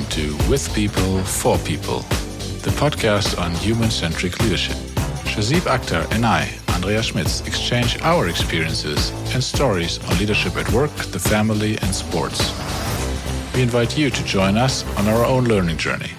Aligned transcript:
welcome 0.00 0.38
to 0.38 0.50
With 0.50 0.72
People, 0.74 1.22
For 1.24 1.58
People, 1.58 2.00
the 2.62 2.70
podcast 2.78 3.38
on 3.38 3.54
human 3.56 3.90
centric 3.90 4.40
leadership. 4.40 4.76
Shazib 5.24 5.66
Akhtar 5.66 6.10
and 6.14 6.24
I, 6.24 6.48
Andrea 6.74 7.02
Schmitz, 7.02 7.46
exchange 7.46 8.00
our 8.02 8.28
experiences 8.28 9.10
and 9.34 9.42
stories 9.42 9.98
on 10.08 10.18
leadership 10.18 10.56
at 10.56 10.70
work, 10.72 10.90
the 11.12 11.18
family, 11.18 11.76
and 11.82 11.94
sports. 11.94 12.40
We 13.54 13.62
invite 13.62 13.98
you 13.98 14.10
to 14.10 14.24
join 14.24 14.56
us 14.56 14.84
on 14.96 15.06
our 15.08 15.24
own 15.24 15.44
learning 15.44 15.76
journey. 15.76 16.12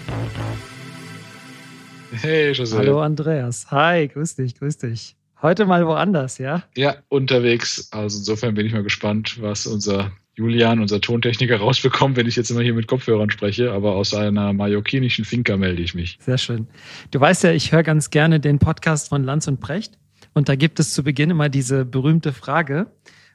Hey, 2.11 2.53
José. 2.53 2.77
Hallo 2.77 2.99
Andreas. 2.99 3.65
Hi, 3.71 4.07
grüß 4.07 4.35
dich, 4.35 4.59
grüß 4.59 4.77
dich. 4.77 5.15
Heute 5.41 5.65
mal 5.65 5.87
woanders, 5.87 6.37
ja? 6.37 6.63
Ja, 6.75 6.97
unterwegs. 7.09 7.87
Also 7.91 8.19
insofern 8.19 8.53
bin 8.53 8.67
ich 8.67 8.73
mal 8.73 8.83
gespannt, 8.83 9.41
was 9.41 9.65
unser 9.65 10.11
Julian, 10.35 10.79
unser 10.79 11.01
Tontechniker, 11.01 11.57
rausbekommt, 11.59 12.15
wenn 12.17 12.27
ich 12.27 12.35
jetzt 12.35 12.51
immer 12.51 12.61
hier 12.61 12.73
mit 12.73 12.87
Kopfhörern 12.87 13.29
spreche. 13.29 13.71
Aber 13.71 13.95
aus 13.95 14.13
einer 14.13 14.53
mallorquinischen 14.53 15.25
Finca 15.25 15.57
melde 15.57 15.81
ich 15.81 15.93
mich. 15.93 16.17
Sehr 16.21 16.37
schön. 16.37 16.67
Du 17.11 17.19
weißt 17.19 17.43
ja, 17.43 17.51
ich 17.51 17.71
höre 17.71 17.83
ganz 17.83 18.09
gerne 18.09 18.39
den 18.39 18.59
Podcast 18.59 19.09
von 19.09 19.23
Lanz 19.23 19.47
und 19.47 19.59
Precht. 19.59 19.97
Und 20.33 20.49
da 20.49 20.55
gibt 20.55 20.79
es 20.79 20.93
zu 20.93 21.03
Beginn 21.03 21.29
immer 21.29 21.49
diese 21.49 21.85
berühmte 21.85 22.31
Frage, 22.31 22.87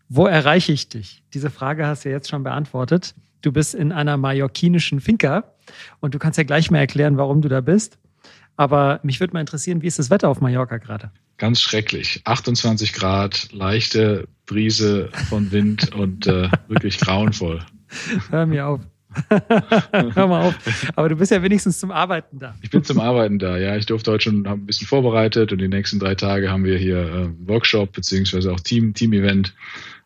wo 0.08 0.26
erreiche 0.26 0.72
ich 0.72 0.88
dich? 0.88 1.22
Diese 1.34 1.50
Frage 1.50 1.86
hast 1.86 2.04
du 2.04 2.08
ja 2.08 2.16
jetzt 2.16 2.30
schon 2.30 2.42
beantwortet. 2.42 3.14
Du 3.42 3.52
bist 3.52 3.74
in 3.74 3.92
einer 3.92 4.16
mallorquinischen 4.16 5.00
Finca 5.00 5.44
und 6.00 6.14
du 6.14 6.18
kannst 6.18 6.38
ja 6.38 6.44
gleich 6.44 6.70
mal 6.70 6.78
erklären, 6.78 7.16
warum 7.16 7.42
du 7.42 7.48
da 7.48 7.60
bist. 7.60 7.98
Aber 8.56 9.00
mich 9.02 9.20
würde 9.20 9.34
mal 9.34 9.40
interessieren, 9.40 9.82
wie 9.82 9.86
ist 9.86 9.98
das 9.98 10.10
Wetter 10.10 10.28
auf 10.28 10.40
Mallorca 10.40 10.78
gerade? 10.78 11.10
Ganz 11.36 11.60
schrecklich. 11.60 12.22
28 12.24 12.94
Grad, 12.94 13.52
leichte 13.52 14.28
Brise 14.46 15.10
von 15.28 15.50
Wind 15.52 15.94
und 15.94 16.26
äh, 16.26 16.48
wirklich 16.68 16.98
grauenvoll. 16.98 17.60
Hör 18.30 18.46
mir 18.46 18.66
auf. 18.66 18.80
Hör 19.92 20.26
mal 20.26 20.42
auf. 20.42 20.54
Aber 20.94 21.08
du 21.08 21.16
bist 21.16 21.32
ja 21.32 21.42
wenigstens 21.42 21.78
zum 21.78 21.90
Arbeiten 21.90 22.38
da. 22.38 22.54
Ich 22.62 22.70
bin 22.70 22.84
zum 22.84 23.00
Arbeiten 23.00 23.38
da, 23.38 23.56
ja. 23.56 23.76
Ich 23.76 23.86
durfte 23.86 24.12
heute 24.12 24.24
schon 24.24 24.46
ein 24.46 24.66
bisschen 24.66 24.86
vorbereitet 24.86 25.52
und 25.52 25.58
die 25.58 25.68
nächsten 25.68 25.98
drei 25.98 26.14
Tage 26.14 26.50
haben 26.50 26.64
wir 26.64 26.76
hier 26.78 26.98
äh, 26.98 27.48
Workshop 27.48 27.92
beziehungsweise 27.92 28.52
auch 28.52 28.60
Team, 28.60 28.94
Team-Event. 28.94 29.54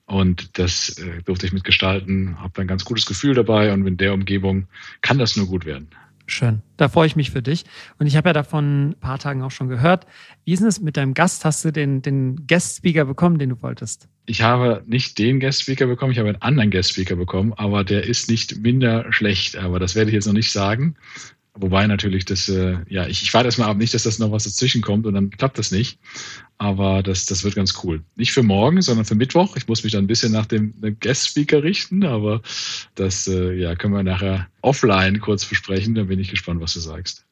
Und 0.06 0.58
das 0.58 0.98
äh, 0.98 1.22
durfte 1.24 1.46
ich 1.46 1.52
mitgestalten, 1.52 2.36
habe 2.40 2.62
ein 2.62 2.66
ganz 2.66 2.84
gutes 2.84 3.06
Gefühl 3.06 3.34
dabei 3.34 3.72
und 3.72 3.86
in 3.86 3.96
der 3.96 4.12
Umgebung 4.12 4.66
kann 5.02 5.18
das 5.18 5.36
nur 5.36 5.46
gut 5.46 5.64
werden. 5.64 5.88
Schön. 6.30 6.62
Da 6.76 6.88
freue 6.88 7.08
ich 7.08 7.16
mich 7.16 7.32
für 7.32 7.42
dich. 7.42 7.64
Und 7.98 8.06
ich 8.06 8.16
habe 8.16 8.28
ja 8.28 8.32
davon 8.32 8.90
ein 8.90 9.00
paar 9.00 9.18
Tagen 9.18 9.42
auch 9.42 9.50
schon 9.50 9.68
gehört. 9.68 10.06
Wie 10.44 10.52
ist 10.52 10.62
es 10.62 10.80
mit 10.80 10.96
deinem 10.96 11.12
Gast? 11.12 11.44
Hast 11.44 11.64
du 11.64 11.72
den, 11.72 12.02
den 12.02 12.46
Guest-Speaker 12.46 13.04
bekommen, 13.04 13.40
den 13.40 13.48
du 13.48 13.60
wolltest? 13.62 14.08
Ich 14.26 14.40
habe 14.40 14.84
nicht 14.86 15.18
den 15.18 15.40
Guest-Speaker 15.40 15.88
bekommen, 15.88 16.12
ich 16.12 16.20
habe 16.20 16.28
einen 16.28 16.40
anderen 16.40 16.70
Guest-Speaker 16.70 17.16
bekommen, 17.16 17.52
aber 17.54 17.82
der 17.82 18.04
ist 18.04 18.30
nicht 18.30 18.60
minder 18.62 19.12
schlecht. 19.12 19.56
Aber 19.56 19.80
das 19.80 19.96
werde 19.96 20.10
ich 20.10 20.14
jetzt 20.14 20.26
noch 20.26 20.32
nicht 20.32 20.52
sagen. 20.52 20.94
Wobei 21.54 21.88
natürlich 21.88 22.26
das, 22.26 22.48
äh, 22.48 22.78
ja, 22.88 23.08
ich, 23.08 23.24
ich 23.24 23.34
warte 23.34 23.48
erstmal 23.48 23.68
ab, 23.68 23.76
nicht, 23.76 23.92
dass 23.92 24.04
das 24.04 24.20
noch 24.20 24.30
was 24.30 24.44
dazwischen 24.44 24.82
kommt 24.82 25.06
und 25.06 25.14
dann 25.14 25.30
klappt 25.30 25.58
das 25.58 25.72
nicht. 25.72 25.98
Aber 26.60 27.02
das, 27.02 27.24
das 27.24 27.42
wird 27.42 27.54
ganz 27.54 27.72
cool. 27.82 28.02
Nicht 28.16 28.32
für 28.32 28.42
morgen, 28.42 28.82
sondern 28.82 29.06
für 29.06 29.14
Mittwoch. 29.14 29.56
Ich 29.56 29.66
muss 29.66 29.82
mich 29.82 29.94
dann 29.94 30.04
ein 30.04 30.06
bisschen 30.06 30.30
nach 30.30 30.44
dem, 30.44 30.74
Guest-Speaker 31.00 31.62
richten, 31.62 32.04
aber 32.04 32.42
das 32.96 33.26
äh, 33.26 33.54
ja, 33.54 33.74
können 33.74 33.94
wir 33.94 34.02
nachher 34.02 34.46
offline 34.60 35.20
kurz 35.20 35.46
besprechen. 35.46 35.94
Da 35.94 36.02
bin 36.02 36.20
ich 36.20 36.28
gespannt, 36.28 36.60
was 36.60 36.74
du 36.74 36.80
sagst. 36.80 37.24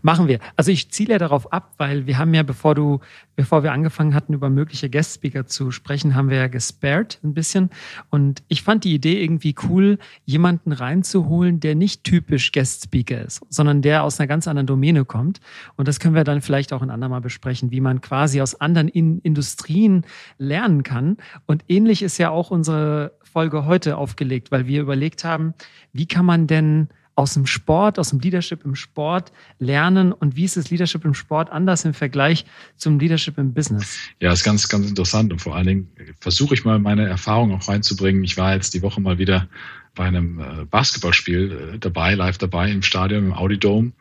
Machen 0.00 0.28
wir. 0.28 0.38
Also 0.56 0.70
ich 0.70 0.90
ziele 0.90 1.12
ja 1.12 1.18
darauf 1.18 1.52
ab, 1.52 1.74
weil 1.76 2.06
wir 2.06 2.16
haben 2.16 2.32
ja, 2.32 2.42
bevor 2.42 2.74
du, 2.74 3.00
bevor 3.36 3.62
wir 3.62 3.72
angefangen 3.72 4.14
hatten, 4.14 4.32
über 4.32 4.48
mögliche 4.48 4.88
Guest-Speaker 4.88 5.46
zu 5.46 5.72
sprechen, 5.72 6.14
haben 6.14 6.30
wir 6.30 6.38
ja 6.38 6.46
gespared 6.46 7.18
ein 7.22 7.34
bisschen. 7.34 7.68
Und 8.08 8.42
ich 8.48 8.62
fand 8.62 8.84
die 8.84 8.94
Idee 8.94 9.22
irgendwie 9.22 9.54
cool, 9.68 9.98
jemanden 10.24 10.72
reinzuholen, 10.72 11.60
der 11.60 11.74
nicht 11.74 12.02
typisch 12.04 12.50
Guest-Speaker 12.52 13.20
ist, 13.20 13.42
sondern 13.50 13.82
der 13.82 14.04
aus 14.04 14.18
einer 14.18 14.26
ganz 14.26 14.48
anderen 14.48 14.66
Domäne 14.66 15.04
kommt. 15.04 15.40
Und 15.76 15.86
das 15.86 16.00
können 16.00 16.14
wir 16.14 16.24
dann 16.24 16.40
vielleicht 16.40 16.72
auch 16.72 16.80
ein 16.80 16.88
andermal 16.88 17.20
besprechen, 17.20 17.70
wie 17.70 17.82
man 17.82 18.00
quasi 18.00 18.40
aus 18.40 18.54
anderen 18.54 18.69
in 18.76 19.18
Industrien 19.20 20.04
lernen 20.38 20.82
kann. 20.82 21.16
Und 21.46 21.64
ähnlich 21.68 22.02
ist 22.02 22.18
ja 22.18 22.30
auch 22.30 22.50
unsere 22.50 23.12
Folge 23.22 23.64
heute 23.64 23.96
aufgelegt, 23.96 24.50
weil 24.50 24.66
wir 24.66 24.80
überlegt 24.80 25.24
haben, 25.24 25.54
wie 25.92 26.06
kann 26.06 26.24
man 26.24 26.46
denn 26.46 26.88
aus 27.20 27.34
dem 27.34 27.46
Sport, 27.46 27.98
aus 27.98 28.10
dem 28.10 28.20
Leadership 28.20 28.64
im 28.64 28.74
Sport 28.74 29.30
lernen 29.58 30.12
und 30.12 30.36
wie 30.36 30.44
ist 30.44 30.56
das 30.56 30.70
Leadership 30.70 31.04
im 31.04 31.12
Sport 31.12 31.50
anders 31.50 31.84
im 31.84 31.92
Vergleich 31.92 32.46
zum 32.76 32.98
Leadership 32.98 33.36
im 33.36 33.52
Business? 33.52 33.98
Ja, 34.20 34.32
ist 34.32 34.42
ganz, 34.42 34.66
ganz 34.68 34.88
interessant 34.88 35.30
und 35.30 35.40
vor 35.40 35.54
allen 35.54 35.66
Dingen 35.66 35.88
versuche 36.18 36.54
ich 36.54 36.64
mal 36.64 36.78
meine 36.78 37.06
Erfahrung 37.06 37.52
auch 37.52 37.68
reinzubringen. 37.68 38.24
Ich 38.24 38.38
war 38.38 38.54
jetzt 38.54 38.72
die 38.72 38.80
Woche 38.80 39.02
mal 39.02 39.18
wieder 39.18 39.48
bei 39.94 40.06
einem 40.06 40.40
äh, 40.40 40.64
Basketballspiel 40.64 41.72
äh, 41.74 41.78
dabei, 41.78 42.14
live 42.14 42.38
dabei 42.38 42.70
im 42.70 42.82
Stadion, 42.82 43.26
im 43.26 43.32
Audi 43.34 43.58
Dome 43.58 43.92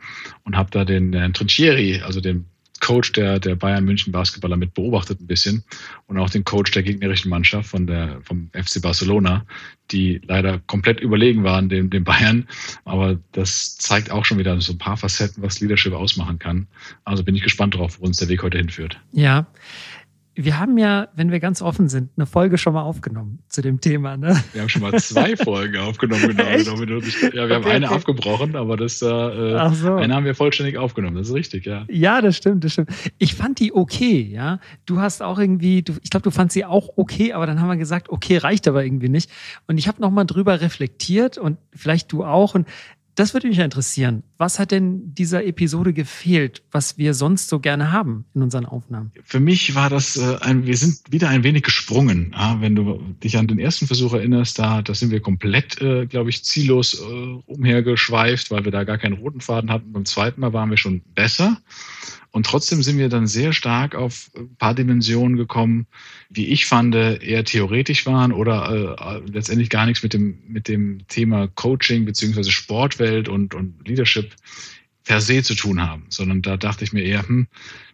und 0.46 0.56
habe 0.56 0.70
da 0.72 0.86
den 0.86 1.14
äh, 1.14 1.30
Trinchieri, 1.32 2.02
also 2.02 2.22
den 2.22 2.46
Coach 2.80 3.12
der, 3.14 3.40
der 3.40 3.56
Bayern 3.56 3.86
München 3.86 4.12
Basketballer 4.12 4.58
mit 4.58 4.74
beobachtet 4.74 5.22
ein 5.22 5.28
bisschen 5.28 5.64
und 6.08 6.18
auch 6.18 6.30
den 6.30 6.44
Coach 6.44 6.72
der 6.72 6.84
gegnerischen 6.84 7.30
Mannschaft 7.30 7.70
von 7.70 7.88
der, 7.88 8.20
vom 8.24 8.50
FC 8.54 8.82
Barcelona, 8.82 9.46
die 9.92 10.22
leider 10.26 10.60
komplett 10.60 11.00
überlegen 11.00 11.44
waren 11.44 11.70
dem, 11.70 11.90
dem 11.90 12.04
Bayern. 12.04 12.48
Aber 12.86 13.20
das 13.32 13.78
zeigt 13.78 14.12
auch 14.12 14.26
schon 14.26 14.38
wieder 14.38 14.60
so 14.62 14.74
ein 14.74 14.78
paar 14.78 14.98
Facetten, 14.98 15.44
was 15.44 15.60
Leadership 15.60 15.94
ausmachen 15.94 16.40
kann. 16.40 16.68
Also 17.04 17.24
bin 17.24 17.36
ich 17.36 17.44
gespannt 17.44 17.76
drauf, 17.76 18.00
wo 18.00 18.06
uns 18.06 18.18
der 18.18 18.30
Weg 18.30 18.44
heute 18.44 18.58
hinführt. 18.58 19.00
Ja, 19.12 19.48
wir 20.44 20.58
haben 20.58 20.78
ja, 20.78 21.10
wenn 21.16 21.32
wir 21.32 21.42
ganz 21.42 21.62
offen 21.62 21.90
sind, 21.90 22.12
eine 22.16 22.26
Folge 22.26 22.58
schon 22.58 22.74
mal 22.74 22.84
aufgenommen 22.84 23.40
zu 23.50 23.62
dem 23.62 23.82
Thema. 23.82 24.16
Ne? 24.16 24.42
Wir 24.54 24.62
haben 24.62 24.70
schon 24.70 24.82
mal 24.82 24.94
zwei 25.00 25.36
Folgen 25.38 25.76
aufgenommen, 25.78 26.30
genau. 26.30 26.44
Echt? 26.44 26.66
Ja, 26.66 26.80
wir 26.80 27.44
okay, 27.44 27.54
haben 27.54 27.66
eine 27.66 27.88
okay. 27.88 27.96
abgebrochen, 27.96 28.56
aber 28.56 28.78
das 28.78 29.02
äh, 29.02 29.70
so. 29.74 29.96
eine 29.96 30.16
haben 30.16 30.24
wir 30.24 30.36
vollständig 30.36 30.78
aufgenommen. 30.78 31.18
Das 31.18 31.28
ist 31.28 31.34
richtig, 31.34 31.66
ja. 31.66 31.86
Ja, 31.90 32.22
das 32.22 32.38
stimmt, 32.38 32.64
das 32.64 32.74
stimmt. 32.74 32.90
Ich 33.18 33.36
fand 33.36 33.60
die 33.60 33.74
okay, 33.74 34.22
ja. 34.22 34.60
Du 34.86 35.02
hast 35.02 35.22
auch 35.22 35.40
irgendwie, 35.40 35.82
du, 35.82 35.96
ich 36.02 36.10
glaube, 36.10 36.24
du 36.24 36.32
fandst 36.32 36.54
sie 36.54 36.64
auch 36.64 36.90
okay, 36.96 37.34
aber 37.34 37.46
dann 37.46 37.60
haben 37.60 37.68
wir 37.68 37.78
gesagt, 37.78 38.08
okay, 38.10 38.38
reicht 38.38 38.66
aber 38.70 38.86
irgendwie 38.86 39.10
nicht. 39.10 39.30
Und 39.68 39.78
ich 39.78 39.90
habe 39.90 40.02
nochmal 40.02 40.26
drüber 40.26 40.62
reflektiert 40.62 41.38
und 41.38 41.58
vielleicht 41.76 42.14
du 42.14 42.24
auch. 42.24 42.56
Und 42.56 42.66
das 43.20 43.34
würde 43.34 43.50
mich 43.50 43.60
interessieren. 43.60 44.24
Was 44.38 44.60
hat 44.60 44.72
denn 44.72 45.14
dieser 45.14 45.46
Episode 45.46 45.92
gefehlt, 45.92 46.64
was 46.72 46.98
wir 46.98 47.14
sonst 47.14 47.50
so 47.50 47.60
gerne 47.60 47.92
haben 47.92 48.24
in 48.34 48.42
unseren 48.42 48.66
Aufnahmen? 48.66 49.12
Für 49.26 49.42
mich 49.42 49.76
war 49.76 49.90
das 49.90 50.16
äh, 50.16 50.38
ein, 50.40 50.66
wir 50.66 50.78
sind 50.78 51.00
wieder 51.10 51.28
ein 51.28 51.44
wenig 51.44 51.64
gesprungen. 51.64 52.34
Ja, 52.34 52.62
wenn 52.62 52.76
du 52.76 52.98
dich 53.22 53.38
an 53.38 53.48
den 53.48 53.60
ersten 53.60 53.88
Versuch 53.88 54.14
erinnerst, 54.14 54.58
da, 54.58 54.82
da 54.82 54.94
sind 54.94 55.12
wir 55.12 55.20
komplett, 55.20 55.82
äh, 55.82 56.06
glaube 56.06 56.30
ich, 56.30 56.46
ziellos 56.46 56.94
äh, 56.94 57.04
umhergeschweift, 57.46 58.52
weil 58.52 58.64
wir 58.64 58.72
da 58.72 58.86
gar 58.86 58.98
keinen 58.98 59.18
roten 59.18 59.42
Faden 59.42 59.70
hatten. 59.70 59.92
Beim 59.92 60.06
zweiten 60.06 60.40
Mal 60.40 60.54
waren 60.54 60.70
wir 60.70 60.78
schon 60.78 61.02
besser. 61.14 61.58
Und 62.32 62.46
trotzdem 62.46 62.84
sind 62.84 62.98
wir 62.98 63.10
dann 63.10 63.28
sehr 63.28 63.54
stark 63.54 63.96
auf 63.96 64.30
ein 64.36 64.56
paar 64.58 64.76
Dimensionen 64.76 65.36
gekommen, 65.36 65.88
wie 66.30 66.48
ich 66.48 66.66
fand, 66.66 66.94
eher 66.94 67.44
theoretisch 67.44 68.06
waren 68.06 68.32
oder 68.32 69.00
äh, 69.00 69.32
letztendlich 69.32 69.70
gar 69.70 69.86
nichts 69.86 70.04
mit 70.04 70.14
dem, 70.14 70.40
mit 70.48 70.68
dem 70.68 71.08
Thema 71.08 71.48
Coaching 71.48 72.06
beziehungsweise 72.06 72.52
Sportwelt 72.52 73.30
und, 73.30 73.56
und 73.56 73.88
Leadership 73.88 74.36
per 75.06 75.22
se 75.22 75.42
zu 75.42 75.56
tun 75.56 75.82
haben, 75.82 76.06
sondern 76.10 76.44
da 76.44 76.56
dachte 76.56 76.84
ich 76.84 76.94
mir 76.94 77.02
eher, 77.02 77.28
hm, 77.28 77.48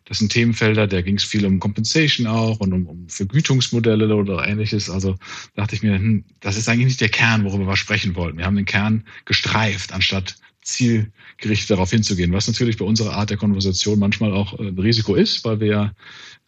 das 0.04 0.20
sind 0.20 0.32
Themenfelder, 0.32 0.86
da 0.86 1.02
ging 1.02 1.16
es 1.16 1.24
viel 1.24 1.46
um 1.46 1.60
Compensation 1.60 2.28
auch 2.28 2.60
und 2.60 2.74
um, 2.74 2.88
um 2.88 3.10
Vergütungsmodelle 3.10 4.14
oder 4.14 4.48
ähnliches. 4.48 4.90
Also 4.90 5.16
dachte 5.56 5.76
ich 5.76 5.82
mir, 5.82 5.96
hm, 5.96 6.26
das 6.42 6.58
ist 6.58 6.68
eigentlich 6.68 6.88
nicht 6.88 7.02
der 7.02 7.10
Kern, 7.10 7.46
worüber 7.46 7.68
wir 7.68 7.78
sprechen 7.78 8.16
wollten. 8.16 8.38
Wir 8.38 8.46
haben 8.46 8.56
den 8.56 8.66
Kern 8.66 9.06
gestreift, 9.24 9.94
anstatt 9.94 10.36
zielgerichtet 10.66 11.70
darauf 11.70 11.92
hinzugehen, 11.92 12.34
was 12.34 12.48
natürlich 12.48 12.78
bei 12.78 12.86
unserer 12.86 13.14
Art 13.14 13.30
der 13.30 13.38
Konversation 13.38 14.00
manchmal 14.00 14.34
auch 14.34 14.60
äh, 14.60 14.68
ein 14.68 14.80
Risiko 14.80 15.14
ist, 15.14 15.46
weil 15.46 15.60
wir 15.60 15.68
ja, 15.68 15.92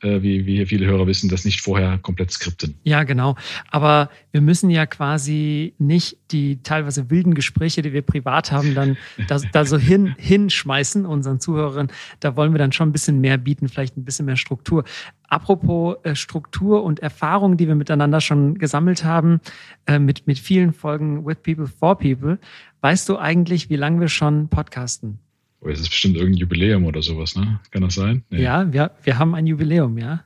äh, 0.01 0.21
wie, 0.23 0.45
wie 0.47 0.65
viele 0.65 0.87
Hörer 0.87 1.05
wissen, 1.05 1.29
das 1.29 1.45
nicht 1.45 1.61
vorher 1.61 1.99
komplett 1.99 2.31
skripten. 2.31 2.75
Ja, 2.83 3.03
genau. 3.03 3.35
Aber 3.69 4.09
wir 4.31 4.41
müssen 4.41 4.71
ja 4.71 4.87
quasi 4.87 5.75
nicht 5.77 6.17
die 6.31 6.61
teilweise 6.63 7.11
wilden 7.11 7.35
Gespräche, 7.35 7.83
die 7.83 7.93
wir 7.93 8.01
privat 8.01 8.51
haben, 8.51 8.73
dann 8.73 8.97
da, 9.27 9.39
da 9.51 9.65
so 9.65 9.77
hin, 9.77 10.15
hinschmeißen, 10.17 11.05
unseren 11.05 11.39
Zuhörern. 11.39 11.89
Da 12.19 12.35
wollen 12.35 12.53
wir 12.53 12.59
dann 12.59 12.71
schon 12.71 12.89
ein 12.89 12.93
bisschen 12.93 13.21
mehr 13.21 13.37
bieten, 13.37 13.69
vielleicht 13.69 13.97
ein 13.97 14.03
bisschen 14.03 14.25
mehr 14.25 14.37
Struktur. 14.37 14.83
Apropos 15.29 15.97
äh, 16.03 16.15
Struktur 16.15 16.83
und 16.83 16.99
Erfahrung, 16.99 17.57
die 17.57 17.67
wir 17.67 17.75
miteinander 17.75 18.19
schon 18.19 18.57
gesammelt 18.57 19.03
haben, 19.03 19.41
mit, 19.99 20.27
mit 20.27 20.37
vielen 20.37 20.73
Folgen 20.73 21.25
With 21.25 21.37
People 21.43 21.65
for 21.65 21.97
People, 21.97 22.39
weißt 22.81 23.09
du 23.09 23.17
eigentlich, 23.17 23.69
wie 23.69 23.75
lange 23.75 23.99
wir 24.01 24.09
schon 24.09 24.49
podcasten? 24.49 25.19
Oh, 25.61 25.69
es 25.69 25.79
ist 25.79 25.89
bestimmt 25.89 26.15
irgendein 26.15 26.39
Jubiläum 26.39 26.85
oder 26.85 27.01
sowas, 27.01 27.35
ne? 27.35 27.59
Kann 27.71 27.81
das 27.81 27.95
sein? 27.95 28.23
Nee. 28.29 28.43
Ja, 28.43 28.71
wir, 28.71 28.91
wir 29.03 29.17
haben 29.17 29.33
ein 29.35 29.47
Jubiläum, 29.47 29.97
ja. 29.97 30.23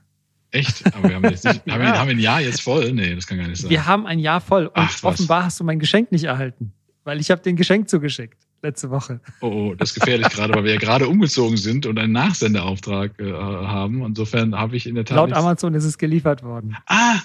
Echt? 0.50 0.84
Aber 0.94 1.08
wir 1.08 1.16
haben, 1.16 1.24
jetzt 1.24 1.44
nicht, 1.44 1.62
ja. 1.66 1.72
haben, 1.72 1.80
wir, 1.80 1.98
haben 1.98 2.10
ein 2.10 2.18
Jahr 2.18 2.40
jetzt 2.40 2.60
voll? 2.60 2.92
Nee, 2.92 3.14
das 3.14 3.26
kann 3.26 3.38
gar 3.38 3.48
nicht 3.48 3.62
sein. 3.62 3.70
Wir 3.70 3.86
haben 3.86 4.06
ein 4.06 4.18
Jahr 4.18 4.40
voll 4.40 4.66
und 4.66 4.72
Ach, 4.74 5.02
offenbar 5.02 5.44
hast 5.44 5.58
du 5.58 5.64
mein 5.64 5.78
Geschenk 5.78 6.12
nicht 6.12 6.24
erhalten, 6.24 6.72
weil 7.04 7.20
ich 7.20 7.30
habe 7.30 7.40
den 7.40 7.56
Geschenk 7.56 7.88
zugeschickt 7.88 8.36
letzte 8.62 8.90
Woche. 8.90 9.20
Oh, 9.40 9.46
oh 9.46 9.74
das 9.74 9.90
ist 9.90 9.94
gefährlich 10.00 10.28
gerade, 10.28 10.54
weil 10.54 10.64
wir 10.64 10.72
ja 10.72 10.78
gerade 10.78 11.08
umgezogen 11.08 11.56
sind 11.56 11.86
und 11.86 11.98
einen 11.98 12.12
Nachsendeauftrag 12.12 13.18
äh, 13.18 13.32
haben. 13.32 14.04
Insofern 14.04 14.56
habe 14.56 14.76
ich 14.76 14.86
in 14.86 14.94
der 14.94 15.04
Tat. 15.04 15.16
Laut 15.16 15.32
Amazon 15.32 15.74
ist 15.74 15.84
es 15.84 15.98
geliefert 15.98 16.42
worden. 16.42 16.76
Ah, 16.86 17.16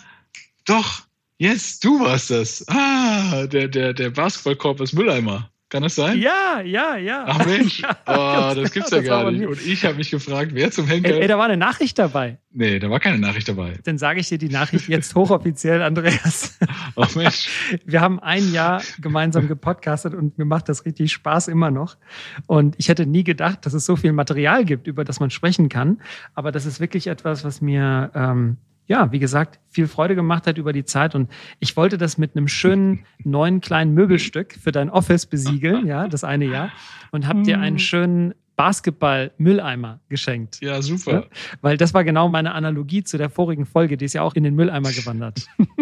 doch. 0.65 1.06
Yes, 1.39 1.79
du 1.79 1.99
warst 1.99 2.31
das. 2.31 2.65
Ah, 2.67 3.45
der, 3.47 3.67
der, 3.67 3.93
der 3.93 4.09
Basketballkorb 4.09 4.81
ist 4.81 4.93
Mülleimer. 4.93 5.49
Kann 5.69 5.83
das 5.83 5.95
sein? 5.95 6.17
Ja, 6.19 6.61
ja, 6.61 6.95
ja. 6.95 7.25
Ach 7.27 7.45
Mensch, 7.45 7.81
Ja, 8.07 8.51
oh, 8.51 8.55
das 8.55 8.71
gibt's 8.71 8.89
ja 8.89 8.99
das 8.99 9.05
gar 9.05 9.29
nicht. 9.29 9.45
Und 9.45 9.61
ich 9.65 9.83
habe 9.83 9.95
mich 9.95 10.09
gefragt, 10.09 10.51
wer 10.53 10.71
zum 10.71 10.87
Henker. 10.87 11.09
Ey, 11.09 11.21
ey, 11.23 11.27
da 11.27 11.37
war 11.37 11.43
eine 11.45 11.57
Nachricht 11.57 11.99
dabei. 11.99 12.37
nee, 12.53 12.79
da 12.79 12.89
war 12.89 13.01
keine 13.01 13.19
Nachricht 13.19 13.49
dabei. 13.49 13.77
Dann 13.83 13.97
sage 13.97 14.21
ich 14.21 14.29
dir 14.29 14.37
die 14.37 14.47
Nachricht 14.47 14.87
jetzt 14.87 15.13
hochoffiziell, 15.13 15.81
Andreas. 15.81 16.57
Ach 16.95 17.13
Mensch. 17.15 17.49
Wir 17.85 17.99
haben 17.99 18.21
ein 18.21 18.53
Jahr 18.53 18.81
gemeinsam 19.01 19.49
gepodcastet 19.49 20.13
und 20.13 20.37
mir 20.37 20.45
macht 20.45 20.69
das 20.69 20.85
richtig 20.85 21.11
Spaß 21.11 21.49
immer 21.49 21.69
noch. 21.69 21.97
Und 22.45 22.75
ich 22.77 22.87
hätte 22.87 23.05
nie 23.05 23.25
gedacht, 23.25 23.65
dass 23.65 23.73
es 23.73 23.85
so 23.85 23.97
viel 23.97 24.13
Material 24.13 24.63
gibt, 24.63 24.87
über 24.87 25.03
das 25.03 25.19
man 25.19 25.31
sprechen 25.31 25.67
kann. 25.67 26.01
Aber 26.33 26.53
das 26.53 26.65
ist 26.65 26.79
wirklich 26.79 27.07
etwas, 27.07 27.43
was 27.43 27.59
mir, 27.59 28.09
ähm, 28.15 28.55
ja, 28.87 29.11
wie 29.11 29.19
gesagt, 29.19 29.59
viel 29.69 29.87
Freude 29.87 30.15
gemacht 30.15 30.47
hat 30.47 30.57
über 30.57 30.73
die 30.73 30.85
Zeit. 30.85 31.13
Und 31.13 31.29
ich 31.59 31.75
wollte 31.77 31.97
das 31.97 32.17
mit 32.17 32.35
einem 32.35 32.47
schönen 32.47 33.05
neuen 33.23 33.61
kleinen 33.61 33.93
Möbelstück 33.93 34.53
für 34.53 34.71
dein 34.71 34.89
Office 34.89 35.25
besiegeln, 35.25 35.85
ja, 35.85 36.07
das 36.07 36.23
eine 36.23 36.45
Jahr. 36.45 36.71
Und 37.11 37.27
hab 37.27 37.43
dir 37.43 37.59
einen 37.59 37.79
schönen 37.79 38.33
Basketball-Mülleimer 38.57 40.01
geschenkt. 40.09 40.59
Ja, 40.61 40.81
super. 40.81 41.27
Weil 41.61 41.77
das 41.77 41.93
war 41.93 42.03
genau 42.03 42.27
meine 42.27 42.53
Analogie 42.53 43.03
zu 43.03 43.17
der 43.17 43.29
vorigen 43.29 43.65
Folge, 43.65 43.97
die 43.97 44.05
ist 44.05 44.13
ja 44.13 44.23
auch 44.23 44.33
in 44.33 44.43
den 44.43 44.55
Mülleimer 44.55 44.91
gewandert. 44.91 45.45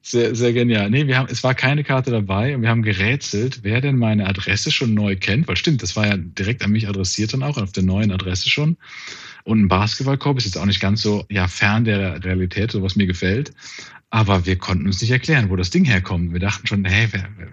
Sehr, 0.00 0.34
sehr 0.34 0.54
genial. 0.54 0.88
Nee, 0.88 1.06
wir 1.06 1.18
haben, 1.18 1.28
es 1.30 1.44
war 1.44 1.54
keine 1.54 1.84
Karte 1.84 2.10
dabei 2.10 2.54
und 2.54 2.62
wir 2.62 2.70
haben 2.70 2.82
gerätselt, 2.82 3.60
wer 3.62 3.82
denn 3.82 3.98
meine 3.98 4.26
Adresse 4.26 4.70
schon 4.70 4.94
neu 4.94 5.16
kennt, 5.16 5.48
weil 5.48 5.56
stimmt, 5.56 5.82
das 5.82 5.96
war 5.96 6.06
ja 6.06 6.16
direkt 6.16 6.64
an 6.64 6.70
mich 6.70 6.88
adressiert 6.88 7.34
dann 7.34 7.42
auch, 7.42 7.58
auf 7.58 7.72
der 7.72 7.82
neuen 7.82 8.10
Adresse 8.10 8.48
schon. 8.48 8.78
Und 9.48 9.62
ein 9.62 9.68
Basketballkorb 9.68 10.36
ist 10.36 10.44
jetzt 10.44 10.58
auch 10.58 10.66
nicht 10.66 10.78
ganz 10.78 11.00
so 11.00 11.24
ja, 11.30 11.48
fern 11.48 11.84
der 11.84 12.22
Realität, 12.22 12.70
so 12.70 12.82
was 12.82 12.96
mir 12.96 13.06
gefällt. 13.06 13.52
Aber 14.10 14.44
wir 14.44 14.56
konnten 14.56 14.84
uns 14.84 15.00
nicht 15.00 15.10
erklären, 15.10 15.48
wo 15.48 15.56
das 15.56 15.70
Ding 15.70 15.86
herkommt. 15.86 16.34
Wir 16.34 16.40
dachten 16.40 16.66
schon, 16.66 16.84
hey, 16.84 17.08
wer, 17.12 17.26
wer, 17.38 17.48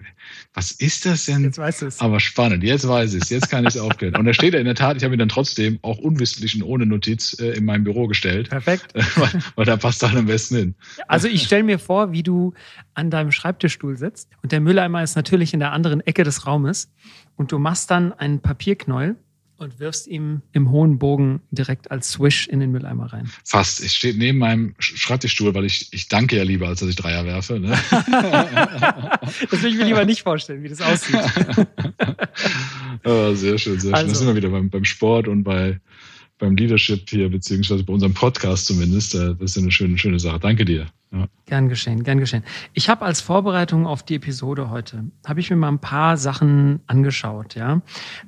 was 0.53 0.71
ist 0.71 1.05
das 1.05 1.25
denn? 1.25 1.45
Jetzt 1.45 1.57
weißt 1.57 1.83
du 1.83 1.85
es. 1.85 2.01
Aber 2.01 2.19
spannend, 2.19 2.65
jetzt 2.65 2.85
weiß 2.85 3.13
ich 3.13 3.23
es, 3.23 3.29
jetzt 3.29 3.49
kann 3.49 3.63
ich 3.63 3.75
es 3.75 3.77
aufklären. 3.81 4.17
Und 4.17 4.25
da 4.25 4.33
steht 4.33 4.53
er 4.53 4.59
in 4.59 4.65
der 4.65 4.75
Tat, 4.75 4.97
ich 4.97 5.05
habe 5.05 5.15
ihn 5.15 5.19
dann 5.19 5.29
trotzdem 5.29 5.79
auch 5.83 5.97
unwissentlich 5.97 6.53
und 6.55 6.63
ohne 6.63 6.85
Notiz 6.85 7.39
äh, 7.39 7.51
in 7.51 7.63
meinem 7.63 7.85
Büro 7.85 8.07
gestellt, 8.07 8.49
Perfekt. 8.49 8.93
weil, 9.15 9.41
weil 9.55 9.65
da 9.65 9.77
passt 9.77 10.03
dann 10.03 10.17
am 10.17 10.25
besten 10.25 10.55
hin. 10.57 10.75
Also 11.07 11.29
ich 11.29 11.43
stelle 11.43 11.63
mir 11.63 11.79
vor, 11.79 12.11
wie 12.11 12.23
du 12.23 12.53
an 12.93 13.09
deinem 13.09 13.31
Schreibtischstuhl 13.31 13.95
sitzt 13.95 14.29
und 14.43 14.51
der 14.51 14.59
Mülleimer 14.59 15.01
ist 15.01 15.15
natürlich 15.15 15.53
in 15.53 15.61
der 15.61 15.71
anderen 15.71 16.01
Ecke 16.01 16.25
des 16.25 16.45
Raumes 16.45 16.91
und 17.37 17.53
du 17.53 17.57
machst 17.57 17.89
dann 17.89 18.11
einen 18.11 18.41
Papierknäuel 18.41 19.15
und 19.57 19.79
wirfst 19.79 20.07
ihm 20.07 20.41
im 20.51 20.69
hohen 20.71 20.99
Bogen 20.99 21.41
direkt 21.51 21.89
als 21.91 22.11
Swish 22.11 22.47
in 22.47 22.59
den 22.59 22.71
Mülleimer 22.71 23.11
rein. 23.13 23.29
Fast. 23.45 23.81
Es 23.81 23.95
steht 23.95 24.17
neben 24.17 24.37
meinem 24.37 24.75
Sch- 24.79 24.97
Schreibtischstuhl, 24.97 25.53
weil 25.53 25.65
ich, 25.65 25.93
ich 25.93 26.07
danke 26.07 26.35
ja 26.35 26.43
lieber, 26.43 26.67
als 26.67 26.81
dass 26.81 26.89
ich 26.89 26.95
Dreier 26.95 27.25
werfe. 27.25 27.59
Ne? 27.59 27.77
Das 29.49 29.61
will 29.61 29.71
ich 29.71 29.77
mir 29.77 29.85
lieber 29.85 30.05
nicht 30.05 30.23
vorstellen, 30.23 30.63
wie 30.63 30.69
das 30.69 30.81
aussieht. 30.81 31.15
oh, 33.03 33.33
sehr 33.33 33.57
schön, 33.57 33.79
sehr 33.79 33.89
schön. 33.89 33.93
Also. 33.93 34.09
Das 34.09 34.17
sind 34.19 34.27
wir 34.27 34.35
wieder 34.35 34.49
beim, 34.49 34.69
beim 34.69 34.85
Sport 34.85 35.27
und 35.27 35.43
bei, 35.43 35.79
beim 36.37 36.55
Leadership 36.55 37.09
hier, 37.09 37.29
beziehungsweise 37.29 37.83
bei 37.83 37.93
unserem 37.93 38.13
Podcast 38.13 38.65
zumindest. 38.65 39.15
Äh, 39.15 39.35
Das 39.35 39.51
ist 39.51 39.57
eine 39.57 39.71
schöne, 39.71 39.97
schöne 39.97 40.19
Sache. 40.19 40.39
Danke 40.39 40.65
dir. 40.65 40.87
Ja. 41.11 41.27
Gern 41.45 41.69
geschehen, 41.69 42.03
gern 42.03 42.19
geschehen. 42.19 42.43
Ich 42.73 42.89
habe 42.89 43.05
als 43.05 43.21
Vorbereitung 43.21 43.87
auf 43.87 44.03
die 44.03 44.15
Episode 44.15 44.69
heute, 44.69 45.05
habe 45.25 45.39
ich 45.39 45.49
mir 45.49 45.55
mal 45.55 45.69
ein 45.69 45.79
paar 45.79 46.17
Sachen 46.17 46.81
angeschaut, 46.87 47.55
ja. 47.55 47.81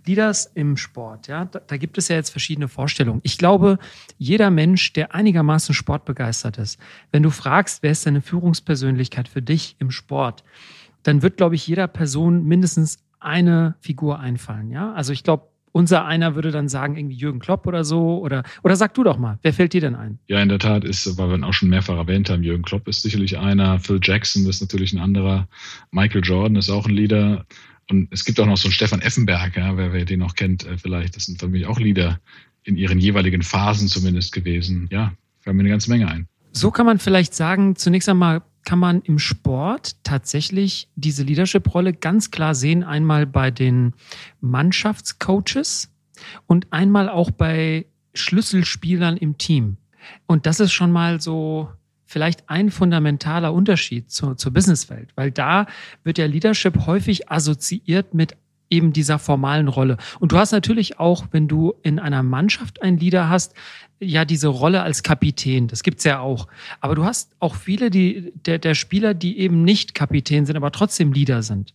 Leaders 0.06 0.50
im 0.54 0.77
Sport, 0.77 1.27
ja, 1.27 1.45
da, 1.45 1.59
da 1.59 1.75
gibt 1.75 1.98
es 1.98 2.07
ja 2.07 2.15
jetzt 2.15 2.30
verschiedene 2.30 2.69
Vorstellungen. 2.69 3.19
Ich 3.24 3.38
glaube, 3.38 3.77
jeder 4.18 4.51
Mensch, 4.51 4.94
der 4.94 5.13
einigermaßen 5.13 5.75
sportbegeistert 5.75 6.59
ist, 6.59 6.80
wenn 7.12 7.24
du 7.24 7.30
fragst, 7.30 7.83
wer 7.83 7.92
ist 7.92 8.06
deine 8.06 8.21
Führungspersönlichkeit 8.21 9.27
für 9.27 9.42
dich 9.42 9.75
im 9.80 9.92
Sport, 9.92 10.45
dann 11.04 11.21
wird, 11.24 11.36
glaube 11.36 11.56
ich, 11.56 11.68
jeder 11.68 11.88
Person 11.88 12.45
mindestens 12.45 13.00
eine 13.19 13.75
Figur 13.81 14.19
einfallen, 14.19 14.71
ja. 14.71 14.94
Also 14.94 15.12
ich 15.12 15.24
glaube, 15.24 15.50
unser 15.78 16.06
einer 16.06 16.34
würde 16.34 16.50
dann 16.50 16.70
sagen, 16.70 16.98
irgendwie 16.98 17.16
Jürgen 17.16 17.38
Klopp 17.38 17.68
oder 17.68 17.86
so, 17.86 18.18
oder, 18.18 18.42
oder 18.64 18.76
sag 18.76 18.96
du 18.96 19.04
doch 19.04 19.20
mal, 19.20 19.38
wer 19.44 19.54
fällt 19.54 19.74
dir 19.74 19.82
denn 19.82 19.96
ein? 19.96 20.18
ja, 20.28 20.42
in 20.42 20.50
der 20.50 20.58
Tat 20.58 20.84
ist, 20.84 21.18
weil 21.20 21.30
wir 21.30 21.36
ihn 21.36 21.44
auch 21.44 21.54
schon 21.54 21.70
mehrfach 21.70 21.98
erwähnt 21.98 22.32
haben, 22.32 22.42
Jürgen 22.42 22.64
Klopp 22.64 22.88
ist 22.88 23.04
sicherlich 23.04 23.38
einer, 23.38 23.80
Phil 23.80 24.00
Jackson 24.02 24.48
ist 24.48 24.60
natürlich 24.60 24.92
ein 24.94 25.00
anderer, 25.00 25.48
Michael 25.92 26.22
Jordan 26.24 26.56
ist 26.56 26.72
auch 26.72 26.88
ein 26.88 26.96
Leader. 26.96 27.46
Und 27.90 28.08
es 28.12 28.26
gibt 28.26 28.40
auch 28.40 28.48
noch 28.48 28.58
so 28.58 28.68
einen 28.68 28.74
Stefan 28.74 29.02
Effenberg, 29.02 29.56
ja, 29.56 29.78
wer, 29.78 29.94
wer 29.94 30.04
den 30.04 30.20
noch 30.20 30.34
kennt, 30.34 30.66
äh, 30.66 30.78
vielleicht. 30.78 31.16
Das 31.16 31.26
sind 31.26 31.40
für 31.40 31.48
mich 31.48 31.68
auch 31.68 31.80
Leader 31.80 32.20
in 32.64 32.76
ihren 32.76 33.00
jeweiligen 33.00 33.44
Phasen 33.44 33.88
zumindest 33.88 34.34
gewesen. 34.34 34.90
Ja, 34.92 35.14
fallen 35.42 35.56
mir 35.56 35.62
eine 35.62 35.70
ganze 35.70 35.90
Menge 35.92 36.10
ein. 36.10 36.28
So 36.52 36.72
kann 36.72 36.88
man 36.88 36.98
vielleicht 36.98 37.36
sagen, 37.36 37.76
zunächst 37.76 38.10
einmal 38.10 38.42
kann 38.68 38.80
man 38.80 39.02
im 39.04 39.18
Sport 39.18 39.96
tatsächlich 40.04 40.90
diese 40.98 41.24
Leadership-Rolle 41.24 41.94
ganz 41.94 42.31
klar 42.31 42.54
sehen, 42.54 42.84
einmal 42.84 43.25
bei 43.25 43.50
den 43.50 43.94
Mannschaftscoaches 44.42 45.90
und 46.48 46.68
einmal 46.74 47.08
auch 47.08 47.31
bei 47.31 47.86
Schlüsselspielern 48.14 49.16
im 49.16 49.38
Team. 49.38 49.78
Und 50.25 50.46
das 50.46 50.60
ist 50.60 50.74
schon 50.74 50.92
mal 50.92 51.22
so 51.22 51.69
vielleicht 52.04 52.50
ein 52.50 52.69
fundamentaler 52.69 53.54
Unterschied 53.54 54.12
zur, 54.12 54.36
zur 54.36 54.52
Businesswelt, 54.52 55.14
weil 55.16 55.31
da 55.31 55.66
wird 56.04 56.18
ja 56.18 56.25
Leadership 56.25 56.88
häufig 56.88 57.31
assoziiert 57.31 58.14
mit 58.14 58.36
eben 58.69 58.94
dieser 58.94 59.19
formalen 59.19 59.68
Rolle. 59.68 59.98
Und 60.19 60.31
du 60.31 60.38
hast 60.38 60.52
natürlich 60.52 61.00
auch, 61.00 61.25
wenn 61.31 61.48
du 61.48 61.74
in 61.84 62.00
einer 62.00 62.24
Mannschaft 62.24 62.81
einen 62.81 62.98
Leader 62.98 63.30
hast, 63.30 63.54
ja 64.00 64.25
diese 64.25 64.50
Rolle 64.50 64.84
als 64.84 65.02
Kapitän. 65.02 65.68
Das 65.68 65.81
gibt's 65.81 66.04
ja 66.04 66.19
auch. 66.19 66.48
Aber 66.81 66.94
du 66.94 67.04
hast 67.04 67.31
auch 67.40 67.56
viele 67.56 67.90
die, 67.90 68.31
der, 68.46 68.60
der 68.60 68.75
Spieler, 68.75 69.14
die 69.14 69.40
eben 69.40 69.64
nicht 69.64 69.96
Kapitän 69.96 70.46
sind, 70.46 70.56
aber 70.56 70.72
trotzdem 70.72 71.14
Leader 71.14 71.42
sind. 71.42 71.74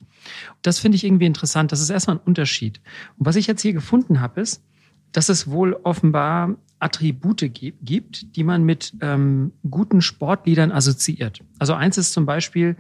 Das 0.62 0.79
finde 0.79 0.97
ich 0.97 1.05
irgendwie 1.05 1.27
interessant. 1.27 1.73
Das 1.73 1.81
ist 1.81 1.91
erstmal 1.91 2.17
ein 2.17 2.23
Unterschied. 2.25 2.81
Und 3.19 3.27
was 3.27 3.37
ich 3.37 3.49
jetzt 3.49 3.62
hier 3.62 3.73
gefunden 3.73 4.21
habe, 4.21 4.41
ist, 4.41 4.62
dass 5.11 5.29
es 5.29 5.50
wohl 5.50 5.75
offenbar 5.83 6.55
Attribute 6.79 7.53
gi- 7.53 7.75
gibt, 7.83 8.37
die 8.37 8.44
man 8.44 8.65
mit 8.65 8.94
ähm, 9.00 9.53
guten 9.69 10.00
Sportliedern 10.00 10.73
assoziiert. 10.73 11.41
Also 11.59 11.75
eins 11.75 11.99
ist 11.99 12.12
zum 12.12 12.25
Beispiel, 12.25 12.77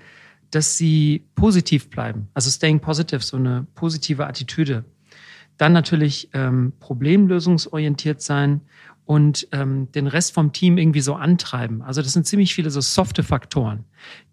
dass 0.52 0.76
sie 0.76 1.24
positiv 1.34 1.90
bleiben, 1.90 2.28
also 2.34 2.50
staying 2.50 2.78
positive, 2.80 3.22
so 3.22 3.36
eine 3.36 3.66
positive 3.74 4.26
Attitüde. 4.26 4.84
Dann 5.56 5.72
natürlich 5.72 6.28
ähm, 6.34 6.72
problemlösungsorientiert 6.78 8.20
sein 8.22 8.60
und 9.04 9.48
ähm, 9.52 9.90
den 9.92 10.06
Rest 10.06 10.32
vom 10.32 10.52
Team 10.52 10.78
irgendwie 10.78 11.00
so 11.00 11.14
antreiben. 11.14 11.82
Also 11.82 12.02
das 12.02 12.12
sind 12.12 12.26
ziemlich 12.26 12.54
viele 12.54 12.70
so 12.70 12.80
softe 12.80 13.22
Faktoren, 13.22 13.84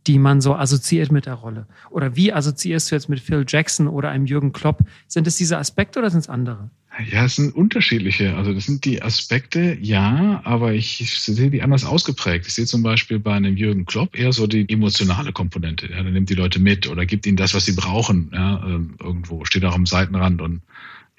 die 0.07 0.19
man 0.19 0.41
so 0.41 0.55
assoziiert 0.55 1.11
mit 1.11 1.25
der 1.25 1.33
Rolle. 1.35 1.67
Oder 1.89 2.15
wie 2.15 2.31
assoziierst 2.31 2.91
du 2.91 2.95
jetzt 2.95 3.09
mit 3.09 3.19
Phil 3.19 3.45
Jackson 3.47 3.88
oder 3.88 4.09
einem 4.09 4.25
Jürgen 4.25 4.53
Klopp? 4.53 4.83
Sind 5.07 5.27
es 5.27 5.38
diese 5.38 5.57
Aspekte 5.57 5.99
oder 5.99 6.09
sind 6.09 6.21
es 6.21 6.29
andere? 6.29 6.69
Ja, 7.11 7.25
es 7.25 7.35
sind 7.35 7.55
unterschiedliche. 7.55 8.35
Also 8.35 8.53
das 8.53 8.65
sind 8.65 8.83
die 8.83 9.01
Aspekte, 9.01 9.77
ja, 9.79 10.41
aber 10.43 10.73
ich 10.73 10.97
sehe 11.21 11.49
die 11.49 11.61
anders 11.61 11.85
ausgeprägt. 11.85 12.45
Ich 12.47 12.53
sehe 12.53 12.65
zum 12.65 12.83
Beispiel 12.83 13.19
bei 13.19 13.33
einem 13.33 13.55
Jürgen 13.55 13.85
Klopp 13.85 14.17
eher 14.17 14.33
so 14.33 14.47
die 14.47 14.67
emotionale 14.67 15.31
Komponente. 15.31 15.88
Ja, 15.89 16.03
der 16.03 16.11
nimmt 16.11 16.29
die 16.29 16.35
Leute 16.35 16.59
mit 16.59 16.88
oder 16.89 17.05
gibt 17.05 17.25
ihnen 17.25 17.38
das, 17.38 17.53
was 17.53 17.65
sie 17.65 17.73
brauchen. 17.73 18.31
Ja, 18.33 18.61
ähm, 18.65 18.95
irgendwo 18.99 19.45
steht 19.45 19.63
auch 19.65 19.75
am 19.75 19.85
Seitenrand 19.85 20.41
und 20.41 20.61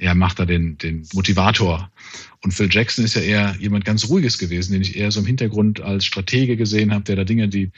er 0.00 0.14
macht 0.14 0.38
da 0.38 0.46
den, 0.46 0.78
den 0.78 1.06
Motivator. 1.12 1.90
Und 2.42 2.52
Phil 2.52 2.68
Jackson 2.70 3.04
ist 3.04 3.14
ja 3.14 3.20
eher 3.20 3.54
jemand 3.58 3.84
ganz 3.84 4.08
Ruhiges 4.08 4.38
gewesen, 4.38 4.72
den 4.72 4.80
ich 4.80 4.96
eher 4.96 5.10
so 5.10 5.20
im 5.20 5.26
Hintergrund 5.26 5.82
als 5.82 6.06
Stratege 6.06 6.56
gesehen 6.56 6.92
habe, 6.92 7.04
der 7.04 7.16
da 7.16 7.24
Dinge, 7.24 7.48
die 7.48 7.70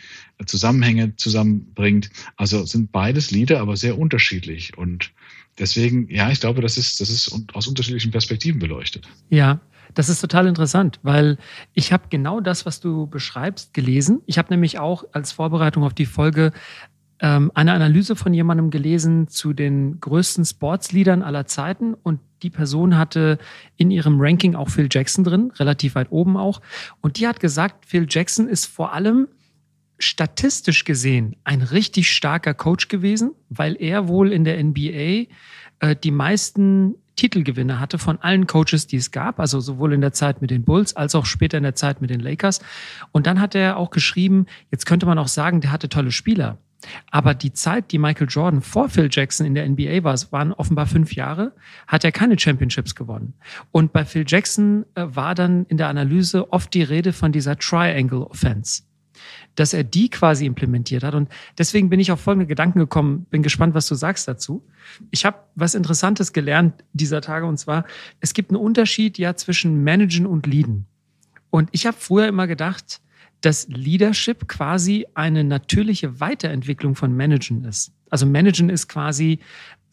Zusammenhänge 0.46 1.16
zusammenbringt. 1.16 2.10
Also 2.36 2.64
sind 2.64 2.92
beides 2.92 3.32
Lieder, 3.32 3.60
aber 3.60 3.76
sehr 3.76 3.98
unterschiedlich. 3.98 4.78
Und 4.78 5.10
deswegen, 5.58 6.08
ja, 6.08 6.30
ich 6.30 6.38
glaube, 6.38 6.60
das 6.60 6.78
ist, 6.78 7.00
das 7.00 7.10
ist 7.10 7.34
aus 7.52 7.66
unterschiedlichen 7.66 8.12
Perspektiven 8.12 8.60
beleuchtet. 8.60 9.08
Ja, 9.28 9.60
das 9.94 10.08
ist 10.08 10.20
total 10.20 10.46
interessant, 10.46 11.00
weil 11.02 11.38
ich 11.74 11.92
habe 11.92 12.04
genau 12.08 12.40
das, 12.40 12.64
was 12.64 12.80
du 12.80 13.08
beschreibst, 13.08 13.74
gelesen. 13.74 14.22
Ich 14.26 14.38
habe 14.38 14.52
nämlich 14.52 14.78
auch 14.78 15.04
als 15.12 15.32
Vorbereitung 15.32 15.82
auf 15.82 15.92
die 15.92 16.06
Folge 16.06 16.52
ähm, 17.22 17.52
eine 17.54 17.72
Analyse 17.72 18.16
von 18.16 18.34
jemandem 18.34 18.70
gelesen 18.70 19.28
zu 19.28 19.52
den 19.52 20.00
größten 20.00 20.44
Sportsleadern 20.44 21.22
aller 21.22 21.46
Zeiten 21.46 21.94
und 21.94 22.20
die 22.42 22.50
Person 22.50 22.98
hatte 22.98 23.38
in 23.76 23.92
ihrem 23.92 24.20
Ranking 24.20 24.56
auch 24.56 24.68
Phil 24.68 24.88
Jackson 24.90 25.22
drin, 25.22 25.52
relativ 25.56 25.94
weit 25.94 26.10
oben 26.10 26.36
auch. 26.36 26.60
Und 27.00 27.18
die 27.18 27.28
hat 27.28 27.38
gesagt, 27.38 27.86
Phil 27.86 28.06
Jackson 28.10 28.48
ist 28.48 28.66
vor 28.66 28.92
allem 28.92 29.28
statistisch 30.00 30.84
gesehen 30.84 31.36
ein 31.44 31.62
richtig 31.62 32.10
starker 32.10 32.54
Coach 32.54 32.88
gewesen, 32.88 33.30
weil 33.48 33.76
er 33.78 34.08
wohl 34.08 34.32
in 34.32 34.42
der 34.42 34.62
NBA 34.62 35.28
äh, 35.78 35.96
die 36.02 36.10
meisten 36.10 36.96
Titelgewinne 37.14 37.78
hatte 37.78 37.98
von 37.98 38.18
allen 38.20 38.48
Coaches, 38.48 38.88
die 38.88 38.96
es 38.96 39.12
gab, 39.12 39.38
also 39.38 39.60
sowohl 39.60 39.92
in 39.92 40.00
der 40.00 40.12
Zeit 40.12 40.42
mit 40.42 40.50
den 40.50 40.64
Bulls 40.64 40.96
als 40.96 41.14
auch 41.14 41.26
später 41.26 41.58
in 41.58 41.62
der 41.62 41.76
Zeit 41.76 42.00
mit 42.00 42.10
den 42.10 42.18
Lakers. 42.18 42.60
Und 43.12 43.28
dann 43.28 43.40
hat 43.40 43.54
er 43.54 43.76
auch 43.76 43.90
geschrieben, 43.90 44.46
jetzt 44.72 44.86
könnte 44.86 45.06
man 45.06 45.18
auch 45.18 45.28
sagen, 45.28 45.60
der 45.60 45.70
hatte 45.70 45.88
tolle 45.88 46.10
Spieler. 46.10 46.58
Aber 47.10 47.34
die 47.34 47.52
Zeit, 47.52 47.92
die 47.92 47.98
Michael 47.98 48.28
Jordan 48.28 48.62
vor 48.62 48.88
Phil 48.88 49.08
Jackson 49.10 49.46
in 49.46 49.54
der 49.54 49.68
NBA 49.68 50.04
war, 50.04 50.14
es 50.14 50.32
waren 50.32 50.52
offenbar 50.52 50.86
fünf 50.86 51.14
Jahre, 51.14 51.52
hat 51.86 52.04
er 52.04 52.12
keine 52.12 52.38
Championships 52.38 52.94
gewonnen. 52.94 53.34
Und 53.70 53.92
bei 53.92 54.04
Phil 54.04 54.24
Jackson 54.26 54.84
äh, 54.94 55.04
war 55.06 55.34
dann 55.34 55.64
in 55.66 55.76
der 55.76 55.88
Analyse 55.88 56.52
oft 56.52 56.72
die 56.74 56.82
Rede 56.82 57.12
von 57.12 57.32
dieser 57.32 57.56
Triangle 57.58 58.22
Offense. 58.22 58.82
dass 59.54 59.74
er 59.74 59.84
die 59.84 60.08
quasi 60.08 60.46
implementiert 60.46 61.04
hat. 61.04 61.14
Und 61.14 61.28
deswegen 61.58 61.90
bin 61.90 62.00
ich 62.00 62.10
auf 62.10 62.20
folgende 62.20 62.46
Gedanken 62.46 62.78
gekommen, 62.78 63.26
bin 63.30 63.42
gespannt, 63.42 63.74
was 63.74 63.86
du 63.86 63.94
sagst 63.94 64.26
dazu. 64.26 64.66
Ich 65.10 65.24
habe 65.24 65.36
was 65.54 65.74
Interessantes 65.74 66.32
gelernt 66.32 66.82
dieser 66.92 67.20
Tage 67.20 67.46
und 67.46 67.58
zwar, 67.58 67.84
es 68.20 68.32
gibt 68.32 68.50
einen 68.50 68.60
Unterschied 68.60 69.18
ja 69.18 69.36
zwischen 69.36 69.84
Managen 69.84 70.26
und 70.26 70.46
Leaden. 70.46 70.86
Und 71.50 71.68
ich 71.72 71.86
habe 71.86 71.96
früher 72.00 72.26
immer 72.28 72.46
gedacht, 72.46 73.02
dass 73.42 73.68
Leadership 73.68 74.48
quasi 74.48 75.06
eine 75.14 75.44
natürliche 75.44 76.20
Weiterentwicklung 76.20 76.94
von 76.94 77.14
Managen 77.14 77.64
ist. 77.64 77.92
Also 78.08 78.26
Managen 78.26 78.70
ist 78.70 78.88
quasi 78.88 79.40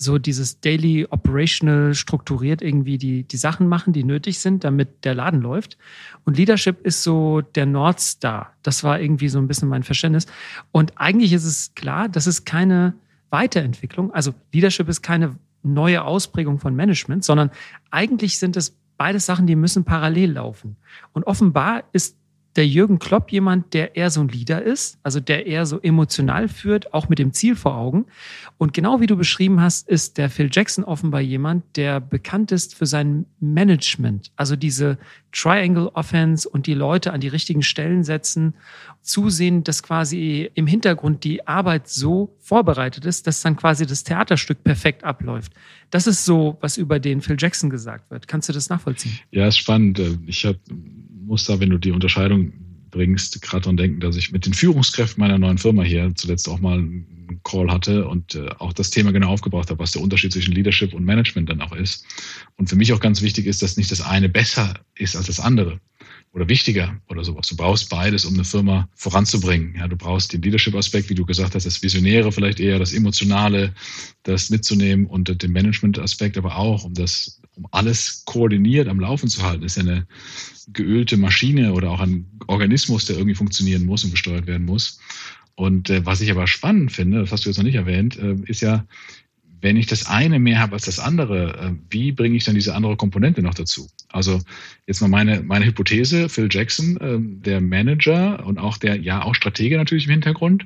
so 0.02 0.18
dieses 0.18 0.62
Daily 0.62 1.06
Operational 1.10 1.94
strukturiert 1.94 2.62
irgendwie 2.62 2.98
die, 2.98 3.24
die 3.24 3.38
Sachen 3.38 3.68
machen, 3.68 3.92
die 3.92 4.06
nötig 4.06 4.40
sind, 4.40 4.64
damit 4.64 5.04
der 5.04 5.14
Laden 5.14 5.42
läuft. 5.42 5.78
Und 6.24 6.38
Leadership 6.38 6.86
ist 6.86 7.04
so 7.04 7.42
der 7.42 7.66
North 7.66 8.00
Star. 8.00 8.54
Das 8.64 8.84
war 8.86 9.02
irgendwie 9.02 9.28
so 9.28 9.40
ein 9.40 9.48
bisschen 9.48 9.68
mein 9.68 9.84
Verständnis. 9.84 10.26
Und 10.72 10.98
eigentlich 10.98 11.34
ist 11.34 11.44
es 11.44 11.74
klar, 11.76 12.08
das 12.08 12.28
ist 12.28 12.46
keine 12.46 12.94
Weiterentwicklung. 13.30 14.14
Also 14.14 14.34
Leadership 14.54 14.88
ist 14.88 15.02
keine 15.02 15.36
neue 15.64 16.04
Ausprägung 16.06 16.60
von 16.60 16.76
Management, 16.76 17.26
sondern 17.26 17.52
eigentlich 17.92 18.40
sind 18.40 18.56
es 18.56 18.78
beides 18.98 19.26
Sachen, 19.26 19.48
die 19.48 19.56
müssen 19.56 19.84
parallel 19.84 20.34
laufen. 20.34 20.78
Und 21.12 21.26
offenbar 21.26 21.84
ist 21.92 22.16
der 22.56 22.68
Jürgen 22.68 23.00
Klopp 23.00 23.32
jemand, 23.32 23.74
der 23.74 23.96
eher 23.96 24.10
so 24.10 24.22
ein 24.22 24.28
Leader 24.28 24.62
ist, 24.62 24.98
also 25.04 25.20
der 25.20 25.46
eher 25.46 25.66
so 25.66 25.80
emotional 25.80 26.48
führt, 26.48 26.94
auch 26.94 27.08
mit 27.08 27.20
dem 27.20 27.32
Ziel 27.32 27.56
vor 27.56 27.76
Augen. 27.76 28.06
Und 28.58 28.74
genau 28.74 29.00
wie 29.00 29.08
du 29.08 29.16
beschrieben 29.16 29.62
hast, 29.62 29.88
ist 29.88 30.18
der 30.18 30.30
Phil 30.30 30.50
Jackson 30.52 30.84
offenbar 30.84 31.22
jemand, 31.22 31.64
der 31.76 32.00
bekannt 32.00 32.52
ist 32.52 32.76
für 32.76 32.86
sein 32.86 33.26
Management, 33.40 34.32
also 34.36 34.56
diese 34.56 34.98
Triangle 35.32 35.90
Offense 35.94 36.50
und 36.50 36.66
die 36.66 36.74
Leute 36.74 37.14
an 37.14 37.22
die 37.22 37.28
richtigen 37.28 37.62
Stellen 37.62 38.04
setzen, 38.04 38.56
zusehen, 39.02 39.64
dass 39.64 39.84
quasi 39.84 40.50
im 40.56 40.66
Hintergrund 40.66 41.24
die 41.24 41.48
Arbeit 41.48 41.88
so 41.88 42.36
vorbereitet 42.40 43.06
ist, 43.06 43.28
dass 43.28 43.42
dann 43.42 43.56
quasi 43.56 43.86
das 43.86 44.04
Theaterstück 44.04 44.64
perfekt 44.64 45.04
abläuft. 45.04 45.54
Das 45.92 46.08
ist 46.08 46.26
so, 46.26 46.58
was 46.62 46.78
über 46.78 47.00
den 47.00 47.22
Phil 47.22 47.36
Jackson 47.40 47.70
gesagt 47.70 48.10
wird. 48.10 48.28
Kannst 48.28 48.50
du 48.50 48.54
das 48.54 48.70
nachvollziehen? 48.70 49.20
Ja, 49.32 49.48
ist 49.48 49.58
spannend. 49.58 50.02
Ich 50.26 50.46
habe 50.46 50.60
muss 51.30 51.46
da, 51.46 51.60
wenn 51.60 51.70
du 51.70 51.78
die 51.78 51.92
Unterscheidung 51.92 52.52
bringst, 52.92 53.42
gerade 53.42 53.62
daran 53.62 53.78
denken, 53.78 54.00
dass 54.00 54.18
ich 54.18 54.32
mit 54.32 54.46
den 54.46 54.54
Führungskräften 54.54 55.22
meiner 55.22 55.38
neuen 55.38 55.58
Firma 55.58 55.84
hier 55.84 56.12
zuletzt 56.16 56.50
auch 56.50 56.60
mal 56.60 56.80
einen 56.80 57.40
Call 57.44 57.72
hatte 57.72 58.08
und 58.08 58.36
äh, 58.36 58.50
auch 58.58 58.74
das 58.74 58.90
Thema 58.90 59.12
genau 59.12 59.30
aufgebracht 59.30 59.70
habe, 59.70 59.80
was 59.80 59.92
der 59.92 60.02
Unterschied 60.02 60.34
zwischen 60.34 60.54
Leadership 60.54 60.94
und 60.94 61.06
Management 61.06 61.50
dann 61.50 61.62
auch 61.62 61.74
ist. 61.74 62.04
Und 62.58 62.70
für 62.70 62.76
mich 62.76 62.92
auch 62.92 63.00
ganz 63.00 63.22
wichtig 63.22 63.46
ist, 63.46 63.62
dass 63.62 63.78
nicht 63.78 63.92
das 63.92 64.02
eine 64.02 64.28
besser 64.28 64.74
ist 64.96 65.16
als 65.16 65.28
das 65.28 65.40
andere 65.40 65.80
oder 66.32 66.48
wichtiger 66.48 67.00
oder 67.08 67.24
sowas. 67.24 67.48
Du 67.48 67.56
brauchst 67.56 67.90
beides, 67.90 68.26
um 68.26 68.36
eine 68.36 68.44
Firma 68.44 68.88
voranzubringen. 68.96 69.76
Ja, 69.76 69.88
du 69.88 69.96
brauchst 69.96 70.32
den 70.32 70.42
Leadership-Aspekt, 70.42 71.10
wie 71.10 71.16
du 71.16 71.26
gesagt 71.26 71.56
hast, 71.56 71.66
das 71.66 71.82
Visionäre 71.82 72.32
vielleicht 72.32 72.60
eher, 72.60 72.78
das 72.78 72.94
Emotionale, 72.94 73.74
das 74.24 74.50
mitzunehmen 74.50 75.06
und 75.08 75.42
den 75.42 75.52
Management-Aspekt 75.52 76.38
aber 76.38 76.56
auch, 76.56 76.84
um 76.84 76.94
das, 76.94 77.42
um 77.56 77.68
alles 77.72 78.24
koordiniert 78.26 78.88
am 78.88 79.00
Laufen 79.00 79.28
zu 79.28 79.42
halten. 79.42 79.64
Ist 79.64 79.78
ja 79.78 79.84
eine 79.84 80.08
geölte 80.74 81.18
Maschine 81.18 81.74
oder 81.74 81.92
auch 81.92 82.00
ein 82.00 82.26
Organismus, 82.48 83.06
der 83.06 83.18
irgendwie 83.18 83.36
funktionieren 83.36 83.86
muss 83.86 84.04
und 84.04 84.12
gesteuert 84.12 84.48
werden 84.48 84.66
muss. 84.66 85.00
Und 85.56 85.90
äh, 85.90 86.06
was 86.06 86.22
ich 86.22 86.32
aber 86.32 86.48
spannend 86.48 86.92
finde, 86.92 87.20
das 87.20 87.32
hast 87.32 87.46
du 87.46 87.50
jetzt 87.50 87.58
noch 87.58 87.66
nicht 87.66 87.76
erwähnt, 87.76 88.18
äh, 88.18 88.36
ist 88.46 88.62
ja, 88.62 88.86
wenn 89.62 89.76
ich 89.76 89.88
das 89.88 90.08
eine 90.08 90.40
mehr 90.40 90.60
habe 90.60 90.74
als 90.74 90.86
das 90.86 91.00
andere, 91.00 91.58
äh, 91.58 91.72
wie 91.90 92.12
bringe 92.12 92.38
ich 92.38 92.46
dann 92.46 92.56
diese 92.56 92.76
andere 92.76 92.96
Komponente 92.96 93.42
noch 93.42 93.54
dazu? 93.54 93.90
Also 94.08 94.42
jetzt 94.88 95.02
mal 95.02 95.10
meine, 95.10 95.42
meine 95.42 95.66
Hypothese, 95.66 96.30
Phil 96.30 96.48
Jackson, 96.50 96.98
äh, 96.98 97.18
der 97.46 97.60
Manager 97.60 98.46
und 98.46 98.58
auch 98.58 98.78
der, 98.78 99.02
ja, 99.02 99.22
auch 99.22 99.36
Stratege 99.36 99.78
natürlich 99.78 100.06
im 100.06 100.12
Hintergrund. 100.12 100.66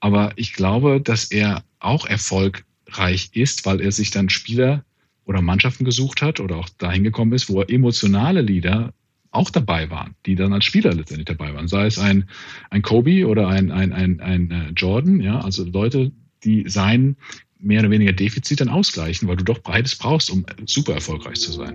Aber 0.00 0.32
ich 0.36 0.52
glaube, 0.52 1.00
dass 1.00 1.30
er 1.30 1.62
auch 1.78 2.06
erfolgreich 2.06 3.30
ist, 3.32 3.64
weil 3.66 3.80
er 3.80 3.92
sich 3.92 4.10
dann 4.10 4.28
Spieler 4.28 4.84
oder 5.26 5.40
Mannschaften 5.42 5.84
gesucht 5.84 6.22
hat 6.22 6.40
oder 6.40 6.56
auch 6.56 6.68
dahin 6.70 7.04
gekommen 7.04 7.32
ist, 7.32 7.48
wo 7.48 7.60
er 7.60 7.70
emotionale 7.70 8.42
Leader 8.42 8.92
auch 9.34 9.50
dabei 9.50 9.90
waren, 9.90 10.14
die 10.26 10.34
dann 10.34 10.52
als 10.52 10.64
Spieler 10.64 10.94
letztendlich 10.94 11.26
dabei 11.26 11.54
waren. 11.54 11.68
Sei 11.68 11.86
es 11.86 11.98
ein, 11.98 12.28
ein 12.70 12.82
Kobe 12.82 13.26
oder 13.26 13.48
ein, 13.48 13.70
ein, 13.70 13.92
ein, 13.92 14.20
ein 14.20 14.50
äh, 14.50 14.70
Jordan, 14.76 15.20
ja, 15.20 15.40
also 15.40 15.64
Leute, 15.64 16.12
die 16.44 16.64
sein 16.68 17.16
mehr 17.58 17.80
oder 17.80 17.90
weniger 17.90 18.12
Defizit 18.12 18.60
dann 18.60 18.68
ausgleichen, 18.68 19.26
weil 19.28 19.36
du 19.36 19.44
doch 19.44 19.58
beides 19.58 19.96
brauchst, 19.96 20.30
um 20.30 20.44
super 20.66 20.94
erfolgreich 20.94 21.40
zu 21.40 21.52
sein. 21.52 21.74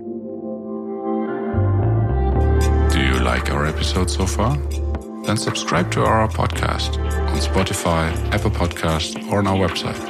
Do 2.92 2.98
you 2.98 3.22
like 3.22 3.52
our 3.52 3.66
episode 3.66 4.08
so 4.08 4.26
far? 4.26 4.56
Then 5.24 5.36
subscribe 5.36 5.90
to 5.90 6.00
our 6.00 6.28
podcast 6.28 6.98
on 6.98 7.40
Spotify, 7.40 8.10
Apple 8.32 8.50
Podcast, 8.50 9.16
or 9.30 9.38
on 9.38 9.46
our 9.46 9.58
website, 9.58 10.00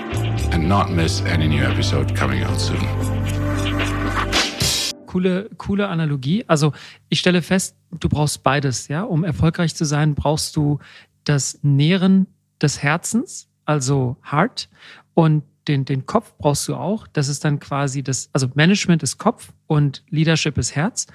and 0.52 0.68
not 0.68 0.90
miss 0.90 1.22
any 1.22 1.48
new 1.48 1.64
episode 1.64 2.14
coming 2.14 2.42
out 2.44 2.60
soon 2.60 3.39
coole, 5.10 5.50
coole 5.56 5.88
Analogie. 5.88 6.44
Also 6.46 6.72
ich 7.08 7.18
stelle 7.18 7.42
fest, 7.42 7.76
du 7.90 8.08
brauchst 8.08 8.42
beides, 8.42 8.88
ja. 8.88 9.02
Um 9.02 9.24
erfolgreich 9.24 9.74
zu 9.74 9.84
sein, 9.84 10.14
brauchst 10.14 10.54
du 10.56 10.78
das 11.24 11.58
Nähren 11.62 12.26
des 12.62 12.82
Herzens, 12.82 13.48
also 13.64 14.16
Heart, 14.30 14.68
und 15.14 15.42
den, 15.66 15.84
den 15.84 16.06
Kopf 16.06 16.32
brauchst 16.38 16.68
du 16.68 16.76
auch. 16.76 17.06
Das 17.08 17.28
ist 17.28 17.44
dann 17.44 17.58
quasi 17.58 18.02
das, 18.02 18.30
also 18.32 18.48
Management 18.54 19.02
ist 19.02 19.18
Kopf 19.18 19.52
und 19.66 20.04
Leadership 20.08 20.56
ist 20.58 20.76
Herz. 20.76 21.06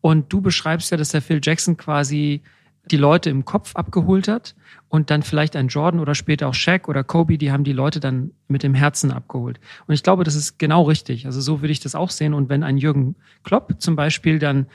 Und 0.00 0.32
du 0.32 0.40
beschreibst 0.40 0.90
ja, 0.90 0.96
dass 0.96 1.10
der 1.10 1.22
Phil 1.22 1.40
Jackson 1.42 1.76
quasi 1.76 2.42
die 2.90 2.96
Leute 2.96 3.30
im 3.30 3.44
Kopf 3.44 3.74
abgeholt 3.76 4.28
hat 4.28 4.54
und 4.88 5.10
dann 5.10 5.22
vielleicht 5.22 5.56
ein 5.56 5.68
Jordan 5.68 6.00
oder 6.00 6.14
später 6.14 6.48
auch 6.48 6.54
Shaq 6.54 6.88
oder 6.88 7.02
Kobe, 7.02 7.38
die 7.38 7.50
haben 7.50 7.64
die 7.64 7.72
Leute 7.72 8.00
dann 8.00 8.32
mit 8.48 8.62
dem 8.62 8.74
Herzen 8.74 9.10
abgeholt. 9.10 9.58
Und 9.86 9.94
ich 9.94 10.02
glaube, 10.02 10.24
das 10.24 10.34
ist 10.34 10.58
genau 10.58 10.82
richtig. 10.82 11.26
Also 11.26 11.40
so 11.40 11.62
würde 11.62 11.72
ich 11.72 11.80
das 11.80 11.94
auch 11.94 12.10
sehen. 12.10 12.34
Und 12.34 12.48
wenn 12.48 12.62
ein 12.62 12.76
Jürgen 12.76 13.16
Klopp 13.42 13.74
zum 13.78 13.96
Beispiel 13.96 14.38
dann 14.38 14.66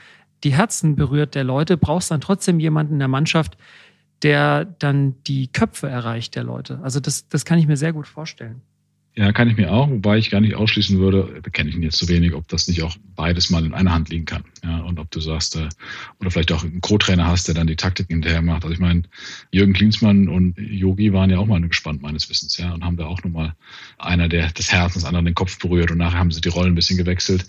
die 0.42 0.54
Herzen 0.54 0.96
berührt 0.96 1.34
der 1.34 1.44
Leute, 1.44 1.76
brauchst 1.76 2.10
dann 2.10 2.20
trotzdem 2.20 2.60
jemanden 2.60 2.94
in 2.94 2.98
der 2.98 3.08
Mannschaft, 3.08 3.56
der 4.22 4.64
dann 4.64 5.14
die 5.24 5.48
Köpfe 5.48 5.88
erreicht 5.88 6.34
der 6.34 6.44
Leute. 6.44 6.80
Also 6.82 7.00
das, 7.00 7.28
das 7.28 7.44
kann 7.44 7.58
ich 7.58 7.66
mir 7.66 7.76
sehr 7.76 7.92
gut 7.92 8.06
vorstellen. 8.06 8.62
Ja, 9.16 9.32
kann 9.32 9.48
ich 9.48 9.56
mir 9.56 9.72
auch, 9.72 9.90
wobei 9.90 10.18
ich 10.18 10.30
gar 10.30 10.40
nicht 10.40 10.54
ausschließen 10.54 10.98
würde, 10.98 11.42
kenne 11.50 11.68
ich 11.68 11.74
ihn 11.74 11.82
jetzt 11.82 11.98
zu 11.98 12.08
wenig, 12.08 12.32
ob 12.32 12.46
das 12.46 12.68
nicht 12.68 12.82
auch 12.84 12.96
beides 13.16 13.50
mal 13.50 13.64
in 13.64 13.74
einer 13.74 13.92
Hand 13.92 14.08
liegen 14.08 14.24
kann. 14.24 14.44
Ja, 14.62 14.78
und 14.78 15.00
ob 15.00 15.10
du 15.10 15.20
sagst, 15.20 15.56
äh, 15.56 15.68
oder 16.20 16.30
vielleicht 16.30 16.52
auch 16.52 16.62
einen 16.62 16.80
Co-Trainer 16.80 17.26
hast, 17.26 17.48
der 17.48 17.56
dann 17.56 17.66
die 17.66 17.74
Taktik 17.74 18.06
hinterher 18.08 18.40
macht. 18.40 18.62
Also 18.62 18.72
ich 18.72 18.78
meine, 18.78 19.02
Jürgen 19.50 19.72
Klinsmann 19.72 20.28
und 20.28 20.56
Yogi 20.58 21.12
waren 21.12 21.28
ja 21.28 21.38
auch 21.38 21.46
mal 21.46 21.60
gespannt 21.60 22.02
meines 22.02 22.30
Wissens, 22.30 22.56
ja, 22.56 22.72
und 22.72 22.84
haben 22.84 22.96
da 22.96 23.06
auch 23.06 23.22
nochmal 23.24 23.54
einer, 23.98 24.28
der 24.28 24.52
des 24.52 24.70
Herzens, 24.70 25.04
einer 25.04 25.22
den 25.22 25.34
Kopf 25.34 25.58
berührt 25.58 25.90
und 25.90 25.98
nachher 25.98 26.20
haben 26.20 26.30
sie 26.30 26.40
die 26.40 26.48
Rollen 26.48 26.72
ein 26.72 26.76
bisschen 26.76 26.96
gewechselt. 26.96 27.46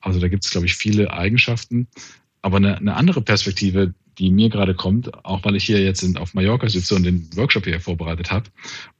Also 0.00 0.18
da 0.18 0.28
gibt 0.28 0.44
es, 0.44 0.50
glaube 0.50 0.66
ich, 0.66 0.74
viele 0.74 1.12
Eigenschaften. 1.12 1.88
Aber 2.40 2.56
eine, 2.56 2.78
eine 2.78 2.94
andere 2.96 3.20
Perspektive, 3.20 3.94
die 4.22 4.30
mir 4.30 4.48
gerade 4.48 4.74
kommt, 4.74 5.12
auch 5.24 5.44
weil 5.44 5.56
ich 5.56 5.64
hier 5.64 5.82
jetzt 5.82 6.02
in, 6.04 6.16
auf 6.16 6.32
Mallorca 6.32 6.68
sitze 6.68 6.94
und 6.94 7.02
den 7.02 7.28
Workshop 7.34 7.64
hier 7.64 7.80
vorbereitet 7.80 8.30
habe. 8.30 8.48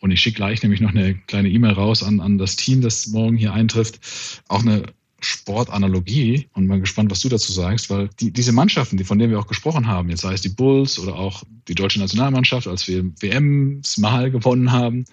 Und 0.01 0.11
ich 0.11 0.21
schicke 0.21 0.37
gleich 0.37 0.63
nämlich 0.63 0.81
noch 0.81 0.91
eine 0.91 1.15
kleine 1.15 1.49
E-Mail 1.49 1.75
raus 1.75 2.03
an, 2.03 2.19
an 2.19 2.39
das 2.39 2.57
Team, 2.57 2.81
das 2.81 3.07
morgen 3.07 3.37
hier 3.37 3.53
eintrifft. 3.53 4.01
Auch 4.49 4.63
eine 4.63 4.83
Sportanalogie 5.21 6.49
und 6.55 6.67
mal 6.67 6.81
gespannt, 6.81 7.13
was 7.13 7.21
du 7.21 7.29
dazu 7.29 7.53
sagst, 7.53 7.89
weil 7.89 8.11
die, 8.19 8.33
diese 8.33 8.51
Mannschaften, 8.51 8.97
die, 8.97 9.05
von 9.05 9.21
denen 9.21 9.31
wir 9.31 9.39
auch 9.39 9.47
gesprochen 9.47 9.87
haben, 9.87 10.11
jetzt 10.11 10.23
sei 10.23 10.33
es 10.33 10.41
die 10.41 10.49
Bulls 10.49 10.99
oder 10.99 11.15
auch 11.15 11.45
die 11.69 11.77
deutsche 11.77 12.01
Nationalmannschaft, 12.01 12.67
als 12.67 12.89
wir 12.89 13.05
WMs 13.21 13.99
mal 13.99 14.33
gewonnen 14.33 14.73
haben 14.73 15.05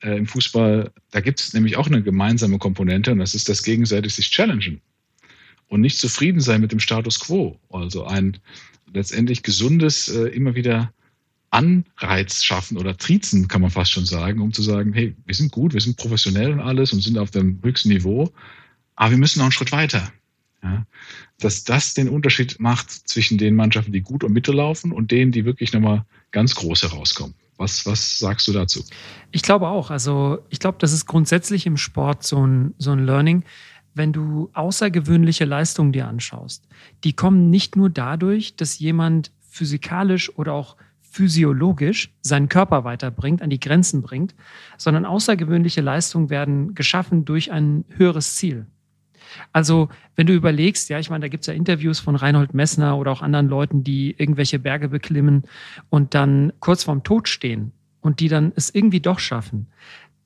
äh, 0.00 0.16
im 0.16 0.26
Fußball, 0.26 0.92
da 1.10 1.20
gibt 1.20 1.40
es 1.40 1.52
nämlich 1.52 1.76
auch 1.76 1.88
eine 1.88 2.04
gemeinsame 2.04 2.58
Komponente 2.58 3.10
und 3.10 3.18
das 3.18 3.34
ist 3.34 3.48
das 3.48 3.64
gegenseitig 3.64 4.14
sich 4.14 4.30
challengen 4.30 4.80
und 5.68 5.80
nicht 5.80 5.98
zufrieden 5.98 6.40
sein 6.40 6.60
mit 6.60 6.72
dem 6.72 6.80
Status 6.80 7.20
quo. 7.20 7.58
Also 7.70 8.04
ein, 8.04 8.38
letztendlich 8.92 9.42
gesundes 9.42 10.08
äh, 10.08 10.28
immer 10.28 10.54
wieder 10.54 10.92
Anreiz 11.50 12.44
schaffen 12.44 12.76
oder 12.76 12.96
Trizen, 12.96 13.48
kann 13.48 13.62
man 13.62 13.70
fast 13.70 13.92
schon 13.92 14.04
sagen, 14.04 14.40
um 14.40 14.52
zu 14.52 14.62
sagen, 14.62 14.92
hey, 14.92 15.14
wir 15.24 15.34
sind 15.34 15.52
gut, 15.52 15.74
wir 15.74 15.80
sind 15.80 15.96
professionell 15.96 16.52
und 16.52 16.60
alles 16.60 16.92
und 16.92 17.02
sind 17.02 17.18
auf 17.18 17.30
dem 17.30 17.60
höchsten 17.62 17.88
Niveau, 17.88 18.32
aber 18.94 19.12
wir 19.12 19.18
müssen 19.18 19.38
noch 19.38 19.46
einen 19.46 19.52
Schritt 19.52 19.72
weiter. 19.72 20.12
Ja? 20.62 20.86
Dass 21.38 21.64
das 21.64 21.94
den 21.94 22.08
Unterschied 22.08 22.58
macht 22.58 22.90
zwischen 22.90 23.38
den 23.38 23.54
Mannschaften, 23.54 23.92
die 23.92 24.02
gut 24.02 24.24
und 24.24 24.32
mittel 24.32 24.54
laufen 24.54 24.92
und 24.92 25.10
denen, 25.10 25.32
die 25.32 25.44
wirklich 25.44 25.72
nochmal 25.72 26.04
ganz 26.30 26.54
groß 26.54 26.82
herauskommen. 26.82 27.34
Was, 27.58 27.86
was 27.86 28.18
sagst 28.18 28.46
du 28.48 28.52
dazu? 28.52 28.84
Ich 29.30 29.42
glaube 29.42 29.68
auch. 29.68 29.90
Also 29.90 30.38
ich 30.50 30.58
glaube, 30.58 30.76
das 30.78 30.92
ist 30.92 31.06
grundsätzlich 31.06 31.64
im 31.64 31.78
Sport 31.78 32.22
so 32.22 32.46
ein, 32.46 32.74
so 32.76 32.92
ein 32.92 33.06
Learning 33.06 33.44
wenn 33.96 34.12
du 34.12 34.50
außergewöhnliche 34.52 35.46
Leistungen 35.46 35.92
dir 35.92 36.06
anschaust, 36.06 36.68
die 37.02 37.14
kommen 37.14 37.50
nicht 37.50 37.76
nur 37.76 37.88
dadurch, 37.88 38.54
dass 38.56 38.78
jemand 38.78 39.32
physikalisch 39.48 40.36
oder 40.36 40.52
auch 40.52 40.76
physiologisch 41.00 42.12
seinen 42.20 42.50
Körper 42.50 42.84
weiterbringt, 42.84 43.40
an 43.40 43.48
die 43.48 43.58
Grenzen 43.58 44.02
bringt, 44.02 44.34
sondern 44.76 45.06
außergewöhnliche 45.06 45.80
Leistungen 45.80 46.28
werden 46.28 46.74
geschaffen 46.74 47.24
durch 47.24 47.50
ein 47.50 47.86
höheres 47.88 48.36
Ziel. 48.36 48.66
Also, 49.52 49.88
wenn 50.14 50.26
du 50.26 50.34
überlegst, 50.34 50.90
ja, 50.90 50.98
ich 50.98 51.08
meine, 51.08 51.22
da 51.22 51.28
gibt 51.28 51.42
es 51.42 51.46
ja 51.46 51.54
Interviews 51.54 51.98
von 51.98 52.16
Reinhold 52.16 52.52
Messner 52.52 52.98
oder 52.98 53.12
auch 53.12 53.22
anderen 53.22 53.48
Leuten, 53.48 53.82
die 53.82 54.14
irgendwelche 54.18 54.58
Berge 54.58 54.88
beklimmen 54.88 55.44
und 55.88 56.14
dann 56.14 56.52
kurz 56.60 56.84
vorm 56.84 57.02
Tod 57.02 57.28
stehen 57.28 57.72
und 58.00 58.20
die 58.20 58.28
dann 58.28 58.52
es 58.54 58.72
irgendwie 58.74 59.00
doch 59.00 59.18
schaffen. 59.18 59.68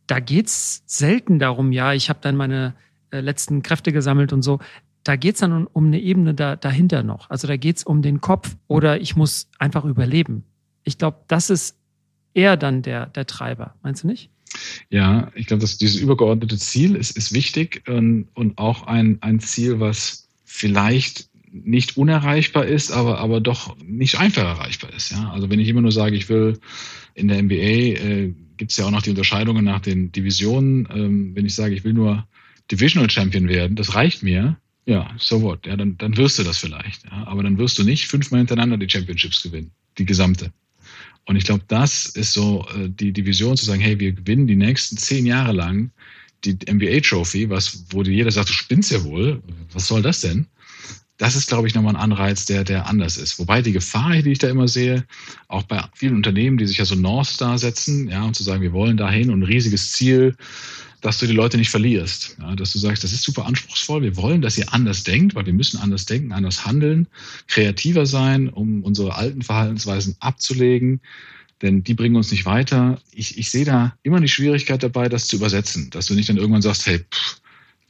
Da 0.09 0.19
geht 0.19 0.49
es 0.49 0.83
selten 0.87 1.39
darum, 1.39 1.71
ja, 1.71 1.93
ich 1.93 2.09
habe 2.09 2.19
dann 2.21 2.37
meine 2.37 2.75
letzten 3.12 3.62
Kräfte 3.62 3.93
gesammelt 3.93 4.33
und 4.33 4.43
so. 4.43 4.59
Da 5.02 5.17
geht 5.17 5.35
es 5.35 5.40
dann 5.40 5.67
um, 5.67 5.87
eine 5.87 6.00
Ebene 6.00 6.35
da, 6.35 6.57
dahinter 6.57 7.02
noch. 7.02 7.31
Also 7.31 7.49
da 7.49 7.57
geht 7.57 7.79
es 7.79 7.85
um 7.85 8.02
den 8.02 8.21
Kopf 8.21 8.57
oder 8.69 9.00
ich 9.00 9.17
muss 9.17 9.49
einfach 9.59 9.85
überleben. 9.85 10.45
Ich 10.85 10.99
glaube, 10.99 11.19
das 11.29 11.50
ist 11.50 11.76
eher 12.35 12.57
dann 12.57 12.83
der, 12.83 13.07
der 13.07 13.26
Treiber. 13.26 13.75
Meinst 13.83 14.02
du 14.02 14.09
nicht? 14.09 14.31
Ja, 14.90 15.31
ich 15.35 15.47
glaube, 15.47 15.61
dass 15.61 15.79
dieses 15.79 16.00
übergeordnete 16.00 16.59
Ziel 16.59 16.97
ist, 16.97 17.17
ist 17.17 17.33
wichtig 17.33 17.83
und, 17.88 18.29
und 18.35 18.59
auch 18.59 18.87
ein, 18.87 19.19
ein 19.21 19.40
Ziel, 19.40 19.81
was 19.81 20.29
vielleicht 20.45 21.31
nicht 21.52 21.97
unerreichbar 21.97 22.67
ist, 22.67 22.93
aber, 22.93 23.19
aber 23.19 23.40
doch 23.40 23.76
nicht 23.85 24.19
einfach 24.19 24.43
erreichbar 24.43 24.93
ist. 24.93 25.11
Ja? 25.12 25.31
Also 25.31 25.50
wenn 25.50 25.61
ich 25.61 25.69
immer 25.69 25.81
nur 25.81 25.93
sage, 25.93 26.17
ich 26.17 26.29
will 26.29 26.59
in 27.14 27.29
der 27.29 27.43
NBA, 27.43 27.55
äh, 27.55 28.35
gibt 28.57 28.73
es 28.73 28.76
ja 28.76 28.87
auch 28.87 28.90
noch 28.90 29.02
die 29.02 29.11
Unterscheidungen 29.11 29.64
nach 29.64 29.81
den 29.81 30.12
Divisionen. 30.12 30.88
Ähm, 30.93 31.35
wenn 31.35 31.47
ich 31.47 31.55
sage, 31.55 31.75
ich 31.75 31.85
will 31.85 31.93
nur 31.93 32.26
Divisional 32.71 33.11
Champion 33.11 33.49
werden, 33.49 33.77
das 33.77 33.95
reicht 33.95 34.23
mir. 34.23 34.57
Ja, 34.87 35.11
so 35.19 35.43
what. 35.43 35.67
Ja, 35.67 35.77
dann, 35.77 35.97
dann 35.99 36.17
wirst 36.17 36.39
du 36.39 36.43
das 36.43 36.59
vielleicht. 36.59 37.05
Ja? 37.05 37.27
Aber 37.27 37.43
dann 37.43 37.59
wirst 37.59 37.79
du 37.79 37.85
nicht 37.85 38.07
fünfmal 38.07 38.41
hintereinander 38.41 38.77
die 38.77 38.89
Championships 38.89 39.43
gewinnen, 39.43 39.71
die 39.99 40.05
gesamte. 40.05 40.53
Und 41.27 41.37
ich 41.37 41.45
glaube, 41.45 41.65
das 41.69 42.07
ist 42.07 42.33
so 42.33 42.67
äh, 42.75 42.89
die, 42.89 43.12
die 43.12 43.27
Vision 43.27 43.57
zu 43.57 43.65
sagen, 43.65 43.81
hey, 43.81 44.00
wir 44.00 44.12
gewinnen 44.12 44.47
die 44.47 44.57
nächsten 44.57 44.97
zehn 44.97 45.27
Jahre 45.27 45.53
lang 45.53 45.91
die 46.45 46.57
NBA 46.71 47.00
Trophy, 47.00 47.50
was, 47.50 47.85
wo 47.91 48.03
jeder 48.03 48.31
sagt, 48.31 48.49
du 48.49 48.53
spinnst 48.53 48.91
ja 48.91 49.05
wohl, 49.05 49.43
was 49.73 49.87
soll 49.87 50.03
das 50.03 50.23
denn? 50.23 50.47
Das 51.19 51.37
ist, 51.37 51.49
glaube 51.49 51.69
ich, 51.69 51.75
nochmal 51.75 51.97
ein 51.97 52.00
Anreiz, 52.00 52.47
der, 52.47 52.65
der 52.65 52.87
anders 52.87 53.19
ist. 53.19 53.39
Wobei 53.39 53.61
die 53.61 53.73
Gefahr, 53.73 54.23
die 54.23 54.33
ich 54.33 54.39
da 54.39 54.49
immer 54.49 54.69
sehe, 54.69 55.05
auch 55.49 55.65
bei 55.65 55.85
vielen 55.95 56.15
Unternehmen, 56.15 56.57
die 56.57 56.67
sich 56.67 56.79
ja 56.79 56.87
so 56.87 56.95
North 56.95 57.29
Star 57.29 57.59
setzen, 57.59 58.09
ja, 58.09 58.25
und 58.25 58.35
zu 58.35 58.43
sagen, 58.43 58.62
wir 58.62 58.73
wollen 58.73 58.97
dahin 58.97 59.31
und 59.31 59.41
ein 59.41 59.45
riesiges 59.45 59.93
Ziel, 59.93 60.35
dass 61.00 61.19
du 61.19 61.26
die 61.26 61.33
Leute 61.33 61.57
nicht 61.57 61.71
verlierst. 61.71 62.37
Ja, 62.40 62.54
dass 62.57 62.73
du 62.73 62.78
sagst, 62.78 63.04
das 63.04 63.12
ist 63.12 63.23
super 63.23 63.47
anspruchsvoll, 63.47 64.02
wir 64.02 64.16
wollen, 64.16 64.42
dass 64.42 64.59
ihr 64.59 64.73
anders 64.73 65.04
denkt, 65.04 65.35
weil 65.35 65.47
wir 65.47 65.52
müssen 65.52 65.78
anders 65.78 66.07
denken, 66.07 66.33
anders 66.33 66.64
handeln, 66.66 67.07
kreativer 67.47 68.07
sein, 68.07 68.49
um 68.49 68.83
unsere 68.83 69.14
alten 69.14 69.42
Verhaltensweisen 69.42 70.16
abzulegen, 70.21 71.00
denn 71.62 71.83
die 71.83 71.95
bringen 71.95 72.16
uns 72.16 72.30
nicht 72.30 72.47
weiter. 72.47 73.00
Ich, 73.12 73.38
ich 73.38 73.50
sehe 73.50 73.64
da 73.64 73.95
immer 74.02 74.21
die 74.21 74.28
Schwierigkeit 74.28 74.83
dabei, 74.83 75.09
das 75.09 75.26
zu 75.26 75.37
übersetzen, 75.37 75.90
dass 75.90 76.07
du 76.07 76.14
nicht 76.14 76.28
dann 76.28 76.37
irgendwann 76.37 76.62
sagst, 76.62 76.87
hey, 76.87 77.00
pff, 77.11 77.40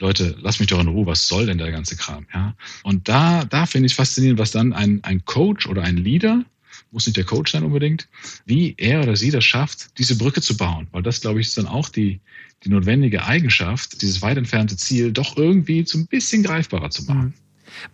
Leute, 0.00 0.34
lass 0.40 0.58
mich 0.58 0.68
doch 0.68 0.80
in 0.80 0.88
Ruhe, 0.88 1.06
was 1.06 1.28
soll 1.28 1.46
denn 1.46 1.58
der 1.58 1.70
ganze 1.70 1.94
Kram? 1.94 2.26
Ja? 2.32 2.54
Und 2.82 3.08
da, 3.08 3.44
da 3.44 3.66
finde 3.66 3.86
ich 3.86 3.94
faszinierend, 3.94 4.38
was 4.38 4.50
dann 4.50 4.72
ein, 4.72 5.04
ein 5.04 5.24
Coach 5.26 5.66
oder 5.66 5.82
ein 5.82 5.98
Leader 5.98 6.44
muss 6.92 7.06
nicht 7.06 7.16
der 7.16 7.24
Coach 7.24 7.52
sein 7.52 7.64
unbedingt, 7.64 8.08
wie 8.46 8.74
er 8.76 9.02
oder 9.02 9.16
sie 9.16 9.30
das 9.30 9.44
schafft, 9.44 9.98
diese 9.98 10.16
Brücke 10.16 10.40
zu 10.40 10.56
bauen. 10.56 10.88
Weil 10.92 11.02
das, 11.02 11.20
glaube 11.20 11.40
ich, 11.40 11.48
ist 11.48 11.58
dann 11.58 11.66
auch 11.66 11.88
die, 11.88 12.20
die 12.64 12.68
notwendige 12.68 13.24
Eigenschaft, 13.24 14.02
dieses 14.02 14.22
weit 14.22 14.38
entfernte 14.38 14.76
Ziel 14.76 15.12
doch 15.12 15.36
irgendwie 15.36 15.84
so 15.86 15.98
ein 15.98 16.06
bisschen 16.06 16.42
greifbarer 16.42 16.90
zu 16.90 17.04
machen. 17.04 17.26
Mhm. 17.26 17.34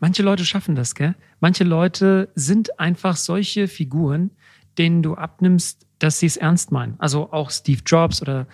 Manche 0.00 0.22
Leute 0.22 0.44
schaffen 0.44 0.74
das, 0.74 0.94
gell? 0.94 1.14
Manche 1.40 1.64
Leute 1.64 2.30
sind 2.34 2.80
einfach 2.80 3.16
solche 3.16 3.68
Figuren, 3.68 4.30
denen 4.78 5.02
du 5.02 5.14
abnimmst, 5.14 5.86
dass 5.98 6.18
sie 6.18 6.26
es 6.26 6.36
ernst 6.36 6.72
meinen. 6.72 6.94
Also 6.98 7.32
auch 7.32 7.50
Steve 7.50 7.82
Jobs 7.84 8.22
oder 8.22 8.46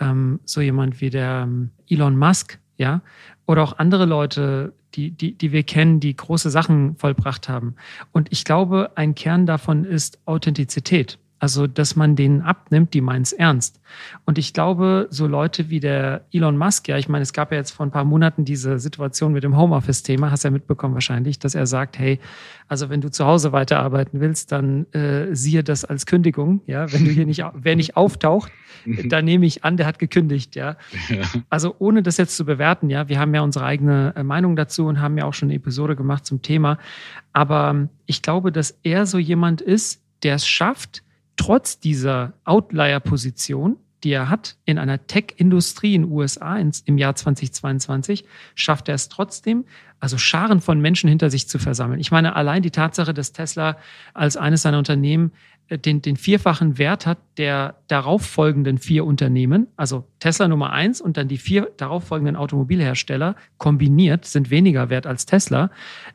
ähm, 0.00 0.40
so 0.44 0.60
jemand 0.60 1.00
wie 1.00 1.10
der 1.10 1.42
ähm, 1.46 1.70
Elon 1.88 2.18
Musk, 2.18 2.58
ja, 2.76 3.02
oder 3.46 3.62
auch 3.62 3.78
andere 3.78 4.06
Leute, 4.06 4.72
die, 4.94 5.10
die, 5.10 5.32
die 5.32 5.52
wir 5.52 5.62
kennen, 5.62 6.00
die 6.00 6.14
große 6.14 6.50
Sachen 6.50 6.96
vollbracht 6.96 7.48
haben. 7.48 7.74
Und 8.12 8.28
ich 8.30 8.44
glaube, 8.44 8.92
ein 8.94 9.14
Kern 9.14 9.46
davon 9.46 9.84
ist 9.84 10.18
Authentizität. 10.26 11.18
Also, 11.40 11.66
dass 11.66 11.96
man 11.96 12.16
denen 12.16 12.42
abnimmt, 12.42 12.92
die 12.92 13.00
meinen 13.00 13.22
es 13.22 13.32
ernst. 13.32 13.80
Und 14.26 14.36
ich 14.36 14.52
glaube, 14.52 15.08
so 15.08 15.26
Leute 15.26 15.70
wie 15.70 15.80
der 15.80 16.26
Elon 16.32 16.58
Musk, 16.58 16.86
ja, 16.86 16.98
ich 16.98 17.08
meine, 17.08 17.22
es 17.22 17.32
gab 17.32 17.50
ja 17.50 17.56
jetzt 17.56 17.70
vor 17.70 17.86
ein 17.86 17.90
paar 17.90 18.04
Monaten 18.04 18.44
diese 18.44 18.78
Situation 18.78 19.32
mit 19.32 19.42
dem 19.42 19.56
Homeoffice-Thema, 19.56 20.30
hast 20.30 20.44
ja 20.44 20.50
mitbekommen 20.50 20.92
wahrscheinlich, 20.92 21.38
dass 21.38 21.54
er 21.54 21.66
sagt, 21.66 21.98
hey, 21.98 22.20
also 22.68 22.90
wenn 22.90 23.00
du 23.00 23.10
zu 23.10 23.24
Hause 23.24 23.52
weiterarbeiten 23.52 24.20
willst, 24.20 24.52
dann 24.52 24.84
äh, 24.92 25.34
siehe 25.34 25.64
das 25.64 25.86
als 25.86 26.04
Kündigung, 26.04 26.60
ja, 26.66 26.92
wenn 26.92 27.06
du 27.06 27.10
hier 27.10 27.24
nicht, 27.24 27.42
wer 27.54 27.74
nicht 27.74 27.96
auftaucht, 27.96 28.52
dann 29.06 29.24
nehme 29.24 29.46
ich 29.46 29.64
an, 29.64 29.78
der 29.78 29.86
hat 29.86 29.98
gekündigt, 29.98 30.56
ja. 30.56 30.76
ja. 31.08 31.22
Also 31.48 31.74
ohne 31.78 32.02
das 32.02 32.18
jetzt 32.18 32.36
zu 32.36 32.44
bewerten, 32.44 32.90
ja, 32.90 33.08
wir 33.08 33.18
haben 33.18 33.34
ja 33.34 33.40
unsere 33.40 33.64
eigene 33.64 34.12
äh, 34.14 34.22
Meinung 34.22 34.56
dazu 34.56 34.86
und 34.86 35.00
haben 35.00 35.16
ja 35.16 35.24
auch 35.24 35.34
schon 35.34 35.48
eine 35.48 35.56
Episode 35.56 35.96
gemacht 35.96 36.26
zum 36.26 36.42
Thema. 36.42 36.78
Aber 37.32 37.88
ich 38.04 38.20
glaube, 38.20 38.52
dass 38.52 38.78
er 38.82 39.06
so 39.06 39.18
jemand 39.18 39.62
ist, 39.62 40.02
der 40.22 40.34
es 40.34 40.46
schafft, 40.46 41.02
trotz 41.40 41.80
dieser 41.80 42.34
Outlier-Position, 42.44 43.78
die 44.04 44.12
er 44.12 44.28
hat 44.28 44.56
in 44.66 44.78
einer 44.78 45.06
Tech-Industrie 45.06 45.94
in 45.94 46.02
den 46.02 46.12
USA 46.12 46.58
im 46.58 46.98
Jahr 46.98 47.14
2022, 47.14 48.26
schafft 48.54 48.88
er 48.88 48.94
es 48.94 49.08
trotzdem, 49.08 49.64
also 50.00 50.18
Scharen 50.18 50.60
von 50.60 50.82
Menschen 50.82 51.08
hinter 51.08 51.30
sich 51.30 51.48
zu 51.48 51.58
versammeln. 51.58 51.98
Ich 51.98 52.10
meine, 52.10 52.36
allein 52.36 52.62
die 52.62 52.70
Tatsache, 52.70 53.14
dass 53.14 53.32
Tesla 53.32 53.78
als 54.12 54.36
eines 54.36 54.60
seiner 54.60 54.76
Unternehmen 54.76 55.32
äh, 55.68 55.78
den, 55.78 56.02
den 56.02 56.16
vierfachen 56.16 56.76
Wert 56.76 57.06
hat 57.06 57.16
der 57.38 57.76
darauffolgenden 57.88 58.76
vier 58.76 59.06
Unternehmen, 59.06 59.66
also 59.76 60.04
Tesla 60.18 60.46
Nummer 60.46 60.72
eins 60.72 61.00
und 61.00 61.16
dann 61.16 61.28
die 61.28 61.38
vier 61.38 61.70
darauffolgenden 61.78 62.36
Automobilhersteller 62.36 63.34
kombiniert 63.56 64.26
sind 64.26 64.50
weniger 64.50 64.90
wert 64.90 65.06
als 65.06 65.24
Tesla. 65.24 65.70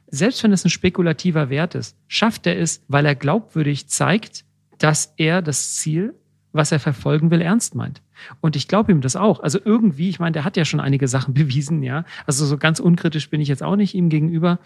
Selbst 0.06 0.44
wenn 0.44 0.54
es 0.54 0.64
ein 0.66 0.70
spekulativer 0.70 1.50
Wert 1.50 1.74
ist, 1.74 1.98
schafft 2.08 2.46
er 2.46 2.60
es, 2.60 2.84
weil 2.88 3.08
er 3.08 3.16
glaubwürdig 3.16 3.88
zeigt, 3.88 4.45
dass 4.78 5.14
er 5.18 5.42
das 5.42 5.76
Ziel, 5.76 6.14
was 6.52 6.72
er 6.72 6.80
verfolgen 6.80 7.32
will, 7.32 7.42
ernst 7.42 7.76
meint. 7.76 8.02
Und 8.42 8.56
ich 8.56 8.68
glaube 8.68 8.92
ihm 8.92 9.02
das 9.02 9.16
auch. 9.16 9.42
Also 9.42 9.60
irgendwie, 9.64 10.10
ich 10.10 10.20
meine, 10.20 10.32
der 10.32 10.46
hat 10.46 10.58
ja 10.58 10.66
schon 10.66 10.80
einige 10.80 11.08
Sachen 11.08 11.34
bewiesen, 11.34 11.84
ja. 11.84 12.06
Also 12.26 12.46
so 12.46 12.58
ganz 12.58 12.80
unkritisch 12.80 13.30
bin 13.30 13.42
ich 13.42 13.48
jetzt 13.48 13.64
auch 13.64 13.76
nicht 13.76 13.94
ihm 13.94 14.10
gegenüber. 14.10 14.60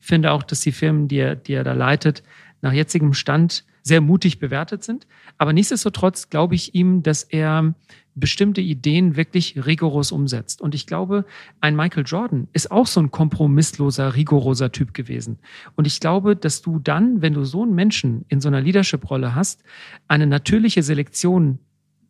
Finde 0.00 0.32
auch, 0.32 0.42
dass 0.42 0.60
die 0.60 0.72
Firmen, 0.72 1.08
die 1.08 1.18
er, 1.18 1.36
die 1.36 1.54
er 1.54 1.64
da 1.64 1.72
leitet, 1.72 2.22
nach 2.60 2.72
jetzigem 2.72 3.14
Stand 3.14 3.64
sehr 3.84 4.00
mutig 4.00 4.38
bewertet 4.38 4.82
sind. 4.82 5.06
Aber 5.36 5.52
nichtsdestotrotz 5.52 6.30
glaube 6.30 6.54
ich 6.54 6.74
ihm, 6.74 7.02
dass 7.02 7.22
er 7.22 7.74
bestimmte 8.14 8.62
Ideen 8.62 9.16
wirklich 9.16 9.66
rigoros 9.66 10.10
umsetzt. 10.10 10.62
Und 10.62 10.74
ich 10.74 10.86
glaube, 10.86 11.26
ein 11.60 11.76
Michael 11.76 12.04
Jordan 12.06 12.48
ist 12.52 12.70
auch 12.70 12.86
so 12.86 13.00
ein 13.00 13.10
kompromissloser, 13.10 14.16
rigoroser 14.16 14.72
Typ 14.72 14.94
gewesen. 14.94 15.38
Und 15.76 15.86
ich 15.86 16.00
glaube, 16.00 16.34
dass 16.34 16.62
du 16.62 16.78
dann, 16.78 17.20
wenn 17.20 17.34
du 17.34 17.44
so 17.44 17.62
einen 17.62 17.74
Menschen 17.74 18.24
in 18.28 18.40
so 18.40 18.48
einer 18.48 18.62
Leadership-Rolle 18.62 19.34
hast, 19.34 19.62
eine 20.08 20.26
natürliche 20.26 20.82
Selektion 20.82 21.58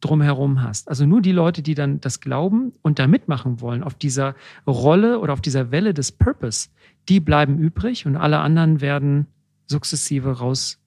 drumherum 0.00 0.62
hast. 0.62 0.88
Also 0.88 1.06
nur 1.06 1.22
die 1.22 1.32
Leute, 1.32 1.62
die 1.62 1.74
dann 1.74 2.00
das 2.00 2.20
glauben 2.20 2.72
und 2.82 2.98
da 2.98 3.06
mitmachen 3.08 3.60
wollen 3.60 3.82
auf 3.82 3.94
dieser 3.94 4.36
Rolle 4.66 5.18
oder 5.18 5.32
auf 5.32 5.40
dieser 5.40 5.70
Welle 5.70 5.94
des 5.94 6.12
Purpose, 6.12 6.68
die 7.08 7.20
bleiben 7.20 7.58
übrig 7.58 8.06
und 8.06 8.16
alle 8.16 8.38
anderen 8.38 8.80
werden 8.82 9.26
sukzessive 9.66 10.40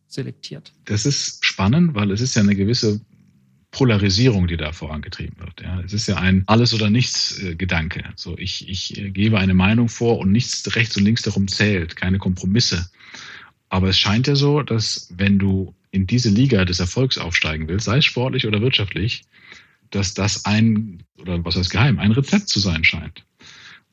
rausselektiert. 0.07 0.73
Das 0.85 1.05
ist 1.05 1.43
spannend, 1.45 1.95
weil 1.95 2.11
es 2.11 2.21
ist 2.21 2.35
ja 2.35 2.41
eine 2.41 2.55
gewisse 2.55 3.01
Polarisierung, 3.71 4.47
die 4.47 4.57
da 4.57 4.71
vorangetrieben 4.71 5.37
wird. 5.39 5.61
Ja, 5.61 5.81
es 5.81 5.93
ist 5.93 6.07
ja 6.07 6.15
ein 6.15 6.43
Alles- 6.47 6.73
oder 6.73 6.89
Nichts-Gedanke. 6.89 8.03
So, 8.15 8.37
ich, 8.37 8.67
ich 8.69 8.97
äh, 8.97 9.11
gebe 9.11 9.37
eine 9.37 9.53
Meinung 9.53 9.89
vor 9.89 10.19
und 10.19 10.31
nichts 10.31 10.75
rechts 10.75 10.95
und 10.97 11.03
links 11.03 11.21
darum 11.21 11.47
zählt, 11.47 11.95
keine 11.95 12.17
Kompromisse. 12.17 12.89
Aber 13.69 13.89
es 13.89 13.99
scheint 13.99 14.27
ja 14.27 14.35
so, 14.35 14.61
dass 14.61 15.09
wenn 15.15 15.37
du 15.37 15.75
in 15.91 16.07
diese 16.07 16.29
Liga 16.29 16.63
des 16.63 16.79
Erfolgs 16.79 17.17
aufsteigen 17.17 17.67
willst, 17.67 17.85
sei 17.85 17.97
es 17.97 18.05
sportlich 18.05 18.47
oder 18.47 18.61
wirtschaftlich, 18.61 19.23
dass 19.89 20.13
das 20.13 20.45
ein, 20.45 21.03
oder 21.17 21.43
was 21.43 21.55
heißt 21.55 21.69
geheim, 21.69 21.99
ein 21.99 22.11
Rezept 22.13 22.47
zu 22.47 22.59
sein 22.59 22.83
scheint. 22.83 23.25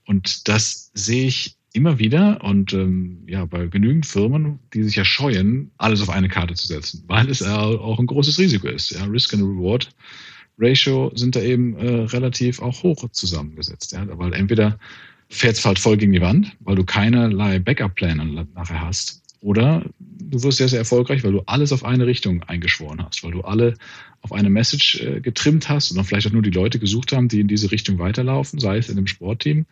Und 0.07 0.49
das 0.49 0.91
sehe 0.95 1.27
ich 1.27 1.57
immer 1.75 1.99
wieder 1.99 2.43
und 2.43 2.73
ähm, 2.73 3.25
ja, 3.27 3.45
bei 3.45 3.67
genügend 3.67 4.07
Firmen, 4.07 4.61
die 4.73 4.83
sich 4.85 4.97
ja 4.97 5.05
scheuen, 5.05 5.71
alles 5.77 6.01
auf 6.01 6.09
eine 6.09 6.29
Karte 6.29 6.55
zu 6.55 6.67
setzen, 6.67 7.05
weil 7.09 7.29
es 7.29 7.43
auch 7.43 7.99
ein 7.99 8.07
großes 8.07 8.39
Risiko 8.39 8.69
ist. 8.69 8.91
Ja, 8.91 9.05
Risk 9.05 9.35
and 9.35 9.43
Reward 9.43 9.91
Ratio 10.57 11.11
sind 11.15 11.35
da 11.37 11.41
eben 11.41 11.77
äh, 11.77 12.05
relativ 12.05 12.63
auch 12.63 12.83
hoch 12.83 13.09
zusammengesetzt. 13.11 13.93
Ja, 13.93 14.07
weil 14.19 14.33
entweder 14.35 14.79
fährt 15.29 15.57
es 15.57 15.65
halt 15.65 15.79
voll 15.79 15.97
gegen 15.97 16.13
die 16.13 16.21
Wand, 16.21 16.57
weil 16.61 16.77
du 16.77 16.85
keinerlei 16.85 17.59
Backup-Pläne 17.59 18.47
nachher 18.55 18.81
hast, 18.81 19.25
oder 19.45 19.85
du 19.99 20.43
wirst 20.43 20.57
sehr, 20.57 20.69
sehr 20.69 20.79
erfolgreich, 20.79 21.23
weil 21.23 21.33
du 21.33 21.43
alles 21.45 21.71
auf 21.71 21.85
eine 21.85 22.07
Richtung 22.07 22.43
eingeschworen 22.45 23.05
hast, 23.05 23.23
weil 23.23 23.33
du 23.33 23.43
alle 23.43 23.75
auf 24.23 24.33
eine 24.33 24.49
Message 24.49 25.03
äh, 25.03 25.21
getrimmt 25.21 25.69
hast 25.69 25.91
und 25.91 25.99
dann 25.99 26.07
vielleicht 26.07 26.27
auch 26.27 26.33
nur 26.33 26.41
die 26.41 26.51
Leute 26.51 26.79
gesucht 26.79 27.13
haben, 27.13 27.29
die 27.29 27.41
in 27.41 27.49
diese 27.49 27.71
Richtung 27.71 27.99
weiterlaufen, 27.99 28.59
sei 28.59 28.79
es 28.79 28.89
in 28.89 28.97
einem 28.97 29.07
Sportteam 29.07 29.67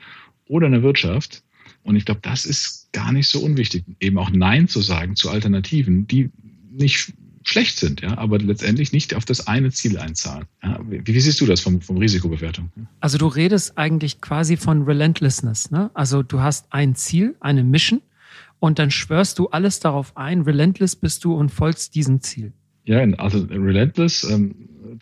oder 0.47 0.67
in 0.67 0.73
der 0.73 0.83
Wirtschaft. 0.83 1.43
Und 1.83 1.97
ich 1.97 2.05
glaube, 2.05 2.21
das 2.23 2.45
ist 2.45 2.93
gar 2.93 3.13
nicht 3.13 3.29
so 3.29 3.41
unwichtig, 3.41 3.85
eben 4.01 4.19
auch 4.19 4.31
Nein 4.31 4.69
zu 4.69 4.81
sagen 4.81 5.17
zu 5.17 5.31
Alternativen, 5.31 6.07
die 6.07 6.31
nicht 6.71 7.13
schlecht 7.45 7.79
sind, 7.79 8.03
ja, 8.03 8.17
aber 8.19 8.39
letztendlich 8.39 8.93
nicht 8.93 9.15
auf 9.15 9.25
das 9.25 9.47
eine 9.47 9.71
Ziel 9.73 9.99
einzahlen. 9.99 10.47
Ja. 10.63 10.81
Wie, 10.89 11.05
wie, 11.05 11.21
siehst 11.21 11.41
du 11.41 11.47
das 11.47 11.61
vom, 11.61 11.81
vom 11.81 11.97
Risikobewertung? 11.97 12.71
Also 13.01 13.19
du 13.19 13.27
redest 13.27 13.77
eigentlich 13.77 14.21
quasi 14.21 14.57
von 14.57 14.83
Relentlessness. 14.83 15.71
Ne? 15.71 15.91
Also 15.95 16.23
du 16.23 16.41
hast 16.41 16.67
ein 16.71 16.95
Ziel, 16.95 17.35
eine 17.41 17.65
Mission 17.65 18.01
und 18.61 18.79
dann 18.79 18.91
schwörst 18.91 19.39
du 19.39 19.49
alles 19.49 19.81
darauf 19.81 20.17
ein, 20.17 20.43
relentless 20.43 20.95
bist 20.95 21.25
du 21.25 21.35
und 21.35 21.51
folgst 21.51 21.97
diesem 21.97 22.21
Ziel. 22.21 22.53
Ja, 22.85 23.01
also 23.19 23.45
relentless, 23.51 24.25
ähm, 24.25 24.55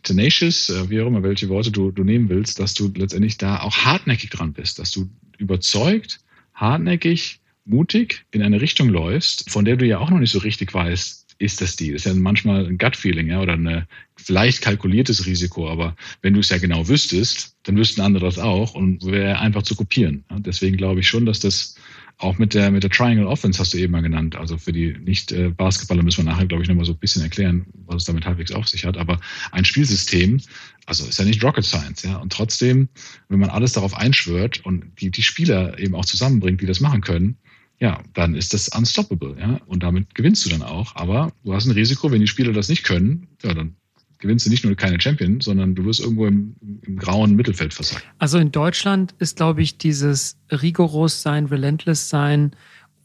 tenacious, 0.03 0.71
äh, 0.71 0.89
wie 0.89 1.01
auch 1.01 1.07
immer, 1.07 1.23
welche 1.23 1.49
Worte 1.49 1.71
du, 1.71 1.91
du 1.91 2.05
nehmen 2.05 2.29
willst, 2.29 2.59
dass 2.59 2.75
du 2.75 2.91
letztendlich 2.95 3.39
da 3.39 3.61
auch 3.61 3.77
hartnäckig 3.77 4.31
dran 4.31 4.53
bist, 4.53 4.79
dass 4.79 4.91
du 4.93 5.09
überzeugt, 5.39 6.21
hartnäckig, 6.61 7.41
mutig 7.65 8.25
in 8.31 8.43
eine 8.43 8.61
Richtung 8.61 8.89
läufst, 8.89 9.51
von 9.51 9.65
der 9.65 9.77
du 9.77 9.87
ja 9.87 9.99
auch 9.99 10.11
noch 10.11 10.19
nicht 10.19 10.33
so 10.33 10.39
richtig 10.39 10.73
weißt, 10.75 11.27
ist 11.39 11.61
das 11.63 11.77
die? 11.77 11.93
Das 11.93 12.05
ist 12.05 12.13
ja 12.13 12.21
manchmal 12.21 12.67
ein 12.67 12.77
Gut-Feeling, 12.77 13.29
ja, 13.29 13.41
oder 13.41 13.55
ein 13.55 13.87
vielleicht 14.17 14.61
kalkuliertes 14.61 15.25
Risiko, 15.25 15.69
aber 15.69 15.97
wenn 16.21 16.35
du 16.35 16.41
es 16.41 16.51
ja 16.51 16.59
genau 16.59 16.87
wüsstest, 16.87 17.57
dann 17.63 17.79
wüssten 17.79 18.03
andere 18.03 18.27
das 18.27 18.39
auch 18.39 18.75
und 18.75 19.07
wäre 19.07 19.39
einfach 19.39 19.63
zu 19.63 19.75
kopieren. 19.75 20.25
Deswegen 20.31 20.77
glaube 20.77 21.01
ich 21.01 21.09
schon, 21.09 21.25
dass 21.25 21.41
das 21.41 21.77
auch 22.21 22.37
mit 22.37 22.53
der, 22.53 22.71
mit 22.71 22.83
der 22.83 22.91
Triangle 22.91 23.27
Offense 23.27 23.59
hast 23.59 23.73
du 23.73 23.79
eben 23.79 23.93
mal 23.93 24.03
genannt. 24.03 24.37
Also 24.37 24.59
für 24.59 24.73
die 24.73 24.93
Nicht-Basketballer 24.93 26.03
müssen 26.03 26.25
wir 26.25 26.31
nachher, 26.31 26.47
glaube 26.47 26.63
ich, 26.63 26.69
nochmal 26.69 26.85
so 26.85 26.93
ein 26.93 26.99
bisschen 26.99 27.23
erklären, 27.23 27.65
was 27.87 27.97
es 27.97 28.05
damit 28.05 28.27
halbwegs 28.27 28.53
auf 28.53 28.69
sich 28.69 28.85
hat. 28.85 28.99
Aber 28.99 29.19
ein 29.53 29.65
Spielsystem, 29.65 30.41
also 30.85 31.07
ist 31.07 31.19
ja 31.19 31.25
nicht 31.25 31.43
Rocket 31.43 31.65
Science, 31.65 32.03
ja. 32.03 32.17
Und 32.17 32.33
trotzdem, 32.33 32.89
wenn 33.29 33.39
man 33.39 33.49
alles 33.49 33.73
darauf 33.73 33.97
einschwört 33.97 34.65
und 34.67 34.85
die, 35.01 35.11
die 35.11 35.23
Spieler 35.23 35.79
eben 35.79 35.95
auch 35.95 36.05
zusammenbringt, 36.05 36.61
die 36.61 36.67
das 36.67 36.81
machen 36.81 37.01
können, 37.01 37.39
ja, 37.79 38.03
dann 38.13 38.35
ist 38.35 38.53
das 38.53 38.69
unstoppable, 38.69 39.37
ja. 39.41 39.59
Und 39.67 39.83
damit 39.83 40.15
gewinnst 40.15 40.45
du 40.45 40.51
dann 40.51 40.63
auch. 40.63 40.97
Aber 40.97 41.33
du 41.43 41.55
hast 41.55 41.65
ein 41.65 41.73
Risiko, 41.73 42.11
wenn 42.11 42.21
die 42.21 42.27
Spieler 42.27 42.53
das 42.53 42.69
nicht 42.69 42.85
können, 42.85 43.29
ja, 43.43 43.55
dann 43.55 43.77
gewinnst 44.21 44.47
du 44.47 44.51
nicht 44.51 44.65
nur 44.65 44.75
keine 44.77 45.01
Champion, 45.01 45.41
sondern 45.41 45.75
du 45.75 45.85
wirst 45.85 46.01
irgendwo 46.01 46.27
im, 46.27 46.55
im 46.83 46.97
grauen 46.97 47.35
Mittelfeld 47.35 47.75
versagen. 47.75 48.03
Also 48.19 48.39
in 48.39 48.53
Deutschland 48.53 49.15
ist, 49.19 49.37
glaube 49.37 49.63
ich, 49.63 49.79
dieses 49.79 50.39
rigoros 50.51 51.23
sein, 51.23 51.47
relentless 51.47 52.09
sein, 52.09 52.53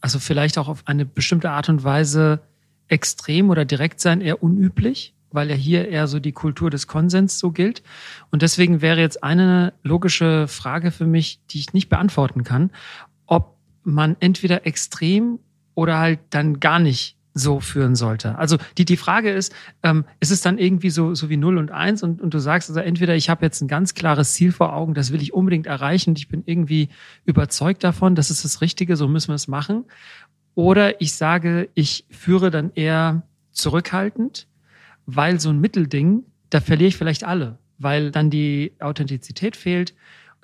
also 0.01 0.19
vielleicht 0.19 0.57
auch 0.57 0.67
auf 0.67 0.83
eine 0.85 1.05
bestimmte 1.05 1.49
Art 1.49 1.69
und 1.69 1.83
Weise 1.83 2.41
extrem 2.87 3.49
oder 3.49 3.65
direkt 3.65 3.99
sein 3.99 4.21
eher 4.21 4.43
unüblich, 4.43 5.15
weil 5.31 5.49
ja 5.49 5.55
hier 5.55 5.87
eher 5.89 6.07
so 6.07 6.19
die 6.19 6.31
Kultur 6.31 6.69
des 6.69 6.87
Konsens 6.87 7.39
so 7.39 7.51
gilt. 7.51 7.81
Und 8.29 8.41
deswegen 8.41 8.81
wäre 8.81 8.99
jetzt 8.99 9.23
eine 9.23 9.73
logische 9.83 10.47
Frage 10.47 10.91
für 10.91 11.07
mich, 11.07 11.39
die 11.49 11.59
ich 11.59 11.73
nicht 11.73 11.89
beantworten 11.89 12.43
kann, 12.43 12.71
ob 13.25 13.57
man 13.83 14.15
entweder 14.19 14.67
extrem 14.67 15.39
oder 15.73 15.97
halt 15.97 16.19
dann 16.29 16.59
gar 16.59 16.79
nicht 16.79 17.17
so 17.37 17.59
führen 17.59 17.95
sollte. 17.95 18.37
Also 18.37 18.57
die, 18.77 18.85
die 18.85 18.95
Frage 18.95 19.29
ist, 19.29 19.53
ähm, 19.83 20.05
ist 20.21 20.31
es 20.31 20.39
dann 20.39 20.57
irgendwie 20.57 20.89
so, 20.89 21.13
so 21.13 21.29
wie 21.29 21.35
0 21.35 21.57
und 21.57 21.69
1 21.69 22.01
und, 22.01 22.21
und 22.21 22.33
du 22.33 22.39
sagst 22.39 22.69
also 22.69 22.79
entweder 22.79 23.13
ich 23.15 23.29
habe 23.29 23.45
jetzt 23.45 23.61
ein 23.61 23.67
ganz 23.67 23.93
klares 23.93 24.33
Ziel 24.33 24.53
vor 24.53 24.73
Augen, 24.73 24.93
das 24.93 25.11
will 25.11 25.21
ich 25.21 25.33
unbedingt 25.33 25.67
erreichen 25.67 26.11
und 26.11 26.17
ich 26.17 26.29
bin 26.29 26.43
irgendwie 26.45 26.87
überzeugt 27.25 27.83
davon, 27.83 28.15
das 28.15 28.31
ist 28.31 28.45
das 28.45 28.61
Richtige, 28.61 28.95
so 28.95 29.09
müssen 29.09 29.27
wir 29.27 29.35
es 29.35 29.49
machen. 29.49 29.83
Oder 30.55 31.01
ich 31.01 31.13
sage, 31.13 31.69
ich 31.73 32.05
führe 32.09 32.49
dann 32.51 32.71
eher 32.73 33.23
zurückhaltend, 33.51 34.47
weil 35.05 35.41
so 35.41 35.49
ein 35.49 35.59
Mittelding, 35.59 36.23
da 36.49 36.61
verliere 36.61 36.87
ich 36.87 36.95
vielleicht 36.97 37.25
alle, 37.25 37.59
weil 37.77 38.11
dann 38.11 38.29
die 38.29 38.71
Authentizität 38.79 39.57
fehlt. 39.57 39.93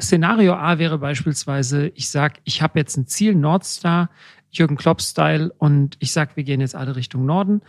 Szenario 0.02 0.56
A 0.56 0.78
wäre 0.78 0.98
beispielsweise, 0.98 1.88
ich 1.96 2.10
sage, 2.10 2.42
ich 2.44 2.62
habe 2.62 2.80
jetzt 2.80 2.98
ein 2.98 3.08
Ziel, 3.08 3.34
Nordstar, 3.34 4.10
Jürgen 4.52 4.76
Klopp-Style 4.76 5.54
und 5.58 5.96
ich 6.00 6.12
sag, 6.12 6.36
wir 6.36 6.44
gehen 6.44 6.60
jetzt 6.60 6.76
alle 6.76 6.96
Richtung 6.96 7.26
Norden. 7.26 7.62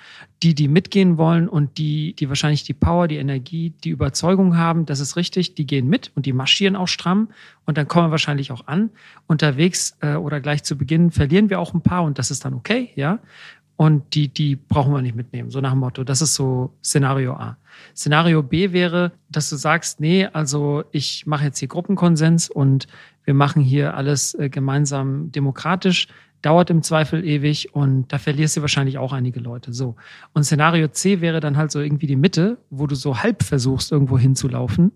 Die, 0.42 0.54
die 0.54 0.66
mitgehen 0.66 1.16
wollen 1.16 1.48
und 1.48 1.78
die, 1.78 2.14
die 2.14 2.28
wahrscheinlich 2.28 2.64
die 2.64 2.74
Power, 2.74 3.06
die 3.06 3.18
Energie, 3.18 3.70
die 3.84 3.90
Überzeugung 3.90 4.56
haben, 4.56 4.84
das 4.84 4.98
ist 4.98 5.16
richtig, 5.16 5.54
die 5.54 5.66
gehen 5.66 5.88
mit 5.88 6.10
und 6.16 6.26
die 6.26 6.32
marschieren 6.32 6.74
auch 6.74 6.88
stramm 6.88 7.28
und 7.64 7.78
dann 7.78 7.86
kommen 7.86 8.08
wir 8.08 8.10
wahrscheinlich 8.10 8.50
auch 8.50 8.66
an. 8.66 8.90
Unterwegs 9.28 9.96
äh, 10.00 10.14
oder 10.14 10.40
gleich 10.40 10.64
zu 10.64 10.76
Beginn 10.76 11.12
verlieren 11.12 11.50
wir 11.50 11.60
auch 11.60 11.72
ein 11.72 11.82
paar 11.82 12.02
und 12.02 12.18
das 12.18 12.30
ist 12.30 12.44
dann 12.44 12.54
okay, 12.54 12.90
ja. 12.96 13.20
Und 13.76 14.14
die, 14.14 14.28
die 14.28 14.54
brauchen 14.56 14.92
wir 14.92 15.02
nicht 15.02 15.16
mitnehmen, 15.16 15.50
so 15.50 15.60
nach 15.60 15.72
dem 15.72 15.80
Motto. 15.80 16.04
Das 16.04 16.20
ist 16.20 16.34
so 16.34 16.72
Szenario 16.84 17.32
A. 17.32 17.56
Szenario 17.96 18.42
B 18.42 18.72
wäre, 18.72 19.12
dass 19.28 19.50
du 19.50 19.56
sagst, 19.56 19.98
nee, 19.98 20.26
also 20.26 20.84
ich 20.92 21.26
mache 21.26 21.44
jetzt 21.44 21.58
hier 21.58 21.68
Gruppenkonsens 21.68 22.50
und 22.50 22.86
wir 23.24 23.34
machen 23.34 23.62
hier 23.62 23.96
alles 23.96 24.34
äh, 24.34 24.48
gemeinsam 24.50 25.32
demokratisch 25.32 26.08
dauert 26.42 26.70
im 26.70 26.82
Zweifel 26.82 27.24
ewig 27.24 27.74
und 27.74 28.12
da 28.12 28.18
verlierst 28.18 28.56
du 28.56 28.60
wahrscheinlich 28.60 28.98
auch 28.98 29.12
einige 29.12 29.40
Leute. 29.40 29.72
So. 29.72 29.96
Und 30.32 30.44
Szenario 30.44 30.88
C 30.88 31.20
wäre 31.20 31.40
dann 31.40 31.56
halt 31.56 31.70
so 31.70 31.80
irgendwie 31.80 32.06
die 32.06 32.16
Mitte, 32.16 32.58
wo 32.70 32.86
du 32.86 32.94
so 32.94 33.22
halb 33.22 33.42
versuchst, 33.42 33.92
irgendwo 33.92 34.18
hinzulaufen. 34.18 34.92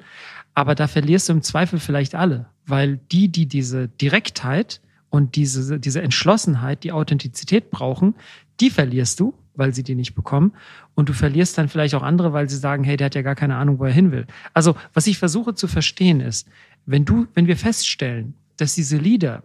Aber 0.55 0.75
da 0.75 0.89
verlierst 0.89 1.29
du 1.29 1.35
im 1.35 1.43
Zweifel 1.43 1.79
vielleicht 1.79 2.15
alle, 2.15 2.47
weil 2.67 2.99
die, 3.13 3.29
die 3.29 3.47
diese 3.47 3.89
Direktheit 3.89 4.81
und 5.11 5.37
diese, 5.37 5.79
diese 5.79 6.03
Entschlossenheit, 6.03 6.83
die 6.83 6.93
Authentizität 6.93 7.71
brauchen, 7.71 8.15
die 8.61 8.71
verlierst 8.71 9.21
du, 9.21 9.35
weil 9.55 9.75
sie 9.75 9.83
die 9.83 9.95
nicht 9.95 10.15
bekommen. 10.15 10.53
Und 10.95 11.09
du 11.09 11.13
verlierst 11.13 11.57
dann 11.59 11.69
vielleicht 11.69 11.95
auch 11.95 12.03
andere, 12.03 12.33
weil 12.33 12.49
sie 12.49 12.57
sagen, 12.57 12.85
hey, 12.85 12.97
der 12.97 13.07
hat 13.07 13.15
ja 13.15 13.23
gar 13.23 13.35
keine 13.35 13.57
Ahnung, 13.57 13.79
wo 13.79 13.85
er 13.85 13.93
hin 13.93 14.13
will. 14.13 14.27
Also, 14.53 14.77
was 14.93 15.07
ich 15.07 15.19
versuche 15.19 15.55
zu 15.55 15.69
verstehen 15.69 16.21
ist, 16.21 16.49
wenn 16.87 17.05
du, 17.05 17.27
wenn 17.35 17.47
wir 17.47 17.57
feststellen, 17.57 18.35
dass 18.57 18.75
diese 18.75 18.97
Leader 18.97 19.43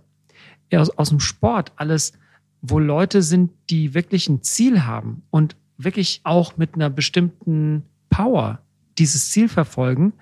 aus, 0.80 0.90
aus 0.92 1.10
dem 1.10 1.20
Sport 1.20 1.72
alles, 1.76 2.14
wo 2.62 2.80
Leute 2.80 3.22
sind, 3.22 3.52
die 3.70 3.94
wirklich 3.94 4.30
ein 4.30 4.44
Ziel 4.44 4.86
haben 4.86 5.24
und 5.30 5.56
wirklich 5.78 6.22
auch 6.24 6.58
mit 6.58 6.76
einer 6.76 6.90
bestimmten 6.90 7.84
Power 8.10 8.62
dieses 8.98 9.32
Ziel 9.32 9.50
verfolgen, 9.50 10.14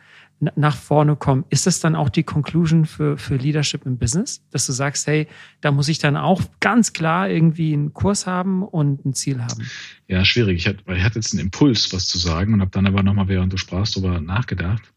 nach 0.55 0.77
vorne 0.77 1.15
kommen. 1.15 1.43
Ist 1.49 1.67
das 1.67 1.79
dann 1.79 1.95
auch 1.95 2.09
die 2.09 2.23
Conclusion 2.23 2.85
für, 2.85 3.17
für 3.17 3.35
Leadership 3.35 3.85
im 3.85 3.97
Business? 3.97 4.41
Dass 4.51 4.65
du 4.65 4.71
sagst, 4.71 5.05
hey, 5.07 5.27
da 5.59 5.71
muss 5.71 5.89
ich 5.89 5.99
dann 5.99 6.15
auch 6.15 6.41
ganz 6.61 6.93
klar 6.93 7.29
irgendwie 7.29 7.73
einen 7.73 7.93
Kurs 7.93 8.25
haben 8.25 8.63
und 8.63 9.05
ein 9.05 9.13
Ziel 9.13 9.41
haben? 9.41 9.69
Ja, 10.07 10.23
schwierig. 10.23 10.57
Ich 10.59 10.67
hatte, 10.67 10.79
ich 10.95 11.03
hatte 11.03 11.15
jetzt 11.15 11.33
einen 11.33 11.43
Impuls, 11.43 11.91
was 11.91 12.07
zu 12.07 12.17
sagen 12.17 12.53
und 12.53 12.61
habe 12.61 12.71
dann 12.71 12.87
aber 12.87 13.03
nochmal, 13.03 13.27
während 13.27 13.51
du 13.51 13.57
sprachst, 13.57 13.97
darüber 13.97 14.21
nachgedacht. 14.21 14.93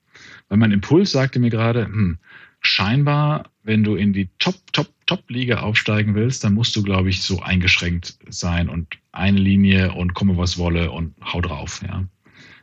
Weil 0.48 0.58
mein 0.58 0.70
Impuls 0.70 1.10
sagte 1.10 1.40
mir 1.40 1.50
gerade, 1.50 1.86
hm, 1.86 2.18
scheinbar, 2.62 3.50
wenn 3.64 3.84
du 3.84 3.96
in 3.96 4.12
die 4.12 4.28
Top, 4.38 4.54
Top, 4.72 4.88
Top-Liga 5.06 5.60
aufsteigen 5.60 6.14
willst, 6.14 6.44
dann 6.44 6.54
musst 6.54 6.74
du, 6.74 6.82
glaube 6.82 7.10
ich, 7.10 7.22
so 7.22 7.40
eingeschränkt 7.40 8.16
sein 8.28 8.68
und 8.68 8.86
eine 9.10 9.38
Linie 9.38 9.92
und 9.92 10.14
komme 10.14 10.36
was 10.36 10.56
wolle 10.56 10.90
und 10.90 11.14
hau 11.22 11.40
drauf, 11.40 11.82
ja. 11.86 12.04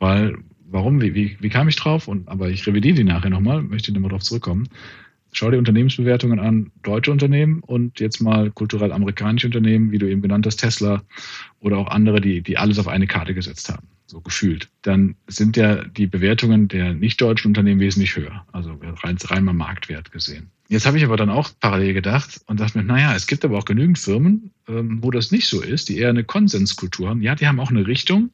Weil, 0.00 0.38
warum, 0.68 1.00
wie, 1.00 1.14
wie, 1.14 1.36
wie 1.38 1.48
kam 1.50 1.68
ich 1.68 1.76
drauf? 1.76 2.08
Und, 2.08 2.28
aber 2.28 2.48
ich 2.48 2.66
revidiere 2.66 2.96
die 2.96 3.04
nachher 3.04 3.30
nochmal, 3.30 3.62
möchte 3.62 3.92
nochmal 3.92 4.10
drauf 4.10 4.22
zurückkommen. 4.22 4.68
Schau 5.32 5.50
dir 5.50 5.58
Unternehmensbewertungen 5.58 6.40
an, 6.40 6.72
deutsche 6.82 7.12
Unternehmen 7.12 7.60
und 7.60 8.00
jetzt 8.00 8.20
mal 8.20 8.50
kulturell 8.50 8.90
amerikanische 8.90 9.46
Unternehmen, 9.46 9.92
wie 9.92 9.98
du 9.98 10.10
eben 10.10 10.22
genannt 10.22 10.46
hast, 10.46 10.56
Tesla 10.56 11.02
oder 11.60 11.78
auch 11.78 11.86
andere, 11.88 12.20
die, 12.20 12.42
die 12.42 12.58
alles 12.58 12.78
auf 12.78 12.88
eine 12.88 13.06
Karte 13.06 13.34
gesetzt 13.34 13.68
haben 13.68 13.86
so 14.10 14.20
gefühlt, 14.20 14.68
dann 14.82 15.14
sind 15.26 15.56
ja 15.56 15.84
die 15.84 16.06
Bewertungen 16.06 16.68
der 16.68 16.92
nicht-deutschen 16.94 17.48
Unternehmen 17.48 17.80
wesentlich 17.80 18.16
höher. 18.16 18.44
Also 18.52 18.78
rein, 19.02 19.16
rein 19.22 19.44
mal 19.44 19.52
Marktwert 19.52 20.12
gesehen. 20.12 20.50
Jetzt 20.68 20.86
habe 20.86 20.98
ich 20.98 21.04
aber 21.04 21.16
dann 21.16 21.30
auch 21.30 21.50
parallel 21.58 21.94
gedacht 21.94 22.40
und 22.46 22.60
dachte 22.60 22.78
mir, 22.78 22.84
naja, 22.84 23.14
es 23.14 23.26
gibt 23.26 23.44
aber 23.44 23.58
auch 23.58 23.64
genügend 23.64 23.98
Firmen, 23.98 24.52
ähm, 24.68 24.98
wo 25.02 25.10
das 25.10 25.30
nicht 25.30 25.48
so 25.48 25.62
ist, 25.62 25.88
die 25.88 25.98
eher 25.98 26.10
eine 26.10 26.24
Konsenskultur 26.24 27.08
haben. 27.08 27.22
Ja, 27.22 27.34
die 27.34 27.46
haben 27.46 27.58
auch 27.58 27.70
eine 27.70 27.86
Richtung, 27.86 28.30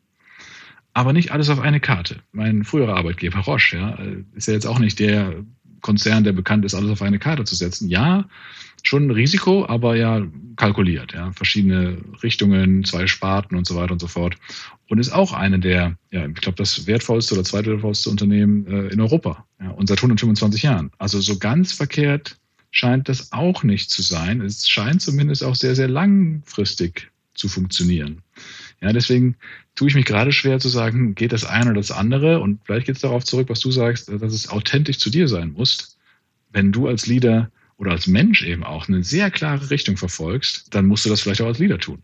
aber 0.93 1.12
nicht 1.12 1.33
alles 1.33 1.49
auf 1.51 1.61
eine 1.61 1.81
Karte. 1.81 2.23
Mein 2.33 2.65
früherer 2.65 2.97
Arbeitgeber 2.97 3.39
Roche, 3.41 3.77
ja, 3.77 3.99
ist 4.35 4.49
ja 4.49 4.55
jetzt 4.55 4.67
auch 4.67 4.79
nicht 4.79 4.99
der 4.99 5.45
Konzern, 5.81 6.25
der 6.25 6.33
bekannt 6.33 6.65
ist, 6.65 6.75
alles 6.75 6.91
auf 6.91 7.03
eine 7.03 7.19
Karte 7.19 7.45
zu 7.45 7.55
setzen. 7.55 7.89
Ja, 7.89 8.29
schon 8.83 9.07
ein 9.07 9.11
Risiko, 9.11 9.67
aber 9.67 9.97
ja 9.97 10.23
kalkuliert, 10.57 11.12
ja, 11.12 11.33
verschiedene 11.33 11.99
Richtungen, 12.23 12.85
zwei 12.85 13.07
Sparten 13.07 13.57
und 13.57 13.67
so 13.67 13.75
weiter 13.77 13.93
und 13.93 14.01
so 14.01 14.07
fort. 14.07 14.37
Und 14.89 14.99
ist 14.99 15.12
auch 15.12 15.33
eine 15.33 15.59
der, 15.59 15.97
ja, 16.11 16.27
ich 16.27 16.35
glaube, 16.35 16.57
das 16.57 16.87
wertvollste 16.87 17.35
oder 17.35 17.45
zweitwertvollste 17.45 18.11
Unternehmen 18.11 18.67
äh, 18.67 18.89
in 18.89 19.01
Europa. 19.01 19.45
Ja, 19.61 19.71
und 19.71 19.89
seit 19.89 19.99
125 19.99 20.62
Jahren. 20.62 20.91
Also 20.99 21.21
so 21.21 21.39
ganz 21.39 21.73
verkehrt 21.73 22.37
scheint 22.71 23.09
das 23.09 23.33
auch 23.33 23.62
nicht 23.65 23.91
zu 23.91 24.03
sein. 24.03 24.41
Es 24.41 24.69
scheint 24.69 25.03
zumindest 25.03 25.43
auch 25.43 25.55
sehr, 25.55 25.75
sehr 25.75 25.89
langfristig 25.89 27.11
zu 27.35 27.49
funktionieren. 27.49 28.23
Ja, 28.81 28.93
deswegen 28.93 29.37
tue 29.75 29.89
ich 29.89 29.95
mich 29.95 30.05
gerade 30.05 30.33
schwer 30.33 30.59
zu 30.59 30.69
sagen, 30.69 31.15
geht 31.15 31.33
das 31.33 31.45
eine 31.45 31.71
oder 31.71 31.81
das 31.81 31.91
andere? 31.91 32.41
Und 32.41 32.61
vielleicht 32.65 32.87
geht 32.87 32.97
es 32.97 33.03
darauf 33.03 33.25
zurück, 33.25 33.49
was 33.49 33.61
du 33.61 33.71
sagst, 33.71 34.09
dass 34.09 34.33
es 34.33 34.49
authentisch 34.49 34.99
zu 34.99 35.11
dir 35.11 35.29
sein 35.29 35.53
muss. 35.53 35.99
Wenn 36.51 36.73
du 36.73 36.87
als 36.87 37.07
Leader 37.07 37.51
oder 37.79 37.93
als 37.93 38.07
Mensch 38.07 38.43
eben 38.43 38.65
auch 38.65 38.89
eine 38.89 39.03
sehr 39.03 39.31
klare 39.31 39.71
Richtung 39.71 39.97
verfolgst, 39.97 40.75
dann 40.75 40.87
musst 40.87 41.05
du 41.05 41.09
das 41.09 41.21
vielleicht 41.21 41.41
auch 41.41 41.47
als 41.47 41.59
Leader 41.59 41.79
tun. 41.79 42.03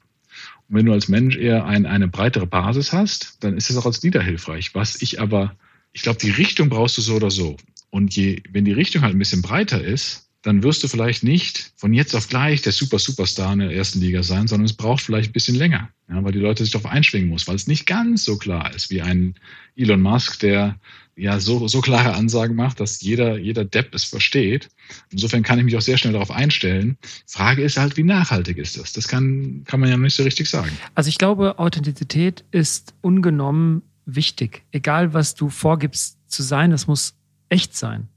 Und 0.68 0.76
wenn 0.76 0.86
du 0.86 0.92
als 0.92 1.08
Mensch 1.08 1.36
eher 1.36 1.66
ein, 1.66 1.86
eine 1.86 2.08
breitere 2.08 2.46
Basis 2.46 2.92
hast, 2.92 3.36
dann 3.40 3.56
ist 3.56 3.70
es 3.70 3.76
auch 3.76 3.86
als 3.86 4.02
Leader 4.02 4.22
hilfreich. 4.22 4.74
Was 4.74 5.00
ich 5.02 5.20
aber, 5.20 5.54
ich 5.92 6.02
glaube, 6.02 6.18
die 6.18 6.30
Richtung 6.30 6.68
brauchst 6.68 6.96
du 6.96 7.02
so 7.02 7.14
oder 7.14 7.30
so. 7.30 7.56
Und 7.90 8.16
je, 8.16 8.42
wenn 8.50 8.64
die 8.64 8.72
Richtung 8.72 9.02
halt 9.02 9.14
ein 9.14 9.18
bisschen 9.18 9.42
breiter 9.42 9.82
ist, 9.82 10.30
dann 10.42 10.62
wirst 10.62 10.82
du 10.82 10.88
vielleicht 10.88 11.22
nicht 11.22 11.72
von 11.76 11.94
jetzt 11.94 12.14
auf 12.14 12.28
gleich 12.28 12.62
der 12.62 12.72
Super 12.72 12.98
Superstar 12.98 13.52
in 13.52 13.60
der 13.60 13.70
ersten 13.70 14.00
Liga 14.00 14.22
sein, 14.22 14.48
sondern 14.48 14.66
es 14.66 14.72
braucht 14.72 15.02
vielleicht 15.02 15.30
ein 15.30 15.32
bisschen 15.32 15.54
länger, 15.54 15.88
ja, 16.08 16.22
weil 16.22 16.32
die 16.32 16.40
Leute 16.40 16.64
sich 16.64 16.72
darauf 16.72 16.90
einschwingen 16.90 17.28
muss, 17.28 17.46
weil 17.46 17.54
es 17.54 17.68
nicht 17.68 17.86
ganz 17.86 18.24
so 18.24 18.36
klar 18.36 18.74
ist 18.74 18.90
wie 18.90 19.02
ein 19.02 19.34
Elon 19.76 20.02
Musk, 20.02 20.40
der 20.40 20.78
ja 21.14 21.38
so, 21.38 21.68
so 21.68 21.80
klare 21.80 22.14
Ansagen 22.14 22.56
macht, 22.56 22.80
dass 22.80 23.00
jeder, 23.02 23.38
jeder 23.38 23.64
Depp 23.64 23.94
es 23.94 24.04
versteht. 24.04 24.68
Insofern 25.10 25.42
kann 25.42 25.58
ich 25.58 25.64
mich 25.64 25.76
auch 25.76 25.82
sehr 25.82 25.98
schnell 25.98 26.14
darauf 26.14 26.30
einstellen. 26.30 26.96
Frage 27.26 27.62
ist 27.62 27.76
halt, 27.76 27.96
wie 27.96 28.02
nachhaltig 28.02 28.58
ist 28.58 28.78
das? 28.78 28.92
Das 28.92 29.08
kann, 29.08 29.62
kann 29.66 29.80
man 29.80 29.90
ja 29.90 29.96
nicht 29.96 30.16
so 30.16 30.22
richtig 30.22 30.48
sagen. 30.48 30.70
Also 30.94 31.08
ich 31.08 31.18
glaube, 31.18 31.58
Authentizität 31.58 32.44
ist 32.50 32.94
ungenommen 33.02 33.82
wichtig. 34.06 34.64
Egal, 34.72 35.14
was 35.14 35.34
du 35.34 35.50
vorgibst 35.50 36.18
zu 36.26 36.42
sein, 36.42 36.70
das 36.70 36.86
muss 36.86 37.14
echt 37.48 37.76
sein. 37.76 38.08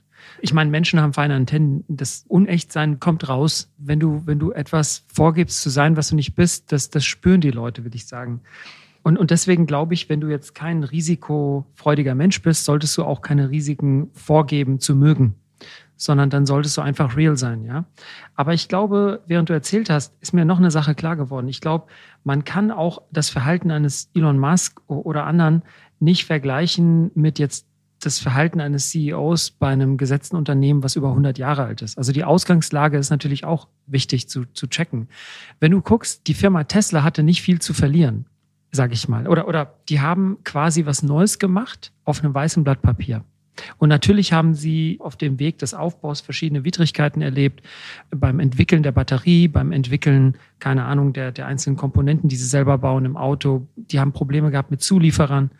Ich 0.45 0.53
meine, 0.53 0.69
Menschen 0.69 1.01
haben 1.01 1.11
feine 1.11 1.33
Antennen. 1.33 1.83
Das 1.87 2.23
Unechtsein 2.27 2.99
kommt 2.99 3.27
raus, 3.27 3.73
wenn 3.79 3.99
du, 3.99 4.21
wenn 4.27 4.37
du 4.37 4.51
etwas 4.51 5.03
vorgibst 5.11 5.63
zu 5.63 5.71
sein, 5.71 5.97
was 5.97 6.09
du 6.09 6.15
nicht 6.15 6.35
bist. 6.35 6.71
Das, 6.71 6.91
das 6.91 7.03
spüren 7.03 7.41
die 7.41 7.49
Leute, 7.49 7.83
würde 7.83 7.95
ich 7.95 8.05
sagen. 8.05 8.41
Und, 9.01 9.17
und 9.17 9.31
deswegen 9.31 9.65
glaube 9.65 9.95
ich, 9.95 10.07
wenn 10.07 10.21
du 10.21 10.27
jetzt 10.27 10.53
kein 10.53 10.83
risikofreudiger 10.83 12.13
Mensch 12.13 12.43
bist, 12.43 12.65
solltest 12.65 12.95
du 12.95 13.05
auch 13.05 13.23
keine 13.23 13.49
Risiken 13.49 14.11
vorgeben 14.13 14.79
zu 14.79 14.95
mögen, 14.95 15.33
sondern 15.95 16.29
dann 16.29 16.45
solltest 16.45 16.77
du 16.77 16.81
einfach 16.81 17.17
real 17.17 17.37
sein, 17.37 17.63
ja. 17.63 17.85
Aber 18.35 18.53
ich 18.53 18.67
glaube, 18.67 19.23
während 19.25 19.49
du 19.49 19.53
erzählt 19.53 19.89
hast, 19.89 20.13
ist 20.21 20.35
mir 20.35 20.45
noch 20.45 20.59
eine 20.59 20.69
Sache 20.69 20.93
klar 20.93 21.15
geworden. 21.15 21.47
Ich 21.47 21.59
glaube, 21.59 21.87
man 22.23 22.43
kann 22.43 22.69
auch 22.69 23.01
das 23.11 23.31
Verhalten 23.31 23.71
eines 23.71 24.11
Elon 24.13 24.37
Musk 24.37 24.79
oder 24.85 25.25
anderen 25.25 25.63
nicht 25.99 26.25
vergleichen 26.25 27.09
mit 27.15 27.39
jetzt 27.39 27.65
das 27.99 28.19
Verhalten 28.19 28.59
eines 28.59 28.89
CEOs 28.89 29.51
bei 29.51 29.69
einem 29.69 29.97
gesetzten 29.97 30.35
Unternehmen, 30.35 30.83
was 30.83 30.95
über 30.95 31.09
100 31.09 31.37
Jahre 31.37 31.63
alt 31.63 31.81
ist. 31.81 31.97
Also 31.97 32.11
die 32.11 32.23
Ausgangslage 32.23 32.97
ist 32.97 33.09
natürlich 33.09 33.45
auch 33.45 33.67
wichtig 33.87 34.29
zu, 34.29 34.45
zu 34.53 34.67
checken. 34.67 35.07
Wenn 35.59 35.71
du 35.71 35.81
guckst, 35.81 36.27
die 36.27 36.33
Firma 36.33 36.63
Tesla 36.65 37.03
hatte 37.03 37.23
nicht 37.23 37.41
viel 37.41 37.59
zu 37.59 37.73
verlieren 37.73 38.25
sage 38.75 38.93
ich 38.93 39.07
mal. 39.07 39.27
Oder, 39.27 39.47
oder 39.47 39.73
die 39.89 40.01
haben 40.01 40.37
quasi 40.43 40.85
was 40.85 41.01
Neues 41.01 41.39
gemacht 41.39 41.91
auf 42.03 42.23
einem 42.23 42.33
weißen 42.33 42.63
Blatt 42.63 42.81
Papier. 42.81 43.23
Und 43.77 43.89
natürlich 43.89 44.33
haben 44.33 44.53
sie 44.53 44.97
auf 44.99 45.15
dem 45.15 45.39
Weg 45.39 45.57
des 45.59 45.73
Aufbaus 45.73 46.21
verschiedene 46.21 46.63
Widrigkeiten 46.63 47.21
erlebt, 47.21 47.61
beim 48.11 48.39
Entwickeln 48.39 48.83
der 48.83 48.91
Batterie, 48.91 49.47
beim 49.47 49.71
Entwickeln, 49.71 50.37
keine 50.59 50.85
Ahnung, 50.85 51.13
der, 51.13 51.31
der 51.31 51.47
einzelnen 51.47 51.77
Komponenten, 51.77 52.29
die 52.29 52.35
sie 52.35 52.47
selber 52.47 52.77
bauen 52.77 53.05
im 53.05 53.17
Auto. 53.17 53.67
Die 53.75 53.99
haben 53.99 54.11
Probleme 54.11 54.51
gehabt 54.51 54.71
mit 54.71 54.81
Zulieferern 54.81 55.51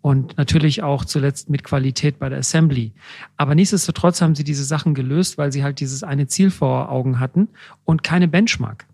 und 0.00 0.36
natürlich 0.36 0.82
auch 0.82 1.04
zuletzt 1.04 1.50
mit 1.50 1.64
Qualität 1.64 2.18
bei 2.18 2.28
der 2.28 2.38
Assembly. 2.38 2.92
Aber 3.36 3.54
nichtsdestotrotz 3.54 4.20
haben 4.20 4.34
sie 4.34 4.44
diese 4.44 4.64
Sachen 4.64 4.94
gelöst, 4.94 5.38
weil 5.38 5.52
sie 5.52 5.62
halt 5.62 5.80
dieses 5.80 6.02
eine 6.02 6.26
Ziel 6.26 6.50
vor 6.50 6.90
Augen 6.90 7.20
hatten 7.20 7.48
und 7.84 8.02
keine 8.02 8.28
Benchmark. 8.28 8.86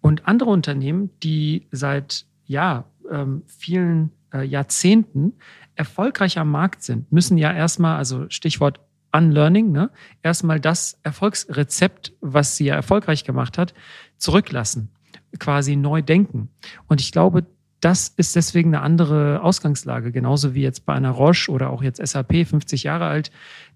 Und 0.00 0.28
andere 0.28 0.50
Unternehmen, 0.50 1.10
die 1.22 1.66
seit 1.72 2.26
ja, 2.46 2.84
ähm, 3.10 3.42
vielen 3.46 4.10
äh, 4.32 4.42
Jahrzehnten 4.42 5.34
erfolgreich 5.74 6.38
am 6.38 6.50
Markt 6.50 6.82
sind, 6.82 7.10
müssen 7.12 7.38
ja 7.38 7.52
erstmal, 7.52 7.96
also 7.96 8.26
Stichwort 8.28 8.80
Unlearning, 9.12 9.72
ne, 9.72 9.90
erstmal 10.22 10.60
das 10.60 10.98
Erfolgsrezept, 11.02 12.12
was 12.20 12.56
sie 12.56 12.66
ja 12.66 12.74
erfolgreich 12.74 13.24
gemacht 13.24 13.56
hat, 13.56 13.74
zurücklassen, 14.18 14.90
quasi 15.38 15.76
neu 15.76 16.02
denken. 16.02 16.50
Und 16.86 17.00
ich 17.00 17.12
glaube, 17.12 17.46
das 17.80 18.08
ist 18.08 18.36
deswegen 18.36 18.74
eine 18.74 18.82
andere 18.82 19.42
Ausgangslage, 19.42 20.12
genauso 20.12 20.54
wie 20.54 20.62
jetzt 20.62 20.86
bei 20.86 20.94
einer 20.94 21.10
Roche 21.10 21.50
oder 21.50 21.70
auch 21.70 21.82
jetzt 21.82 22.04
SAP, 22.04 22.46
50 22.46 22.82
Jahre 22.84 23.06
alt. 23.06 23.30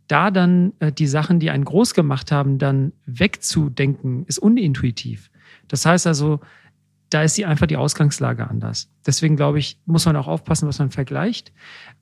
Da 0.09 0.31
dann 0.31 0.73
äh, 0.81 0.91
die 0.91 1.07
Sachen, 1.07 1.39
die 1.39 1.51
einen 1.51 1.65
groß 1.65 1.95
gemacht 1.95 2.33
haben, 2.33 2.59
dann 2.59 2.93
wegzudenken, 3.07 4.25
ist 4.27 4.39
unintuitiv. 4.39 5.31
Das 5.69 5.87
heißt 5.87 6.07
also, 6.07 6.41
da 7.11 7.25
ist 7.25 7.35
sie 7.35 7.45
einfach 7.45 7.67
die 7.67 7.77
Ausgangslage 7.77 8.49
anders. 8.49 8.89
Deswegen 9.05 9.37
glaube 9.37 9.59
ich, 9.59 9.79
muss 9.85 10.07
man 10.07 10.17
auch 10.17 10.29
aufpassen, 10.29 10.69
was 10.69 10.79
man 10.79 10.91
vergleicht. 10.91 11.53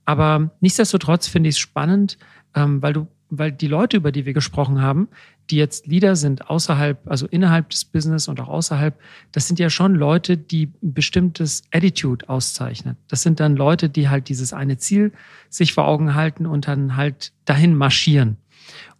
Aber 0.04 0.50
nichtsdestotrotz 0.60 1.26
finde 1.26 1.48
ich 1.48 1.56
es 1.56 1.58
spannend, 1.58 2.18
ähm, 2.54 2.82
weil 2.82 2.92
du, 2.92 3.08
weil 3.30 3.50
die 3.50 3.66
Leute, 3.66 3.96
über 3.96 4.12
die 4.12 4.26
wir 4.26 4.34
gesprochen 4.34 4.80
haben, 4.80 5.08
die 5.50 5.56
jetzt 5.56 5.86
Leader 5.86 6.14
sind 6.14 6.50
außerhalb, 6.50 7.00
also 7.06 7.26
innerhalb 7.26 7.70
des 7.70 7.86
Business 7.86 8.28
und 8.28 8.38
auch 8.40 8.48
außerhalb, 8.48 8.98
das 9.32 9.48
sind 9.48 9.58
ja 9.58 9.70
schon 9.70 9.94
Leute, 9.94 10.36
die 10.36 10.72
ein 10.82 10.92
bestimmtes 10.92 11.62
Attitude 11.72 12.28
auszeichnen. 12.28 12.96
Das 13.08 13.22
sind 13.22 13.40
dann 13.40 13.56
Leute, 13.56 13.88
die 13.88 14.10
halt 14.10 14.28
dieses 14.28 14.52
eine 14.52 14.76
Ziel 14.76 15.12
sich 15.48 15.72
vor 15.72 15.88
Augen 15.88 16.14
halten 16.14 16.44
und 16.46 16.68
dann 16.68 16.96
halt 16.96 17.32
dahin 17.46 17.74
marschieren. 17.74 18.36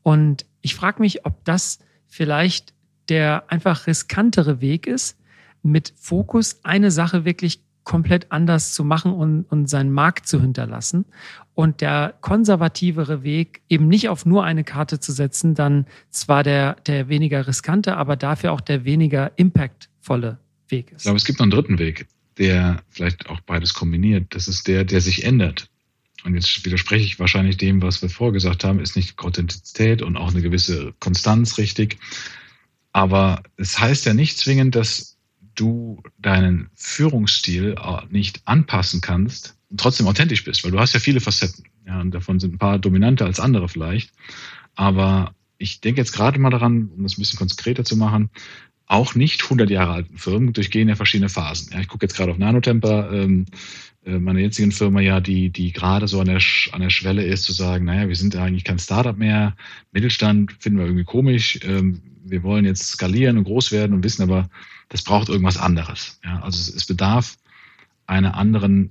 Und 0.03 0.47
ich 0.62 0.75
frage 0.75 1.01
mich, 1.01 1.27
ob 1.27 1.44
das 1.44 1.81
vielleicht 2.07 2.73
der 3.11 3.44
einfach 3.49 3.87
riskantere 3.87 4.61
Weg 4.61 4.87
ist, 4.87 5.18
mit 5.62 5.92
Fokus 5.97 6.61
eine 6.64 6.90
Sache 6.90 7.25
wirklich 7.25 7.61
komplett 7.88 8.31
anders 8.31 8.75
zu 8.75 8.85
machen 8.85 9.12
und, 9.12 9.44
und 9.44 9.68
seinen 9.68 9.90
Markt 9.90 10.29
zu 10.29 10.40
hinterlassen. 10.42 11.07
Und 11.55 11.81
der 11.81 12.14
konservativere 12.21 13.23
Weg, 13.23 13.62
eben 13.71 13.88
nicht 13.88 14.11
auf 14.11 14.27
nur 14.27 14.44
eine 14.44 14.62
Karte 14.62 15.01
zu 15.01 15.11
setzen, 15.11 15.55
dann 15.55 15.87
zwar 16.11 16.42
der, 16.42 16.75
der 16.87 17.09
weniger 17.09 17.47
riskante, 17.47 17.97
aber 17.97 18.16
dafür 18.16 18.53
auch 18.53 18.61
der 18.61 18.85
weniger 18.85 19.33
impactvolle 19.37 20.38
Weg 20.68 20.92
ist. 20.92 20.99
Ich 20.99 21.03
glaube, 21.05 21.16
es 21.16 21.25
gibt 21.25 21.38
noch 21.38 21.44
einen 21.44 21.51
dritten 21.51 21.79
Weg, 21.79 22.07
der 22.37 22.83
vielleicht 22.90 23.29
auch 23.31 23.40
beides 23.40 23.73
kombiniert. 23.73 24.35
Das 24.35 24.49
ist 24.49 24.68
der, 24.68 24.85
der 24.85 25.01
sich 25.01 25.25
ändert. 25.25 25.71
Und 26.25 26.35
jetzt 26.35 26.64
widerspreche 26.66 27.07
ich 27.07 27.18
wahrscheinlich 27.18 27.57
dem, 27.57 27.81
was 27.81 28.03
wir 28.03 28.11
vorgesagt 28.11 28.64
haben, 28.64 28.81
ist 28.81 28.97
nicht 28.97 29.18
Authentizität 29.18 30.03
und 30.03 30.18
auch 30.18 30.31
eine 30.31 30.42
gewisse 30.42 30.92
Konstanz 31.01 31.57
richtig. 31.57 31.99
Aber 32.92 33.42
es 33.57 33.79
heißt 33.79 34.05
ja 34.05 34.12
nicht 34.12 34.37
zwingend, 34.37 34.75
dass 34.75 35.18
du 35.59 36.03
deinen 36.18 36.71
Führungsstil 36.75 37.75
äh, 37.79 38.07
nicht 38.11 38.42
anpassen 38.44 39.01
kannst 39.01 39.57
und 39.71 39.81
trotzdem 39.81 40.07
authentisch 40.07 40.44
bist, 40.44 40.64
weil 40.64 40.71
du 40.71 40.79
hast 40.79 40.94
ja 40.94 41.01
viele 41.01 41.21
Facetten. 41.21 41.64
Ja, 41.87 42.01
und 42.01 42.12
davon 42.12 42.38
sind 42.38 42.55
ein 42.55 42.59
paar 42.59 42.79
dominanter 42.79 43.27
als 43.27 43.40
andere 43.40 43.68
vielleicht. 43.68 44.12
Aber 44.75 45.35
ich 45.59 45.81
denke 45.81 46.01
jetzt 46.01 46.12
gerade 46.12 46.38
mal 46.38 46.51
daran, 46.51 46.90
um 46.97 47.03
das 47.03 47.16
ein 47.16 47.21
bisschen 47.21 47.38
konkreter 47.38 47.85
zu 47.85 47.97
machen, 47.97 48.31
auch 48.87 49.14
nicht 49.14 49.42
100 49.44 49.68
Jahre 49.68 49.92
alten 49.92 50.16
Firmen 50.16 50.53
durchgehen 50.53 50.88
ja 50.88 50.97
verschiedene 50.97 51.29
Phasen. 51.29 51.73
Ja, 51.73 51.81
ich 51.81 51.88
gucke 51.88 52.07
jetzt 52.07 52.16
gerade 52.16 52.33
auf 52.33 52.38
Nanotemper, 52.38 53.12
ähm, 53.12 53.44
äh, 54.05 54.18
meiner 54.18 54.40
jetzigen 54.40 54.73
Firma 54.73 55.01
ja, 55.01 55.21
die, 55.21 55.51
die 55.51 55.73
gerade 55.73 56.09
so 56.09 56.21
an 56.21 56.27
der, 56.27 56.40
an 56.73 56.81
der 56.81 56.90
Schwelle 56.90 57.25
ist, 57.25 57.42
zu 57.42 57.53
sagen, 57.53 57.85
naja, 57.85 58.09
wir 58.09 58.16
sind 58.16 58.35
eigentlich 58.37 58.64
kein 58.64 58.79
Startup 58.79 59.16
mehr, 59.16 59.55
Mittelstand 59.92 60.55
finden 60.59 60.79
wir 60.79 60.87
irgendwie 60.87 61.05
komisch, 61.05 61.61
ähm, 61.64 62.01
wir 62.25 62.42
wollen 62.42 62.64
jetzt 62.64 62.88
skalieren 62.88 63.37
und 63.37 63.44
groß 63.44 63.73
werden 63.73 63.92
und 63.92 64.05
wissen 64.05 64.23
aber, 64.23 64.49
das 64.88 65.03
braucht 65.03 65.29
irgendwas 65.29 65.57
anderes. 65.57 66.18
Ja, 66.24 66.40
also 66.40 66.59
es, 66.59 66.87
bedarf 66.87 67.37
einer 68.07 68.35
anderen 68.37 68.90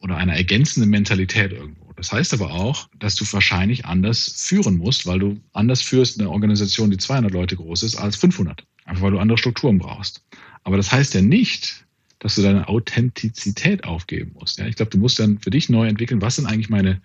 oder 0.00 0.16
einer 0.16 0.34
ergänzenden 0.34 0.90
Mentalität 0.90 1.52
irgendwo. 1.52 1.92
Das 1.96 2.12
heißt 2.12 2.34
aber 2.34 2.52
auch, 2.52 2.88
dass 2.98 3.14
du 3.14 3.24
wahrscheinlich 3.32 3.84
anders 3.84 4.34
führen 4.36 4.76
musst, 4.76 5.06
weil 5.06 5.18
du 5.18 5.40
anders 5.52 5.82
führst 5.82 6.18
eine 6.18 6.30
Organisation, 6.30 6.90
die 6.90 6.98
200 6.98 7.32
Leute 7.32 7.56
groß 7.56 7.82
ist, 7.84 7.96
als 7.96 8.16
500. 8.16 8.64
Einfach 8.84 9.02
weil 9.02 9.12
du 9.12 9.18
andere 9.18 9.38
Strukturen 9.38 9.78
brauchst. 9.78 10.22
Aber 10.64 10.76
das 10.76 10.90
heißt 10.92 11.14
ja 11.14 11.22
nicht, 11.22 11.84
dass 12.18 12.34
du 12.34 12.42
deine 12.42 12.68
Authentizität 12.68 13.84
aufgeben 13.84 14.32
musst. 14.34 14.58
Ja, 14.58 14.66
ich 14.66 14.76
glaube, 14.76 14.90
du 14.90 14.98
musst 14.98 15.18
dann 15.18 15.38
für 15.38 15.50
dich 15.50 15.68
neu 15.68 15.86
entwickeln, 15.86 16.22
was 16.22 16.36
sind 16.36 16.46
eigentlich 16.46 16.70
meine 16.70 17.00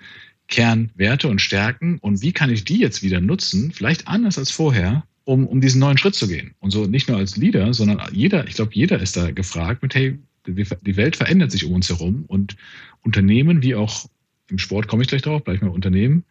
Kernwerte 0.47 1.27
und 1.27 1.41
Stärken 1.41 1.99
und 1.99 2.21
wie 2.21 2.31
kann 2.31 2.49
ich 2.49 2.65
die 2.65 2.79
jetzt 2.79 3.03
wieder 3.03 3.21
nutzen, 3.21 3.71
vielleicht 3.71 4.07
anders 4.07 4.37
als 4.37 4.49
vorher, 4.49 5.03
um, 5.29 5.45
um 5.45 5.61
diesen 5.61 5.79
neuen 5.79 5.99
Schritt 5.99 6.15
zu 6.15 6.27
gehen. 6.27 6.55
Und 6.59 6.71
so 6.71 6.87
nicht 6.87 7.07
nur 7.07 7.17
als 7.17 7.37
Leader, 7.37 7.71
sondern 7.71 8.01
jeder, 8.11 8.47
ich 8.47 8.55
glaube, 8.55 8.71
jeder 8.73 8.99
ist 8.99 9.15
da 9.15 9.29
gefragt 9.29 9.83
mit, 9.83 9.93
hey, 9.93 10.17
die 10.47 10.95
Welt 10.97 11.15
verändert 11.15 11.51
sich 11.51 11.65
um 11.65 11.73
uns 11.73 11.87
herum 11.87 12.25
und 12.27 12.55
Unternehmen, 13.03 13.61
wie 13.61 13.75
auch 13.75 14.09
im 14.49 14.57
Sport 14.57 14.87
komme 14.87 15.03
ich 15.03 15.07
gleich 15.07 15.21
drauf, 15.21 15.43
gleich 15.43 15.61
mal 15.61 15.69
Unternehmen, 15.69 16.23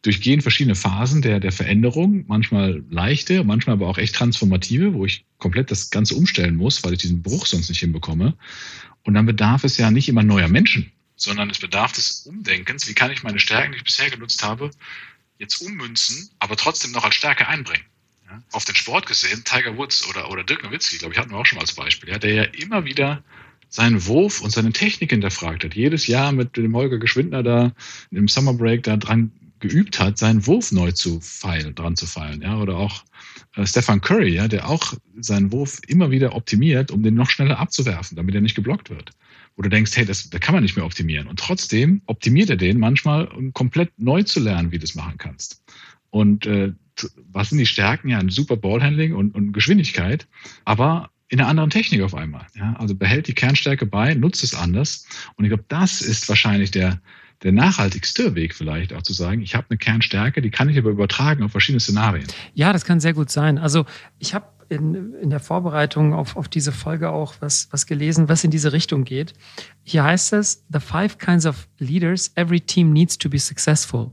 durchgehen 0.00 0.40
verschiedene 0.40 0.74
Phasen 0.74 1.20
der, 1.20 1.38
der 1.38 1.52
Veränderung, 1.52 2.24
manchmal 2.28 2.82
leichte, 2.88 3.44
manchmal 3.44 3.74
aber 3.74 3.88
auch 3.88 3.98
echt 3.98 4.14
transformative, 4.14 4.94
wo 4.94 5.04
ich 5.04 5.26
komplett 5.36 5.70
das 5.70 5.90
Ganze 5.90 6.14
umstellen 6.14 6.56
muss, 6.56 6.82
weil 6.82 6.94
ich 6.94 7.00
diesen 7.00 7.20
Bruch 7.20 7.44
sonst 7.44 7.68
nicht 7.68 7.80
hinbekomme. 7.80 8.34
Und 9.04 9.12
dann 9.12 9.26
bedarf 9.26 9.64
es 9.64 9.76
ja 9.76 9.90
nicht 9.90 10.08
immer 10.08 10.22
neuer 10.22 10.48
Menschen, 10.48 10.90
sondern 11.16 11.50
es 11.50 11.58
bedarf 11.58 11.92
des 11.92 12.24
Umdenkens. 12.24 12.88
Wie 12.88 12.94
kann 12.94 13.10
ich 13.10 13.22
meine 13.22 13.38
Stärken, 13.38 13.72
die 13.72 13.78
ich 13.78 13.84
bisher 13.84 14.08
genutzt 14.08 14.42
habe, 14.42 14.70
jetzt 15.36 15.60
ummünzen, 15.60 16.30
aber 16.38 16.56
trotzdem 16.56 16.92
noch 16.92 17.04
als 17.04 17.16
Stärke 17.16 17.46
einbringen? 17.46 17.84
Auf 18.52 18.64
den 18.64 18.74
Sport 18.74 19.06
gesehen, 19.06 19.42
Tiger 19.44 19.76
Woods 19.76 20.06
oder, 20.08 20.30
oder 20.30 20.44
Dirk 20.44 20.62
Nowitzki, 20.62 20.98
glaube 20.98 21.14
ich, 21.14 21.20
hatten 21.20 21.30
wir 21.30 21.38
auch 21.38 21.46
schon 21.46 21.56
mal 21.56 21.62
als 21.62 21.74
Beispiel, 21.74 22.10
ja, 22.10 22.18
der 22.18 22.32
ja 22.32 22.42
immer 22.44 22.84
wieder 22.84 23.22
seinen 23.68 24.04
Wurf 24.06 24.40
und 24.40 24.50
seine 24.50 24.72
Technik 24.72 25.10
hinterfragt 25.10 25.64
hat. 25.64 25.74
Jedes 25.74 26.06
Jahr 26.06 26.32
mit 26.32 26.56
dem 26.56 26.74
Holger 26.74 26.98
Geschwindner 26.98 27.42
da 27.42 27.72
im 28.10 28.28
Summer 28.28 28.52
Break 28.52 28.82
da 28.82 28.96
dran 28.96 29.30
geübt 29.60 30.00
hat, 30.00 30.18
seinen 30.18 30.46
Wurf 30.46 30.72
neu 30.72 30.90
zu 30.90 31.20
feilen, 31.20 31.74
dran 31.74 31.94
zu 31.94 32.06
feilen. 32.06 32.42
Ja? 32.42 32.58
Oder 32.58 32.76
auch 32.76 33.04
äh, 33.56 33.66
Stefan 33.66 34.00
Curry, 34.00 34.34
ja, 34.34 34.48
der 34.48 34.68
auch 34.68 34.94
seinen 35.20 35.52
Wurf 35.52 35.80
immer 35.86 36.10
wieder 36.10 36.34
optimiert, 36.34 36.90
um 36.90 37.02
den 37.02 37.14
noch 37.14 37.30
schneller 37.30 37.58
abzuwerfen, 37.58 38.16
damit 38.16 38.34
er 38.34 38.40
nicht 38.40 38.54
geblockt 38.54 38.90
wird. 38.90 39.10
Wo 39.56 39.62
du 39.62 39.68
denkst, 39.68 39.92
hey, 39.94 40.04
das, 40.04 40.30
da 40.30 40.38
kann 40.38 40.54
man 40.54 40.62
nicht 40.62 40.76
mehr 40.76 40.84
optimieren. 40.84 41.28
Und 41.28 41.38
trotzdem 41.38 42.02
optimiert 42.06 42.50
er 42.50 42.56
den 42.56 42.78
manchmal, 42.78 43.26
um 43.26 43.52
komplett 43.52 43.92
neu 43.98 44.22
zu 44.22 44.40
lernen, 44.40 44.72
wie 44.72 44.78
du 44.78 44.82
das 44.82 44.94
machen 44.94 45.18
kannst. 45.18 45.62
Und 46.10 46.46
äh, 46.46 46.72
was 47.32 47.50
sind 47.50 47.58
die 47.58 47.66
Stärken? 47.66 48.08
Ja, 48.08 48.18
ein 48.18 48.30
super 48.30 48.56
Ballhandling 48.56 49.14
und, 49.14 49.34
und 49.34 49.52
Geschwindigkeit, 49.52 50.26
aber 50.64 51.10
in 51.28 51.40
einer 51.40 51.48
anderen 51.48 51.70
Technik 51.70 52.02
auf 52.02 52.14
einmal. 52.14 52.46
Ja, 52.54 52.74
also 52.78 52.94
behält 52.94 53.28
die 53.28 53.34
Kernstärke 53.34 53.86
bei, 53.86 54.14
nutzt 54.14 54.42
es 54.42 54.54
anders. 54.54 55.06
Und 55.36 55.44
ich 55.44 55.50
glaube, 55.50 55.64
das 55.68 56.02
ist 56.02 56.28
wahrscheinlich 56.28 56.72
der, 56.72 57.00
der 57.42 57.52
nachhaltigste 57.52 58.34
Weg 58.34 58.54
vielleicht 58.54 58.92
auch 58.92 59.02
zu 59.02 59.12
sagen, 59.12 59.40
ich 59.40 59.54
habe 59.54 59.66
eine 59.70 59.78
Kernstärke, 59.78 60.42
die 60.42 60.50
kann 60.50 60.68
ich 60.68 60.76
aber 60.76 60.90
übertragen 60.90 61.44
auf 61.44 61.52
verschiedene 61.52 61.80
Szenarien. 61.80 62.26
Ja, 62.54 62.72
das 62.72 62.84
kann 62.84 62.98
sehr 62.98 63.14
gut 63.14 63.30
sein. 63.30 63.58
Also 63.58 63.86
ich 64.18 64.34
habe 64.34 64.46
in, 64.68 65.14
in 65.14 65.30
der 65.30 65.40
Vorbereitung 65.40 66.14
auf, 66.14 66.36
auf 66.36 66.48
diese 66.48 66.72
Folge 66.72 67.10
auch 67.10 67.34
was, 67.40 67.68
was 67.70 67.86
gelesen, 67.86 68.28
was 68.28 68.44
in 68.44 68.50
diese 68.50 68.72
Richtung 68.72 69.04
geht. 69.04 69.34
Hier 69.84 70.04
heißt 70.04 70.32
es, 70.32 70.64
the 70.72 70.80
five 70.80 71.18
kinds 71.18 71.46
of 71.46 71.68
leaders 71.78 72.32
every 72.34 72.60
team 72.60 72.92
needs 72.92 73.16
to 73.18 73.28
be 73.28 73.38
successful. 73.38 74.12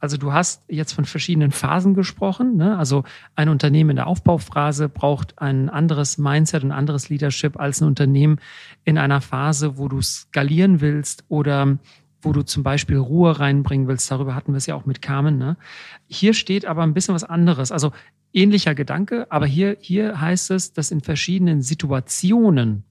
Also 0.00 0.16
du 0.16 0.32
hast 0.32 0.64
jetzt 0.68 0.92
von 0.92 1.04
verschiedenen 1.04 1.50
Phasen 1.50 1.94
gesprochen. 1.94 2.56
Ne? 2.56 2.76
Also 2.76 3.04
ein 3.36 3.48
Unternehmen 3.48 3.90
in 3.90 3.96
der 3.96 4.06
Aufbauphase 4.06 4.88
braucht 4.88 5.38
ein 5.38 5.68
anderes 5.68 6.18
Mindset, 6.18 6.64
ein 6.64 6.72
anderes 6.72 7.10
Leadership 7.10 7.60
als 7.60 7.80
ein 7.80 7.86
Unternehmen 7.86 8.40
in 8.84 8.98
einer 8.98 9.20
Phase, 9.20 9.76
wo 9.76 9.88
du 9.88 10.00
skalieren 10.00 10.80
willst 10.80 11.24
oder 11.28 11.78
wo 12.22 12.32
du 12.32 12.42
zum 12.42 12.62
Beispiel 12.62 12.96
Ruhe 12.96 13.38
reinbringen 13.38 13.88
willst. 13.88 14.10
Darüber 14.10 14.34
hatten 14.34 14.52
wir 14.52 14.58
es 14.58 14.66
ja 14.66 14.74
auch 14.74 14.86
mit 14.86 15.02
Carmen. 15.02 15.38
Ne? 15.38 15.56
Hier 16.06 16.34
steht 16.34 16.64
aber 16.64 16.82
ein 16.82 16.94
bisschen 16.94 17.14
was 17.14 17.24
anderes. 17.24 17.70
Also 17.70 17.92
ähnlicher 18.32 18.74
Gedanke, 18.74 19.26
aber 19.30 19.46
hier, 19.46 19.76
hier 19.80 20.20
heißt 20.20 20.50
es, 20.50 20.72
dass 20.72 20.90
in 20.90 21.00
verschiedenen 21.00 21.62
Situationen, 21.62 22.84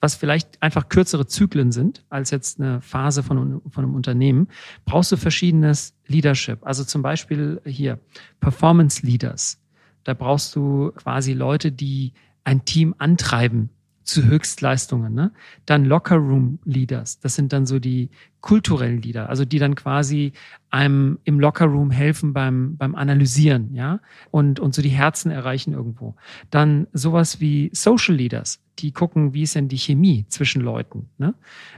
was 0.00 0.14
vielleicht 0.14 0.62
einfach 0.62 0.88
kürzere 0.88 1.26
Zyklen 1.26 1.72
sind 1.72 2.04
als 2.08 2.30
jetzt 2.30 2.60
eine 2.60 2.80
Phase 2.80 3.22
von, 3.22 3.60
von 3.70 3.84
einem 3.84 3.94
Unternehmen, 3.94 4.48
brauchst 4.84 5.12
du 5.12 5.16
verschiedenes 5.16 5.94
Leadership. 6.06 6.66
Also 6.66 6.84
zum 6.84 7.02
Beispiel 7.02 7.60
hier 7.64 7.98
Performance 8.40 9.04
Leaders. 9.04 9.60
Da 10.04 10.14
brauchst 10.14 10.56
du 10.56 10.92
quasi 10.92 11.34
Leute, 11.34 11.70
die 11.70 12.14
ein 12.44 12.64
Team 12.64 12.94
antreiben 12.98 13.70
zu 14.10 14.24
Höchstleistungen. 14.24 15.14
Ne? 15.14 15.32
Dann 15.66 15.84
Locker 15.84 16.16
Room 16.16 16.58
Leaders, 16.64 17.20
das 17.20 17.34
sind 17.36 17.52
dann 17.52 17.66
so 17.66 17.78
die 17.78 18.10
kulturellen 18.40 19.00
Leader, 19.02 19.28
also 19.28 19.44
die 19.44 19.58
dann 19.58 19.74
quasi 19.74 20.32
einem 20.70 21.18
im 21.24 21.38
Locker 21.38 21.66
Room 21.66 21.90
helfen 21.90 22.32
beim, 22.32 22.76
beim 22.76 22.94
Analysieren, 22.94 23.74
ja, 23.74 24.00
und, 24.30 24.58
und 24.58 24.74
so 24.74 24.82
die 24.82 24.88
Herzen 24.88 25.30
erreichen 25.30 25.74
irgendwo. 25.74 26.16
Dann 26.50 26.86
sowas 26.92 27.40
wie 27.40 27.70
Social 27.72 28.14
Leaders, 28.14 28.60
die 28.82 28.92
gucken, 28.92 29.34
wie 29.34 29.42
ist 29.42 29.54
denn 29.54 29.68
die 29.68 29.78
Chemie 29.78 30.26
zwischen 30.28 30.62
Leuten. 30.62 31.08
Ne? 31.18 31.34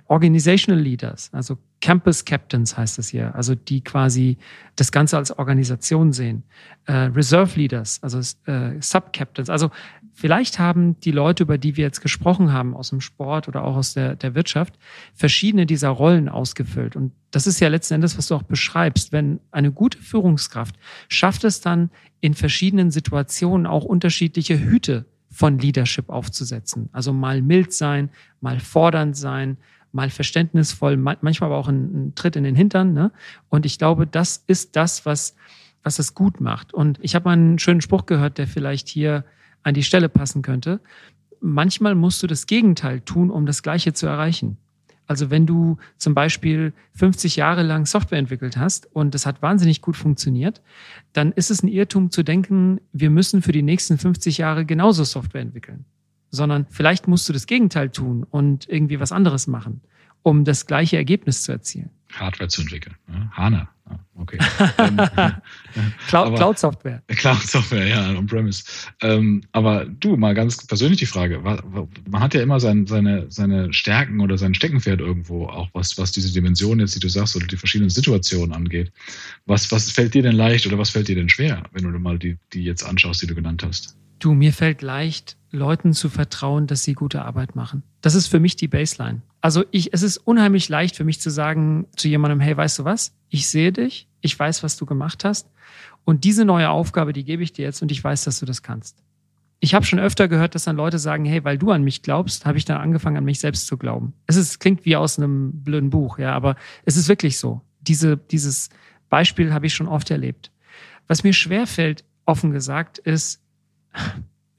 Organizational 0.06 0.80
Leaders, 0.80 1.30
also 1.32 1.58
Campus 1.82 2.24
Captains 2.24 2.76
heißt 2.76 3.00
es 3.00 3.08
hier, 3.08 3.34
also 3.34 3.56
die 3.56 3.82
quasi 3.82 4.38
das 4.76 4.92
Ganze 4.92 5.16
als 5.16 5.36
Organisation 5.36 6.12
sehen. 6.12 6.44
Äh, 6.86 6.92
Reserve 6.92 7.58
Leaders, 7.58 8.00
also 8.02 8.20
äh, 8.46 8.80
Sub-Captains. 8.80 9.50
Also 9.50 9.70
vielleicht 10.14 10.60
haben 10.60 10.98
die 11.00 11.10
Leute, 11.10 11.42
über 11.42 11.58
die 11.58 11.76
wir 11.76 11.84
jetzt 11.84 12.00
gesprochen 12.00 12.52
haben, 12.52 12.74
aus 12.74 12.90
dem 12.90 13.00
Sport 13.00 13.48
oder 13.48 13.64
auch 13.64 13.76
aus 13.76 13.94
der, 13.94 14.14
der 14.14 14.36
Wirtschaft, 14.36 14.78
verschiedene 15.12 15.66
dieser 15.66 15.88
Rollen 15.88 16.28
ausgefüllt. 16.28 16.94
Und 16.94 17.12
das 17.32 17.48
ist 17.48 17.58
ja 17.58 17.66
letzten 17.66 17.94
Endes, 17.94 18.16
was 18.16 18.28
du 18.28 18.36
auch 18.36 18.44
beschreibst. 18.44 19.10
Wenn 19.10 19.40
eine 19.50 19.72
gute 19.72 19.98
Führungskraft 19.98 20.76
schafft 21.08 21.42
es 21.42 21.60
dann, 21.60 21.90
in 22.20 22.34
verschiedenen 22.34 22.92
Situationen 22.92 23.66
auch 23.66 23.84
unterschiedliche 23.84 24.56
Hüte 24.60 25.06
von 25.32 25.58
Leadership 25.58 26.10
aufzusetzen. 26.10 26.88
Also 26.92 27.12
mal 27.12 27.42
mild 27.42 27.72
sein, 27.72 28.10
mal 28.40 28.60
fordernd 28.60 29.16
sein, 29.16 29.56
mal 29.90 30.10
verständnisvoll, 30.10 30.96
manchmal 30.96 31.50
aber 31.50 31.56
auch 31.56 31.68
ein, 31.68 32.12
Tritt 32.14 32.36
in 32.36 32.44
den 32.44 32.54
Hintern. 32.54 32.92
Ne? 32.92 33.10
Und 33.48 33.66
ich 33.66 33.78
glaube, 33.78 34.06
das 34.06 34.44
ist 34.46 34.76
das, 34.76 35.06
was, 35.06 35.34
was 35.82 35.98
es 35.98 36.14
gut 36.14 36.40
macht. 36.40 36.74
Und 36.74 36.98
ich 37.02 37.14
habe 37.14 37.24
mal 37.24 37.32
einen 37.32 37.58
schönen 37.58 37.80
Spruch 37.80 38.06
gehört, 38.06 38.38
der 38.38 38.46
vielleicht 38.46 38.88
hier 38.88 39.24
an 39.62 39.74
die 39.74 39.82
Stelle 39.82 40.08
passen 40.08 40.42
könnte. 40.42 40.80
Manchmal 41.40 41.94
musst 41.94 42.22
du 42.22 42.26
das 42.26 42.46
Gegenteil 42.46 43.00
tun, 43.00 43.30
um 43.30 43.46
das 43.46 43.62
Gleiche 43.62 43.92
zu 43.92 44.06
erreichen. 44.06 44.58
Also 45.12 45.28
wenn 45.28 45.44
du 45.44 45.76
zum 45.98 46.14
Beispiel 46.14 46.72
50 46.94 47.36
Jahre 47.36 47.62
lang 47.62 47.84
Software 47.84 48.18
entwickelt 48.18 48.56
hast 48.56 48.88
und 48.96 49.14
es 49.14 49.26
hat 49.26 49.42
wahnsinnig 49.42 49.82
gut 49.82 49.94
funktioniert, 49.94 50.62
dann 51.12 51.32
ist 51.32 51.50
es 51.50 51.62
ein 51.62 51.68
Irrtum 51.68 52.10
zu 52.10 52.22
denken, 52.22 52.80
wir 52.94 53.10
müssen 53.10 53.42
für 53.42 53.52
die 53.52 53.60
nächsten 53.60 53.98
50 53.98 54.38
Jahre 54.38 54.64
genauso 54.64 55.04
Software 55.04 55.42
entwickeln. 55.42 55.84
Sondern 56.30 56.64
vielleicht 56.70 57.08
musst 57.08 57.28
du 57.28 57.34
das 57.34 57.46
Gegenteil 57.46 57.90
tun 57.90 58.24
und 58.24 58.66
irgendwie 58.70 59.00
was 59.00 59.12
anderes 59.12 59.46
machen, 59.46 59.82
um 60.22 60.46
das 60.46 60.64
gleiche 60.64 60.96
Ergebnis 60.96 61.42
zu 61.42 61.52
erzielen. 61.52 61.90
Hardware 62.10 62.48
zu 62.48 62.62
entwickeln. 62.62 62.96
Ne? 63.06 63.30
HANA. 63.32 63.68
Okay. 64.14 64.38
Cloud, 66.08 66.36
Cloud, 66.36 66.58
Software. 66.58 67.02
Cloud 67.08 67.42
Software, 67.42 67.86
ja, 67.86 68.10
on-premise. 68.10 68.62
Ähm, 69.00 69.42
aber 69.52 69.86
du, 69.86 70.16
mal 70.16 70.34
ganz 70.34 70.64
persönlich 70.66 70.98
die 71.00 71.06
Frage. 71.06 71.40
Man 71.40 72.22
hat 72.22 72.34
ja 72.34 72.42
immer 72.42 72.60
sein, 72.60 72.86
seine, 72.86 73.26
seine 73.30 73.72
Stärken 73.72 74.20
oder 74.20 74.38
sein 74.38 74.54
Steckenpferd 74.54 75.00
irgendwo, 75.00 75.46
auch 75.46 75.68
was, 75.72 75.98
was 75.98 76.12
diese 76.12 76.32
Dimension 76.32 76.78
jetzt, 76.78 76.94
die 76.94 77.00
du 77.00 77.08
sagst, 77.08 77.34
oder 77.34 77.46
die 77.46 77.56
verschiedenen 77.56 77.90
Situationen 77.90 78.54
angeht. 78.54 78.92
Was, 79.46 79.72
was 79.72 79.90
fällt 79.90 80.14
dir 80.14 80.22
denn 80.22 80.36
leicht 80.36 80.66
oder 80.66 80.78
was 80.78 80.90
fällt 80.90 81.08
dir 81.08 81.16
denn 81.16 81.28
schwer, 81.28 81.64
wenn 81.72 81.90
du 81.90 81.98
mal 81.98 82.18
die, 82.18 82.38
die 82.52 82.62
jetzt 82.62 82.84
anschaust, 82.84 83.22
die 83.22 83.26
du 83.26 83.34
genannt 83.34 83.64
hast? 83.64 83.96
Du, 84.20 84.34
mir 84.34 84.52
fällt 84.52 84.82
leicht, 84.82 85.36
Leuten 85.50 85.94
zu 85.94 86.08
vertrauen, 86.08 86.68
dass 86.68 86.84
sie 86.84 86.94
gute 86.94 87.24
Arbeit 87.24 87.56
machen. 87.56 87.82
Das 88.02 88.14
ist 88.14 88.28
für 88.28 88.38
mich 88.38 88.54
die 88.54 88.68
Baseline. 88.68 89.22
Also 89.40 89.64
ich, 89.72 89.92
es 89.92 90.02
ist 90.02 90.18
unheimlich 90.18 90.68
leicht 90.68 90.94
für 90.94 91.02
mich 91.02 91.20
zu 91.20 91.30
sagen 91.30 91.86
zu 91.96 92.06
jemandem, 92.06 92.38
hey, 92.38 92.56
weißt 92.56 92.78
du 92.78 92.84
was? 92.84 93.12
Ich 93.32 93.48
sehe 93.48 93.72
dich, 93.72 94.08
ich 94.20 94.38
weiß, 94.38 94.62
was 94.62 94.76
du 94.76 94.84
gemacht 94.84 95.24
hast 95.24 95.48
und 96.04 96.24
diese 96.24 96.44
neue 96.44 96.68
Aufgabe, 96.68 97.14
die 97.14 97.24
gebe 97.24 97.42
ich 97.42 97.54
dir 97.54 97.64
jetzt 97.64 97.80
und 97.80 97.90
ich 97.90 98.04
weiß, 98.04 98.24
dass 98.24 98.38
du 98.38 98.44
das 98.44 98.62
kannst. 98.62 99.02
Ich 99.58 99.74
habe 99.74 99.86
schon 99.86 99.98
öfter 99.98 100.28
gehört, 100.28 100.54
dass 100.54 100.64
dann 100.64 100.76
Leute 100.76 100.98
sagen, 100.98 101.24
hey, 101.24 101.42
weil 101.42 101.56
du 101.56 101.70
an 101.70 101.82
mich 101.82 102.02
glaubst, 102.02 102.44
habe 102.44 102.58
ich 102.58 102.66
dann 102.66 102.76
angefangen, 102.76 103.16
an 103.16 103.24
mich 103.24 103.40
selbst 103.40 103.66
zu 103.68 103.78
glauben. 103.78 104.12
Es 104.26 104.36
ist, 104.36 104.60
klingt 104.60 104.84
wie 104.84 104.96
aus 104.96 105.18
einem 105.18 105.62
blöden 105.62 105.88
Buch, 105.88 106.18
ja, 106.18 106.34
aber 106.34 106.56
es 106.84 106.98
ist 106.98 107.08
wirklich 107.08 107.38
so. 107.38 107.62
Diese, 107.80 108.18
dieses 108.18 108.68
Beispiel 109.08 109.54
habe 109.54 109.64
ich 109.64 109.72
schon 109.72 109.88
oft 109.88 110.10
erlebt. 110.10 110.52
Was 111.06 111.24
mir 111.24 111.32
schwerfällt, 111.32 112.04
offen 112.26 112.50
gesagt, 112.50 112.98
ist, 112.98 113.40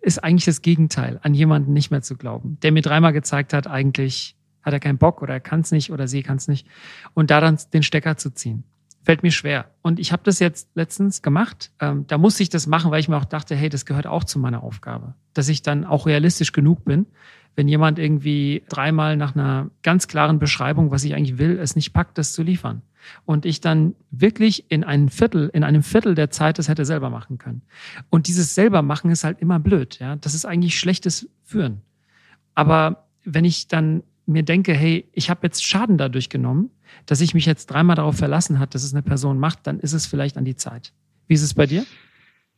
ist 0.01 0.23
eigentlich 0.23 0.45
das 0.45 0.63
Gegenteil, 0.63 1.19
an 1.21 1.35
jemanden 1.35 1.73
nicht 1.73 1.91
mehr 1.91 2.01
zu 2.01 2.15
glauben, 2.17 2.57
der 2.63 2.71
mir 2.71 2.81
dreimal 2.81 3.13
gezeigt 3.13 3.53
hat, 3.53 3.67
eigentlich 3.67 4.35
hat 4.63 4.73
er 4.73 4.79
keinen 4.79 4.97
Bock 4.97 5.21
oder 5.21 5.33
er 5.33 5.39
kann 5.39 5.61
es 5.61 5.71
nicht 5.71 5.91
oder 5.91 6.07
sie 6.07 6.23
kann 6.23 6.37
es 6.37 6.47
nicht. 6.47 6.67
Und 7.13 7.31
da 7.31 7.39
dann 7.41 7.57
den 7.73 7.83
Stecker 7.83 8.17
zu 8.17 8.31
ziehen, 8.31 8.63
fällt 9.03 9.23
mir 9.23 9.31
schwer. 9.31 9.69
Und 9.81 9.99
ich 9.99 10.11
habe 10.11 10.23
das 10.23 10.39
jetzt 10.39 10.69
letztens 10.75 11.21
gemacht. 11.21 11.71
Ähm, 11.79 12.05
da 12.07 12.17
musste 12.17 12.43
ich 12.43 12.49
das 12.49 12.67
machen, 12.67 12.89
weil 12.91 12.99
ich 12.99 13.09
mir 13.09 13.17
auch 13.17 13.25
dachte, 13.25 13.55
hey, 13.55 13.69
das 13.69 13.85
gehört 13.85 14.07
auch 14.07 14.23
zu 14.23 14.39
meiner 14.39 14.63
Aufgabe. 14.63 15.13
Dass 15.33 15.49
ich 15.49 15.61
dann 15.61 15.85
auch 15.85 16.05
realistisch 16.05 16.53
genug 16.53 16.85
bin, 16.85 17.05
wenn 17.55 17.67
jemand 17.67 17.99
irgendwie 17.99 18.63
dreimal 18.69 19.17
nach 19.17 19.35
einer 19.35 19.69
ganz 19.83 20.07
klaren 20.07 20.39
Beschreibung, 20.39 20.89
was 20.91 21.03
ich 21.03 21.13
eigentlich 21.13 21.37
will, 21.37 21.59
es 21.59 21.75
nicht 21.75 21.93
packt, 21.93 22.17
das 22.17 22.33
zu 22.33 22.41
liefern 22.41 22.81
und 23.25 23.45
ich 23.45 23.61
dann 23.61 23.95
wirklich 24.11 24.71
in 24.71 24.83
einem 24.83 25.09
Viertel, 25.09 25.49
in 25.53 25.63
einem 25.63 25.83
Viertel 25.83 26.15
der 26.15 26.31
Zeit 26.31 26.57
das 26.57 26.67
hätte 26.67 26.85
selber 26.85 27.09
machen 27.09 27.37
können. 27.37 27.61
Und 28.09 28.27
dieses 28.27 28.55
selber 28.55 28.81
machen 28.81 29.11
ist 29.11 29.23
halt 29.23 29.39
immer 29.39 29.59
blöd, 29.59 29.99
ja. 29.99 30.15
Das 30.15 30.33
ist 30.33 30.45
eigentlich 30.45 30.79
schlechtes 30.79 31.29
Führen. 31.43 31.81
Aber 32.55 33.05
wenn 33.23 33.45
ich 33.45 33.67
dann 33.67 34.03
mir 34.25 34.43
denke, 34.43 34.73
hey, 34.73 35.05
ich 35.13 35.29
habe 35.29 35.41
jetzt 35.43 35.65
Schaden 35.65 35.97
dadurch 35.97 36.29
genommen, 36.29 36.69
dass 37.05 37.21
ich 37.21 37.33
mich 37.33 37.45
jetzt 37.45 37.67
dreimal 37.67 37.95
darauf 37.95 38.17
verlassen 38.17 38.59
hat, 38.59 38.75
dass 38.75 38.83
es 38.83 38.93
eine 38.93 39.01
Person 39.01 39.39
macht, 39.39 39.59
dann 39.63 39.79
ist 39.79 39.93
es 39.93 40.05
vielleicht 40.05 40.37
an 40.37 40.45
die 40.45 40.55
Zeit. 40.55 40.93
Wie 41.27 41.33
ist 41.33 41.41
es 41.41 41.53
bei 41.53 41.65
dir? 41.65 41.85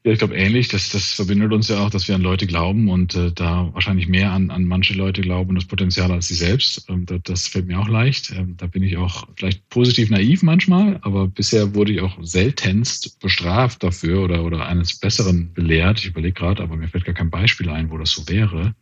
Ja, 0.05 0.11
ich 0.11 0.19
glaube 0.19 0.35
ähnlich. 0.35 0.67
Das, 0.67 0.89
das 0.89 1.13
verbindet 1.13 1.51
uns 1.51 1.67
ja 1.67 1.79
auch, 1.79 1.89
dass 1.89 2.07
wir 2.07 2.13
an 2.13 2.21
Leute 2.21 2.45
glauben 2.45 2.89
und 2.89 3.15
äh, 3.15 3.31
da 3.31 3.73
wahrscheinlich 3.73 4.07
mehr 4.07 4.31
an, 4.31 4.51
an 4.51 4.65
manche 4.65 4.93
Leute 4.93 5.21
glauben 5.21 5.49
und 5.49 5.55
das 5.55 5.65
Potenzial 5.65 6.11
als 6.11 6.27
sie 6.27 6.35
selbst. 6.35 6.87
Ähm, 6.89 7.07
das, 7.07 7.21
das 7.23 7.47
fällt 7.47 7.65
mir 7.65 7.79
auch 7.79 7.87
leicht. 7.87 8.31
Ähm, 8.31 8.55
da 8.55 8.67
bin 8.67 8.83
ich 8.83 8.97
auch 8.97 9.27
vielleicht 9.35 9.67
positiv 9.69 10.11
naiv 10.11 10.43
manchmal, 10.43 10.99
aber 11.01 11.27
bisher 11.27 11.73
wurde 11.73 11.93
ich 11.93 12.01
auch 12.01 12.19
seltenst 12.21 13.19
bestraft 13.19 13.81
dafür 13.81 14.21
oder, 14.21 14.43
oder 14.43 14.67
eines 14.67 14.99
Besseren 14.99 15.51
belehrt. 15.53 15.97
Ich 15.97 16.05
überlege 16.05 16.33
gerade, 16.33 16.61
aber 16.61 16.75
mir 16.75 16.87
fällt 16.87 17.05
gar 17.05 17.15
kein 17.15 17.31
Beispiel 17.31 17.69
ein, 17.69 17.89
wo 17.89 17.97
das 17.97 18.11
so 18.11 18.27
wäre. 18.29 18.75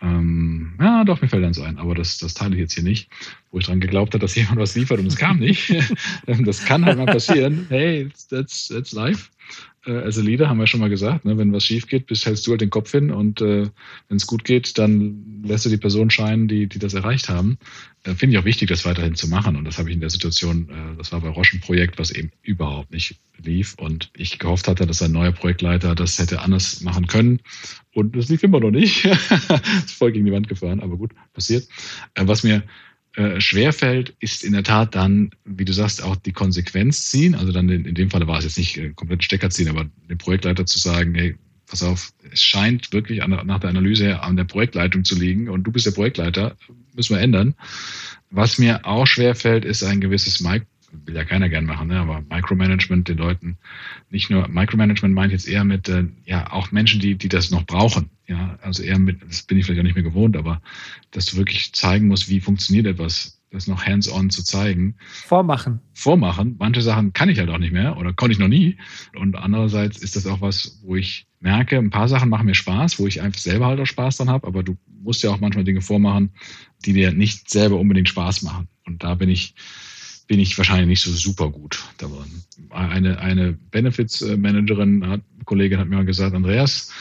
Ähm, 0.00 0.74
ja, 0.80 1.04
doch, 1.04 1.20
mir 1.20 1.28
fällt 1.28 1.44
eins 1.44 1.58
ein, 1.58 1.78
aber 1.78 1.94
das, 1.94 2.18
das 2.18 2.34
teile 2.34 2.54
ich 2.54 2.60
jetzt 2.60 2.74
hier 2.74 2.84
nicht, 2.84 3.10
wo 3.50 3.58
ich 3.58 3.66
dran 3.66 3.80
geglaubt 3.80 4.14
habe, 4.14 4.20
dass 4.20 4.36
jemand 4.36 4.58
was 4.58 4.76
liefert 4.76 5.00
und 5.00 5.06
es 5.06 5.16
kam 5.16 5.38
nicht. 5.38 5.74
das 6.26 6.64
kann 6.64 6.84
halt 6.84 6.98
mal 6.98 7.06
passieren. 7.06 7.66
Hey, 7.68 8.08
that's, 8.30 8.68
that's 8.68 8.92
life 8.92 9.30
äh, 9.86 9.92
als 9.92 10.16
Leader, 10.16 10.48
haben 10.48 10.58
wir 10.58 10.66
schon 10.66 10.80
mal 10.80 10.90
gesagt, 10.90 11.24
ne, 11.24 11.38
wenn 11.38 11.52
was 11.52 11.64
schief 11.64 11.86
geht, 11.86 12.06
bist, 12.06 12.26
hältst 12.26 12.46
du 12.46 12.50
halt 12.50 12.60
den 12.60 12.70
Kopf 12.70 12.90
hin 12.92 13.10
und 13.10 13.40
äh, 13.40 13.68
wenn 14.08 14.16
es 14.16 14.26
gut 14.26 14.44
geht, 14.44 14.78
dann 14.78 15.42
lässt 15.44 15.64
du 15.64 15.70
die 15.70 15.76
Person 15.76 16.10
scheinen, 16.10 16.48
die, 16.48 16.66
die 16.66 16.78
das 16.78 16.94
erreicht 16.94 17.28
haben. 17.28 17.58
Äh, 18.04 18.14
Finde 18.14 18.36
ich 18.36 18.42
auch 18.42 18.44
wichtig, 18.44 18.68
das 18.68 18.84
weiterhin 18.84 19.14
zu 19.14 19.28
machen. 19.28 19.56
Und 19.56 19.64
das 19.64 19.78
habe 19.78 19.88
ich 19.88 19.94
in 19.94 20.00
der 20.00 20.10
Situation, 20.10 20.68
äh, 20.68 20.96
das 20.96 21.12
war 21.12 21.20
bei 21.20 21.28
Roche 21.28 21.56
ein 21.56 21.60
Projekt, 21.60 21.98
was 21.98 22.10
eben 22.10 22.30
überhaupt 22.42 22.92
nicht 22.92 23.16
lief. 23.42 23.74
Und 23.78 24.10
ich 24.16 24.38
gehofft 24.38 24.68
hatte, 24.68 24.86
dass 24.86 25.02
ein 25.02 25.12
neuer 25.12 25.32
Projektleiter 25.32 25.94
das 25.94 26.18
hätte 26.18 26.40
anders 26.40 26.80
machen 26.82 27.06
können. 27.06 27.40
Und 27.92 28.16
das 28.16 28.28
lief 28.28 28.42
immer 28.42 28.60
noch 28.60 28.70
nicht. 28.70 29.04
ist 29.84 29.92
voll 29.92 30.12
gegen 30.12 30.26
die 30.26 30.32
Wand 30.32 30.48
gefahren, 30.48 30.80
aber 30.80 30.96
gut, 30.96 31.12
passiert. 31.32 31.68
Äh, 32.14 32.26
was 32.26 32.42
mir 32.42 32.62
äh, 33.18 33.40
schwerfällt, 33.40 34.14
ist 34.20 34.44
in 34.44 34.52
der 34.52 34.62
Tat 34.62 34.94
dann, 34.94 35.30
wie 35.44 35.64
du 35.64 35.72
sagst, 35.72 36.04
auch 36.04 36.14
die 36.14 36.30
Konsequenz 36.30 37.10
ziehen. 37.10 37.34
Also 37.34 37.50
dann 37.50 37.68
in, 37.68 37.84
in 37.84 37.96
dem 37.96 38.10
Fall 38.10 38.24
war 38.28 38.38
es 38.38 38.44
jetzt 38.44 38.58
nicht 38.58 38.78
äh, 38.78 38.90
komplett 38.90 39.24
Stecker 39.24 39.50
ziehen, 39.50 39.68
aber 39.68 39.86
dem 40.08 40.18
Projektleiter 40.18 40.66
zu 40.66 40.78
sagen, 40.78 41.16
hey, 41.16 41.34
pass 41.66 41.82
auf, 41.82 42.12
es 42.30 42.40
scheint 42.40 42.92
wirklich 42.92 43.24
an, 43.24 43.30
nach 43.30 43.58
der 43.58 43.70
Analyse 43.70 44.22
an 44.22 44.36
der 44.36 44.44
Projektleitung 44.44 45.04
zu 45.04 45.18
liegen 45.18 45.48
und 45.48 45.64
du 45.64 45.72
bist 45.72 45.84
der 45.84 45.90
Projektleiter, 45.90 46.56
müssen 46.94 47.16
wir 47.16 47.20
ändern. 47.20 47.56
Was 48.30 48.56
mir 48.56 48.86
auch 48.86 49.06
schwerfällt, 49.06 49.64
ist 49.64 49.82
ein 49.82 50.00
gewisses 50.00 50.38
Mic 50.38 50.66
will 50.92 51.14
ja 51.14 51.24
keiner 51.24 51.48
gern 51.48 51.64
machen, 51.64 51.88
ne? 51.88 51.98
aber 51.98 52.22
Micromanagement 52.28 53.08
den 53.08 53.18
Leuten, 53.18 53.58
nicht 54.10 54.30
nur 54.30 54.48
Micromanagement 54.48 55.14
meint 55.14 55.32
jetzt 55.32 55.48
eher 55.48 55.64
mit, 55.64 55.88
äh, 55.88 56.04
ja, 56.24 56.50
auch 56.50 56.72
Menschen, 56.72 57.00
die, 57.00 57.16
die 57.16 57.28
das 57.28 57.50
noch 57.50 57.64
brauchen. 57.66 58.10
Ja, 58.26 58.58
also 58.62 58.82
eher 58.82 58.98
mit, 58.98 59.22
das 59.22 59.42
bin 59.42 59.58
ich 59.58 59.66
vielleicht 59.66 59.80
auch 59.80 59.84
nicht 59.84 59.94
mehr 59.94 60.04
gewohnt, 60.04 60.36
aber 60.36 60.60
dass 61.10 61.26
du 61.26 61.36
wirklich 61.36 61.72
zeigen 61.72 62.08
musst, 62.08 62.28
wie 62.28 62.40
funktioniert 62.40 62.86
etwas, 62.86 63.40
das 63.50 63.66
noch 63.66 63.84
hands-on 63.84 64.30
zu 64.30 64.44
zeigen. 64.44 64.96
Vormachen. 65.24 65.80
Vormachen. 65.94 66.56
Manche 66.58 66.82
Sachen 66.82 67.12
kann 67.14 67.30
ich 67.30 67.38
halt 67.38 67.48
auch 67.48 67.58
nicht 67.58 67.72
mehr 67.72 67.96
oder 67.96 68.12
konnte 68.12 68.32
ich 68.32 68.38
noch 68.38 68.48
nie. 68.48 68.76
Und 69.16 69.36
andererseits 69.36 69.98
ist 69.98 70.16
das 70.16 70.26
auch 70.26 70.42
was, 70.42 70.80
wo 70.84 70.96
ich 70.96 71.26
merke, 71.40 71.78
ein 71.78 71.90
paar 71.90 72.08
Sachen 72.08 72.28
machen 72.28 72.46
mir 72.46 72.54
Spaß, 72.54 72.98
wo 72.98 73.06
ich 73.06 73.22
einfach 73.22 73.40
selber 73.40 73.66
halt 73.66 73.80
auch 73.80 73.86
Spaß 73.86 74.18
dran 74.18 74.28
habe, 74.28 74.46
aber 74.46 74.62
du 74.62 74.76
musst 75.02 75.22
ja 75.22 75.30
auch 75.30 75.40
manchmal 75.40 75.64
Dinge 75.64 75.80
vormachen, 75.80 76.30
die 76.84 76.92
dir 76.92 77.12
nicht 77.12 77.48
selber 77.48 77.78
unbedingt 77.78 78.08
Spaß 78.08 78.42
machen. 78.42 78.68
Und 78.84 79.02
da 79.02 79.14
bin 79.14 79.28
ich, 79.28 79.54
bin 80.28 80.38
ich 80.38 80.56
wahrscheinlich 80.56 80.86
nicht 80.86 81.02
so 81.02 81.10
super 81.10 81.50
gut 81.50 81.82
darin. 81.96 82.44
Eine, 82.70 83.18
eine 83.18 83.54
Benefits-Managerin, 83.70 85.02
eine 85.02 85.22
Kollegin 85.44 85.78
hat 85.78 85.88
mir 85.88 85.96
mal 85.96 86.04
gesagt, 86.04 86.34
Andreas, 86.34 86.92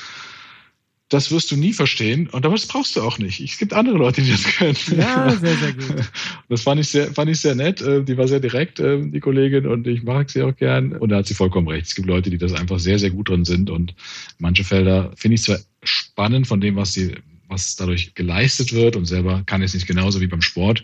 das 1.10 1.32
wirst 1.32 1.52
du 1.52 1.58
nie 1.58 1.74
verstehen 1.74 2.28
und 2.28 2.46
aber 2.46 2.56
das 2.56 2.66
brauchst 2.66 2.96
du 2.96 3.02
auch 3.02 3.18
nicht. 3.18 3.40
Es 3.40 3.58
gibt 3.58 3.74
andere 3.74 3.98
Leute, 3.98 4.22
die 4.22 4.32
das 4.32 4.44
können. 4.44 4.76
Ja, 4.98 5.30
sehr, 5.30 5.56
sehr 5.56 5.74
gut. 5.74 6.04
Das 6.50 6.62
fand 6.62 6.80
ich 6.82 6.88
sehr, 6.90 7.14
fand 7.14 7.30
ich 7.30 7.40
sehr 7.40 7.56
nett. 7.56 7.82
Äh, 7.82 8.04
die 8.04 8.18
war 8.18 8.28
sehr 8.28 8.40
direkt, 8.40 8.80
äh, 8.80 9.02
die 9.02 9.20
Kollegin, 9.20 9.68
und 9.68 9.88
ich 9.88 10.04
mag 10.04 10.30
sie 10.30 10.42
auch 10.44 10.56
gern. 10.56 10.94
Und 10.94 11.10
da 11.10 11.18
hat 11.18 11.28
sie 11.28 11.34
vollkommen 11.34 11.68
recht. 11.68 11.88
Es 11.88 11.96
gibt 11.96 12.08
Leute, 12.08 12.30
die 12.30 12.38
das 12.38 12.54
einfach 12.54 12.80
sehr, 12.80 13.00
sehr 13.00 13.12
gut 13.12 13.30
drin 13.30 13.46
sind 13.46 13.70
und 13.70 13.94
manche 14.38 14.64
Felder 14.64 15.12
finde 15.16 15.36
ich 15.36 15.44
zwar 15.44 15.60
spannend 15.84 16.48
von 16.48 16.62
dem, 16.62 16.76
was 16.76 16.94
sie 16.94 17.16
was 17.48 17.76
dadurch 17.76 18.14
geleistet 18.14 18.74
wird 18.74 18.96
und 18.96 19.06
selber 19.06 19.44
kann 19.46 19.62
es 19.62 19.74
nicht 19.74 19.88
genauso 19.88 20.22
wie 20.22 20.28
beim 20.28 20.42
Sport, 20.42 20.84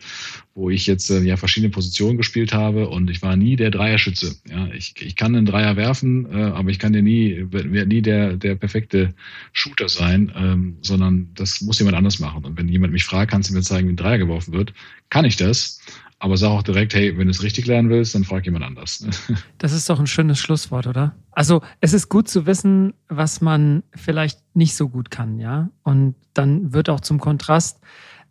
wo 0.56 0.70
ich 0.70 0.86
jetzt 0.86 1.10
äh, 1.10 1.22
ja 1.22 1.38
verschiedene 1.38 1.72
Positionen 1.72 2.18
gespielt 2.18 2.54
habe 2.54 2.90
und 2.90 3.10
ich 3.10 3.22
war 3.22 3.36
nie 3.36 3.56
der 3.56 3.72
Dreierschütze. 3.72 4.36
Ja, 4.50 4.68
ich, 4.74 4.94
ich 5.00 5.16
kann 5.16 5.36
einen 5.36 5.46
Dreier 5.46 5.76
werfen, 5.76 6.28
äh, 6.32 6.42
aber 6.44 6.70
ich 6.70 6.80
kann 6.80 6.94
dir 6.94 7.02
nie, 7.02 7.46
nie 7.54 8.02
der, 8.02 8.38
der 8.38 8.56
perfekte 8.56 9.14
Shooter 9.52 9.90
sein, 9.90 10.32
ähm, 10.36 10.78
sondern 10.82 11.30
das 11.36 11.62
muss 11.62 11.80
jemand 11.80 11.98
anders 11.98 12.20
machen. 12.20 12.46
Und 12.46 12.58
wenn 12.58 12.70
jemand 12.70 12.94
mich 12.94 13.04
fragt, 13.04 13.32
kannst 13.32 13.50
du 13.50 13.54
mir 13.54 13.62
zeigen, 13.62 13.88
wie 13.88 13.94
ein 13.94 13.98
Dreier 13.98 14.18
geworfen 14.18 14.54
wird, 14.54 14.74
kann 15.10 15.26
ich 15.26 15.36
das. 15.38 15.80
Aber 16.24 16.38
sag 16.38 16.52
auch 16.52 16.64
direkt, 16.64 16.94
hey, 16.94 17.18
wenn 17.18 17.28
du 17.28 17.32
es 17.32 17.44
richtig 17.44 17.68
lernen 17.68 17.90
willst, 17.90 18.16
dann 18.16 18.24
frag 18.24 18.46
jemand 18.46 18.64
anders. 18.64 19.06
Das 19.58 19.74
ist 19.74 19.90
doch 19.90 20.00
ein 20.00 20.08
schönes 20.08 20.40
Schlusswort, 20.40 20.88
oder? 20.88 21.14
Also 21.32 21.62
es 21.82 21.92
ist 21.92 22.08
gut 22.08 22.30
zu 22.30 22.46
wissen, 22.46 22.94
was 23.10 23.42
man 23.42 23.84
vielleicht 23.94 24.40
nicht 24.54 24.76
so 24.76 24.88
gut 24.88 25.12
kann, 25.12 25.38
ja. 25.38 25.70
Und 25.84 26.16
dann 26.34 26.72
wird 26.72 26.90
auch 26.90 27.02
zum 27.02 27.20
Kontrast 27.20 27.82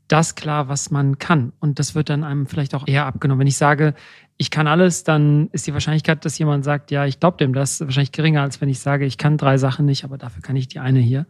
das 0.08 0.34
klar, 0.36 0.68
was 0.68 0.90
man 0.90 1.18
kann. 1.18 1.52
Und 1.60 1.78
das 1.78 1.94
wird 1.94 2.08
dann 2.08 2.24
einem 2.24 2.46
vielleicht 2.46 2.74
auch 2.74 2.86
eher 2.86 3.04
abgenommen. 3.04 3.40
Wenn 3.40 3.46
ich 3.46 3.58
sage, 3.58 3.94
ich 4.38 4.50
kann 4.50 4.66
alles, 4.66 5.04
dann 5.04 5.48
ist 5.52 5.66
die 5.66 5.74
Wahrscheinlichkeit, 5.74 6.24
dass 6.24 6.38
jemand 6.38 6.64
sagt, 6.64 6.90
ja, 6.92 7.04
ich 7.04 7.20
glaube 7.20 7.36
dem 7.36 7.52
das, 7.52 7.82
wahrscheinlich 7.82 8.12
geringer, 8.12 8.40
als 8.40 8.62
wenn 8.62 8.70
ich 8.70 8.80
sage, 8.80 9.04
ich 9.04 9.18
kann 9.18 9.36
drei 9.36 9.58
Sachen 9.58 9.84
nicht, 9.84 10.04
aber 10.04 10.16
dafür 10.16 10.40
kann 10.40 10.56
ich 10.56 10.66
die 10.66 10.78
eine 10.78 11.00
hier. 11.00 11.26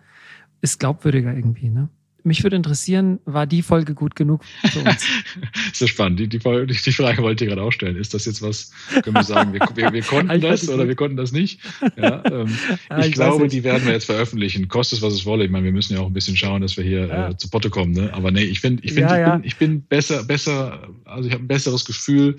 Ist 0.61 0.79
glaubwürdiger 0.79 1.35
irgendwie, 1.35 1.71
ne? 1.71 1.89
Mich 2.25 2.43
würde 2.43 2.57
interessieren, 2.57 3.21
war 3.25 3.47
die 3.47 3.63
Folge 3.63 3.95
gut 3.95 4.17
genug 4.17 4.45
für 4.65 4.81
uns? 4.81 5.07
Sehr 5.73 5.89
spannend. 5.89 6.21
Die, 6.21 6.29
die, 6.29 6.39
die, 6.39 6.93
Frage 6.93 7.23
wollte 7.23 7.45
ich 7.45 7.51
gerade 7.51 7.63
auch 7.63 7.73
stellen. 7.73 7.97
Ist 7.97 8.15
das 8.15 8.25
jetzt 8.27 8.43
was, 8.43 8.71
können 9.03 9.17
wir 9.17 9.25
sagen, 9.25 9.53
wir, 9.53 9.61
wir, 9.75 9.93
wir 9.93 10.03
konnten 10.03 10.41
das 10.41 10.69
oder 10.69 10.87
wir 10.87 10.95
konnten 10.95 11.17
das 11.17 11.33
nicht? 11.33 11.61
Ja, 11.97 12.23
ähm, 12.31 12.57
ah, 12.89 13.01
ich, 13.01 13.07
ich 13.07 13.13
glaube, 13.13 13.49
die 13.49 13.65
werden 13.65 13.85
wir 13.85 13.93
jetzt 13.93 14.07
veröffentlichen. 14.07 14.69
Kostet 14.69 14.99
es, 14.99 15.03
was 15.03 15.15
es 15.15 15.25
wolle. 15.25 15.45
Ich 15.45 15.51
meine, 15.51 15.65
wir 15.65 15.73
müssen 15.73 15.95
ja 15.95 16.01
auch 16.01 16.07
ein 16.07 16.13
bisschen 16.13 16.37
schauen, 16.37 16.63
dass 16.63 16.77
wir 16.77 16.85
hier 16.85 17.07
ja. 17.07 17.31
äh, 17.31 17.37
zu 17.37 17.49
Potte 17.51 17.71
kommen. 17.71 17.93
Ne? 17.93 18.11
Aber 18.13 18.31
nee, 18.31 18.45
ich 18.45 18.61
finde, 18.61 18.83
ich, 18.85 18.93
find, 18.93 19.11
ja, 19.11 19.37
ich, 19.37 19.41
bin, 19.41 19.45
ich 19.45 19.57
bin 19.57 19.83
besser, 19.83 20.25
besser, 20.25 20.89
also 21.05 21.29
ich 21.29 21.35
habe 21.35 21.45
ein 21.45 21.49
besseres 21.49 21.85
Gefühl. 21.85 22.37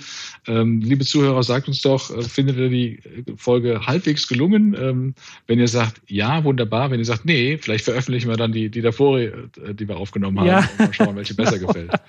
Ähm, 0.47 0.81
liebe 0.81 1.05
Zuhörer, 1.05 1.43
sagt 1.43 1.67
uns 1.67 1.81
doch, 1.81 2.15
äh, 2.15 2.21
findet 2.23 2.57
ihr 2.57 2.69
die 2.69 2.99
Folge 3.35 3.85
halbwegs 3.85 4.27
gelungen? 4.27 4.75
Ähm, 4.79 5.15
wenn 5.47 5.59
ihr 5.59 5.67
sagt, 5.67 6.01
ja, 6.07 6.43
wunderbar. 6.43 6.91
Wenn 6.91 6.99
ihr 6.99 7.05
sagt, 7.05 7.25
nee, 7.25 7.57
vielleicht 7.57 7.85
veröffentlichen 7.85 8.29
wir 8.29 8.37
dann 8.37 8.51
die, 8.51 8.69
die 8.69 8.81
davor 8.81 9.19
äh, 9.19 9.31
die 9.73 9.87
wir 9.87 9.97
aufgenommen 9.97 10.39
haben. 10.39 10.47
Ja. 10.47 10.63
Mal 10.77 10.93
schauen, 10.93 11.15
welche 11.15 11.35
besser 11.35 11.59
gefällt. 11.59 11.91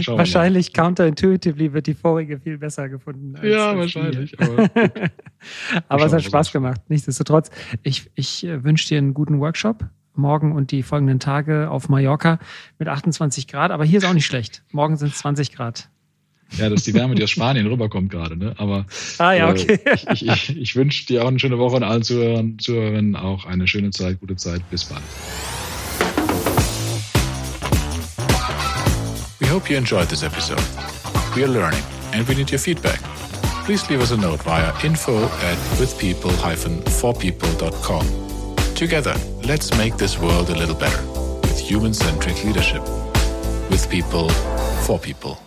Ja, 0.00 0.16
wahrscheinlich 0.18 0.72
counterintuitively 0.72 1.72
wird 1.72 1.86
die 1.86 1.94
vorige 1.94 2.40
viel 2.40 2.58
besser 2.58 2.88
gefunden. 2.88 3.34
ja, 3.46 3.76
wahrscheinlich. 3.76 4.36
Aber, 4.40 4.68
aber 5.88 6.06
es 6.06 6.12
hat 6.12 6.24
Spaß 6.24 6.50
gemacht. 6.50 6.80
Nichtsdestotrotz, 6.88 7.48
ich, 7.84 8.10
ich 8.16 8.44
äh, 8.44 8.64
wünsche 8.64 8.88
dir 8.88 8.98
einen 8.98 9.14
guten 9.14 9.38
Workshop 9.38 9.84
morgen 10.14 10.52
und 10.52 10.70
die 10.72 10.82
folgenden 10.82 11.20
Tage 11.20 11.70
auf 11.70 11.88
Mallorca 11.88 12.38
mit 12.78 12.88
28 12.88 13.46
Grad. 13.48 13.70
Aber 13.70 13.84
hier 13.84 13.98
ist 13.98 14.04
auch 14.04 14.14
nicht 14.14 14.26
schlecht. 14.26 14.64
Morgen 14.72 14.96
sind 14.96 15.12
es 15.12 15.18
20 15.18 15.52
Grad. 15.52 15.88
Ja, 16.58 16.68
das 16.68 16.80
ist 16.80 16.86
die 16.86 16.94
Wärme, 16.94 17.14
die 17.14 17.22
aus 17.22 17.30
Spanien 17.38 17.66
rüberkommt 17.66 18.10
gerade. 18.10 18.36
Ne? 18.36 18.54
Aber 18.58 18.86
ah, 19.18 19.32
ja, 19.32 19.50
okay. 19.50 19.78
Äh, 19.84 20.12
ich, 20.12 20.26
ich, 20.26 20.56
ich 20.56 20.76
wünsche 20.76 21.06
dir 21.06 21.24
auch 21.24 21.28
eine 21.28 21.38
schöne 21.38 21.58
Woche 21.58 21.76
und 21.76 21.82
allen 21.82 22.02
Zuhörern, 22.02 22.58
Zuhörern 22.58 23.16
auch 23.16 23.46
eine 23.46 23.66
schöne 23.66 23.90
Zeit, 23.90 24.20
gute 24.20 24.36
Zeit. 24.36 24.68
Bis 24.70 24.84
bald. 24.84 25.02
Hope 29.52 29.68
you 29.68 29.76
enjoyed 29.76 30.08
this 30.08 30.22
episode. 30.22 30.64
We 31.36 31.44
are 31.44 31.48
learning 31.48 31.82
and 32.14 32.26
we 32.26 32.36
need 32.36 32.50
your 32.50 32.58
feedback. 32.58 32.98
Please 33.66 33.90
leave 33.90 34.00
us 34.00 34.10
a 34.10 34.16
note 34.16 34.42
via 34.44 34.72
info 34.82 35.24
at 35.24 35.58
withpeople-forpeople.com. 35.78 38.74
Together, 38.74 39.14
let's 39.44 39.76
make 39.76 39.98
this 39.98 40.18
world 40.18 40.48
a 40.48 40.54
little 40.54 40.74
better 40.74 41.02
with 41.42 41.58
human 41.58 41.92
centric 41.92 42.42
leadership. 42.44 42.80
With 43.68 43.90
people, 43.90 44.30
for 44.86 44.98
people. 44.98 45.38